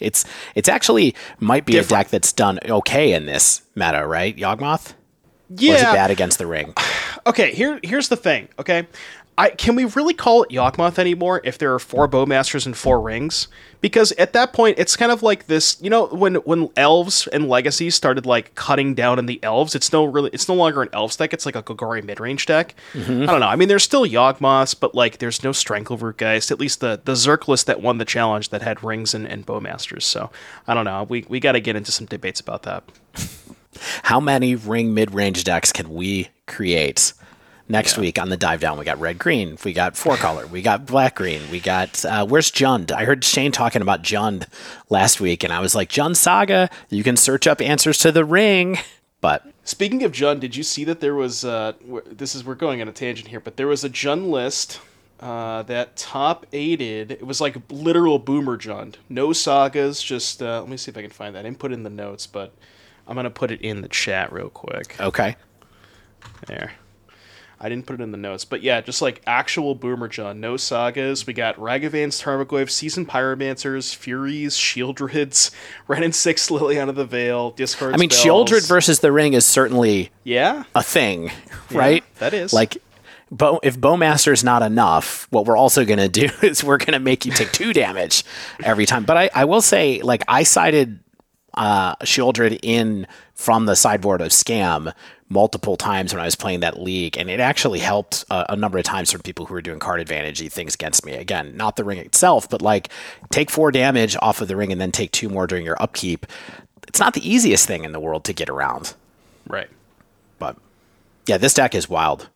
[0.00, 1.90] It's it's actually might be Different.
[1.90, 4.36] a deck that's done okay in this meta, right?
[4.36, 4.94] Yawgmoth?
[5.50, 5.72] Yeah.
[5.72, 6.74] Or is it bad against the ring?
[7.26, 8.48] Okay, here here's the thing.
[8.58, 8.86] Okay,
[9.38, 13.00] I can we really call it Yawgmoth anymore if there are four Bowmasters and four
[13.00, 13.46] rings?
[13.80, 15.80] Because at that point, it's kind of like this.
[15.80, 19.92] You know, when when elves and legacies started like cutting down in the elves, it's
[19.92, 21.32] no really it's no longer an elves deck.
[21.32, 22.74] It's like a Golgari mid range deck.
[22.94, 23.22] Mm-hmm.
[23.22, 23.46] I don't know.
[23.46, 26.50] I mean, there's still Yawgmoths, but like there's no Strangleroot Geist.
[26.50, 30.02] At least the the Zerkless that won the challenge that had rings and, and Bowmasters.
[30.02, 30.32] So
[30.66, 31.06] I don't know.
[31.08, 32.82] We we got to get into some debates about that.
[34.02, 37.12] How many ring mid range decks can we create?
[37.70, 40.62] Next week on the dive down, we got red green, we got four color, we
[40.62, 42.90] got black green, we got uh, where's Jund?
[42.90, 44.46] I heard Shane talking about Jund
[44.88, 48.24] last week, and I was like, Jund Saga, you can search up answers to the
[48.24, 48.78] ring,
[49.20, 51.74] but Speaking of Jund, did you see that there was uh,
[52.06, 54.80] this is we're going on a tangent here, but there was a Jund list
[55.20, 57.10] uh, that top aided.
[57.10, 58.94] It was like literal boomer Jund.
[59.10, 60.02] No sagas.
[60.02, 61.40] Just uh, let me see if I can find that.
[61.40, 62.54] I didn't put it in the notes, but
[63.06, 64.98] I'm gonna put it in the chat real quick.
[64.98, 65.36] okay.
[66.46, 66.72] There.
[67.60, 70.36] I didn't put it in the notes, but yeah, just like actual Boomer Jund.
[70.38, 71.26] No sagas.
[71.26, 75.50] We got Ragavans, Tarmogoyf, Seasoned Pyromancers, Furies, Sheoldreds,
[75.88, 77.94] Wrenn and Six, Liliana the Veil, Discord.
[77.94, 78.48] I mean, spells.
[78.50, 81.30] Sheoldred versus the ring is certainly Yeah, a thing,
[81.72, 82.04] right?
[82.20, 82.52] that is.
[82.52, 82.78] like.
[83.30, 86.94] Bow, if Bowmaster is not enough, what we're also going to do is we're going
[86.94, 88.24] to make you take two damage
[88.64, 89.04] every time.
[89.04, 91.00] But I, I will say, like, I sided
[91.52, 94.94] uh, Sheoldred in from the sideboard of Scam
[95.28, 98.78] multiple times when I was playing that league, and it actually helped uh, a number
[98.78, 101.12] of times from people who were doing card advantage things against me.
[101.12, 102.88] Again, not the ring itself, but like
[103.30, 106.26] take four damage off of the ring and then take two more during your upkeep.
[106.86, 108.94] It's not the easiest thing in the world to get around,
[109.46, 109.68] right.
[110.38, 110.56] but
[111.26, 112.28] yeah, this deck is wild.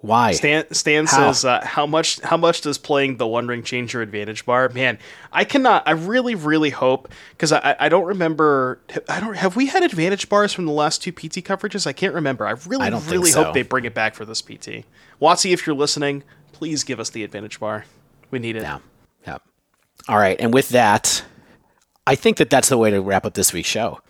[0.00, 0.32] Why?
[0.32, 1.32] Stan, Stan How?
[1.32, 2.20] says, uh, "How much?
[2.20, 4.98] How much does playing the One Ring change your advantage bar?" Man,
[5.32, 5.82] I cannot.
[5.86, 8.80] I really, really hope because I, I don't remember.
[9.08, 9.36] I don't.
[9.36, 11.86] Have we had advantage bars from the last two PT coverages?
[11.86, 12.46] I can't remember.
[12.46, 13.44] I really, I really so.
[13.44, 14.84] hope they bring it back for this PT.
[15.20, 16.22] Watsy, if you're listening,
[16.52, 17.84] please give us the advantage bar.
[18.30, 18.62] We need it.
[18.62, 18.78] Yeah.
[19.26, 19.38] Yeah.
[20.08, 20.36] All right.
[20.38, 21.24] And with that,
[22.06, 24.00] I think that that's the way to wrap up this week's show.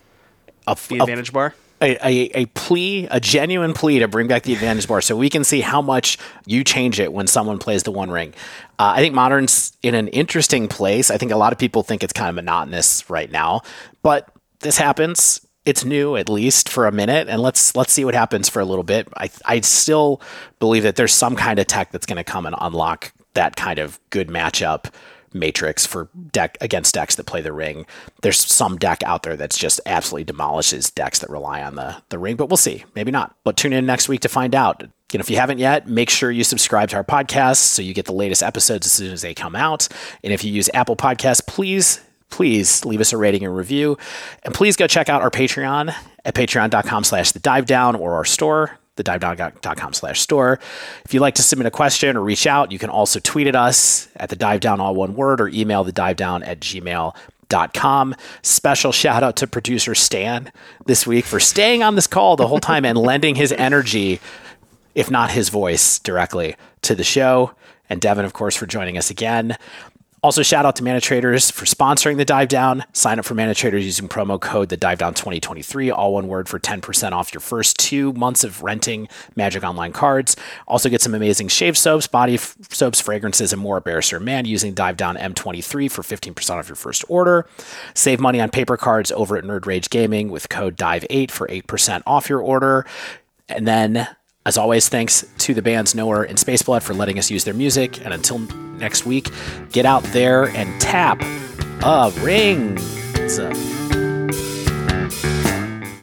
[0.67, 1.55] A, The advantage bar.
[1.81, 5.29] A, a, a plea, a genuine plea to bring back the advantage bar so we
[5.29, 8.33] can see how much you change it when someone plays the one ring.
[8.77, 11.09] Uh, I think modern's in an interesting place.
[11.09, 13.61] I think a lot of people think it's kind of monotonous right now,
[14.01, 14.29] but
[14.59, 15.45] this happens.
[15.65, 18.65] It's new, at least for a minute, and let's let's see what happens for a
[18.65, 19.07] little bit.
[19.15, 20.21] I I still
[20.57, 23.77] believe that there's some kind of tech that's going to come and unlock that kind
[23.77, 24.91] of good matchup
[25.33, 27.85] matrix for deck against decks that play the ring.
[28.21, 32.19] There's some deck out there that's just absolutely demolishes decks that rely on the the
[32.19, 32.85] ring, but we'll see.
[32.95, 33.35] Maybe not.
[33.43, 34.83] But tune in next week to find out.
[35.11, 37.95] You know, if you haven't yet, make sure you subscribe to our podcast so you
[37.95, 39.87] get the latest episodes as soon as they come out.
[40.23, 41.99] And if you use Apple Podcasts, please
[42.29, 43.97] please leave us a rating and review.
[44.43, 45.93] And please go check out our Patreon
[46.25, 50.59] at patreon.com slash the dive down or our store, thedivedown.com slash store.
[51.05, 53.55] If you'd like to submit a question or reach out, you can also tweet at
[53.55, 58.15] us at the dive down all one word or email the dive down at gmail.com.
[58.41, 60.51] Special shout out to producer Stan
[60.85, 64.19] this week for staying on this call the whole time and lending his energy,
[64.95, 67.53] if not his voice, directly to the show.
[67.89, 69.57] And Devon, of course, for joining us again.
[70.21, 72.83] Also, shout out to Mana Traders for sponsoring the Dive Down.
[72.91, 76.49] Sign up for Mana Traders using promo code the Dive Down 2023, all one word
[76.49, 80.35] for 10% off your first two months of renting Magic Online cards.
[80.67, 84.43] Also, get some amazing shave soaps, body f- soaps, fragrances, and more at Barrister Mann
[84.43, 87.47] using Dive Down M23 for 15% off your first order.
[87.93, 92.03] Save money on paper cards over at Nerd Rage Gaming with code DIVE8 for 8%
[92.05, 92.85] off your order.
[93.47, 94.07] And then
[94.45, 98.03] as always, thanks to the bands Nowhere and Spaceblood for letting us use their music.
[98.03, 99.29] And until next week,
[99.71, 101.21] get out there and tap
[101.83, 102.77] a ring.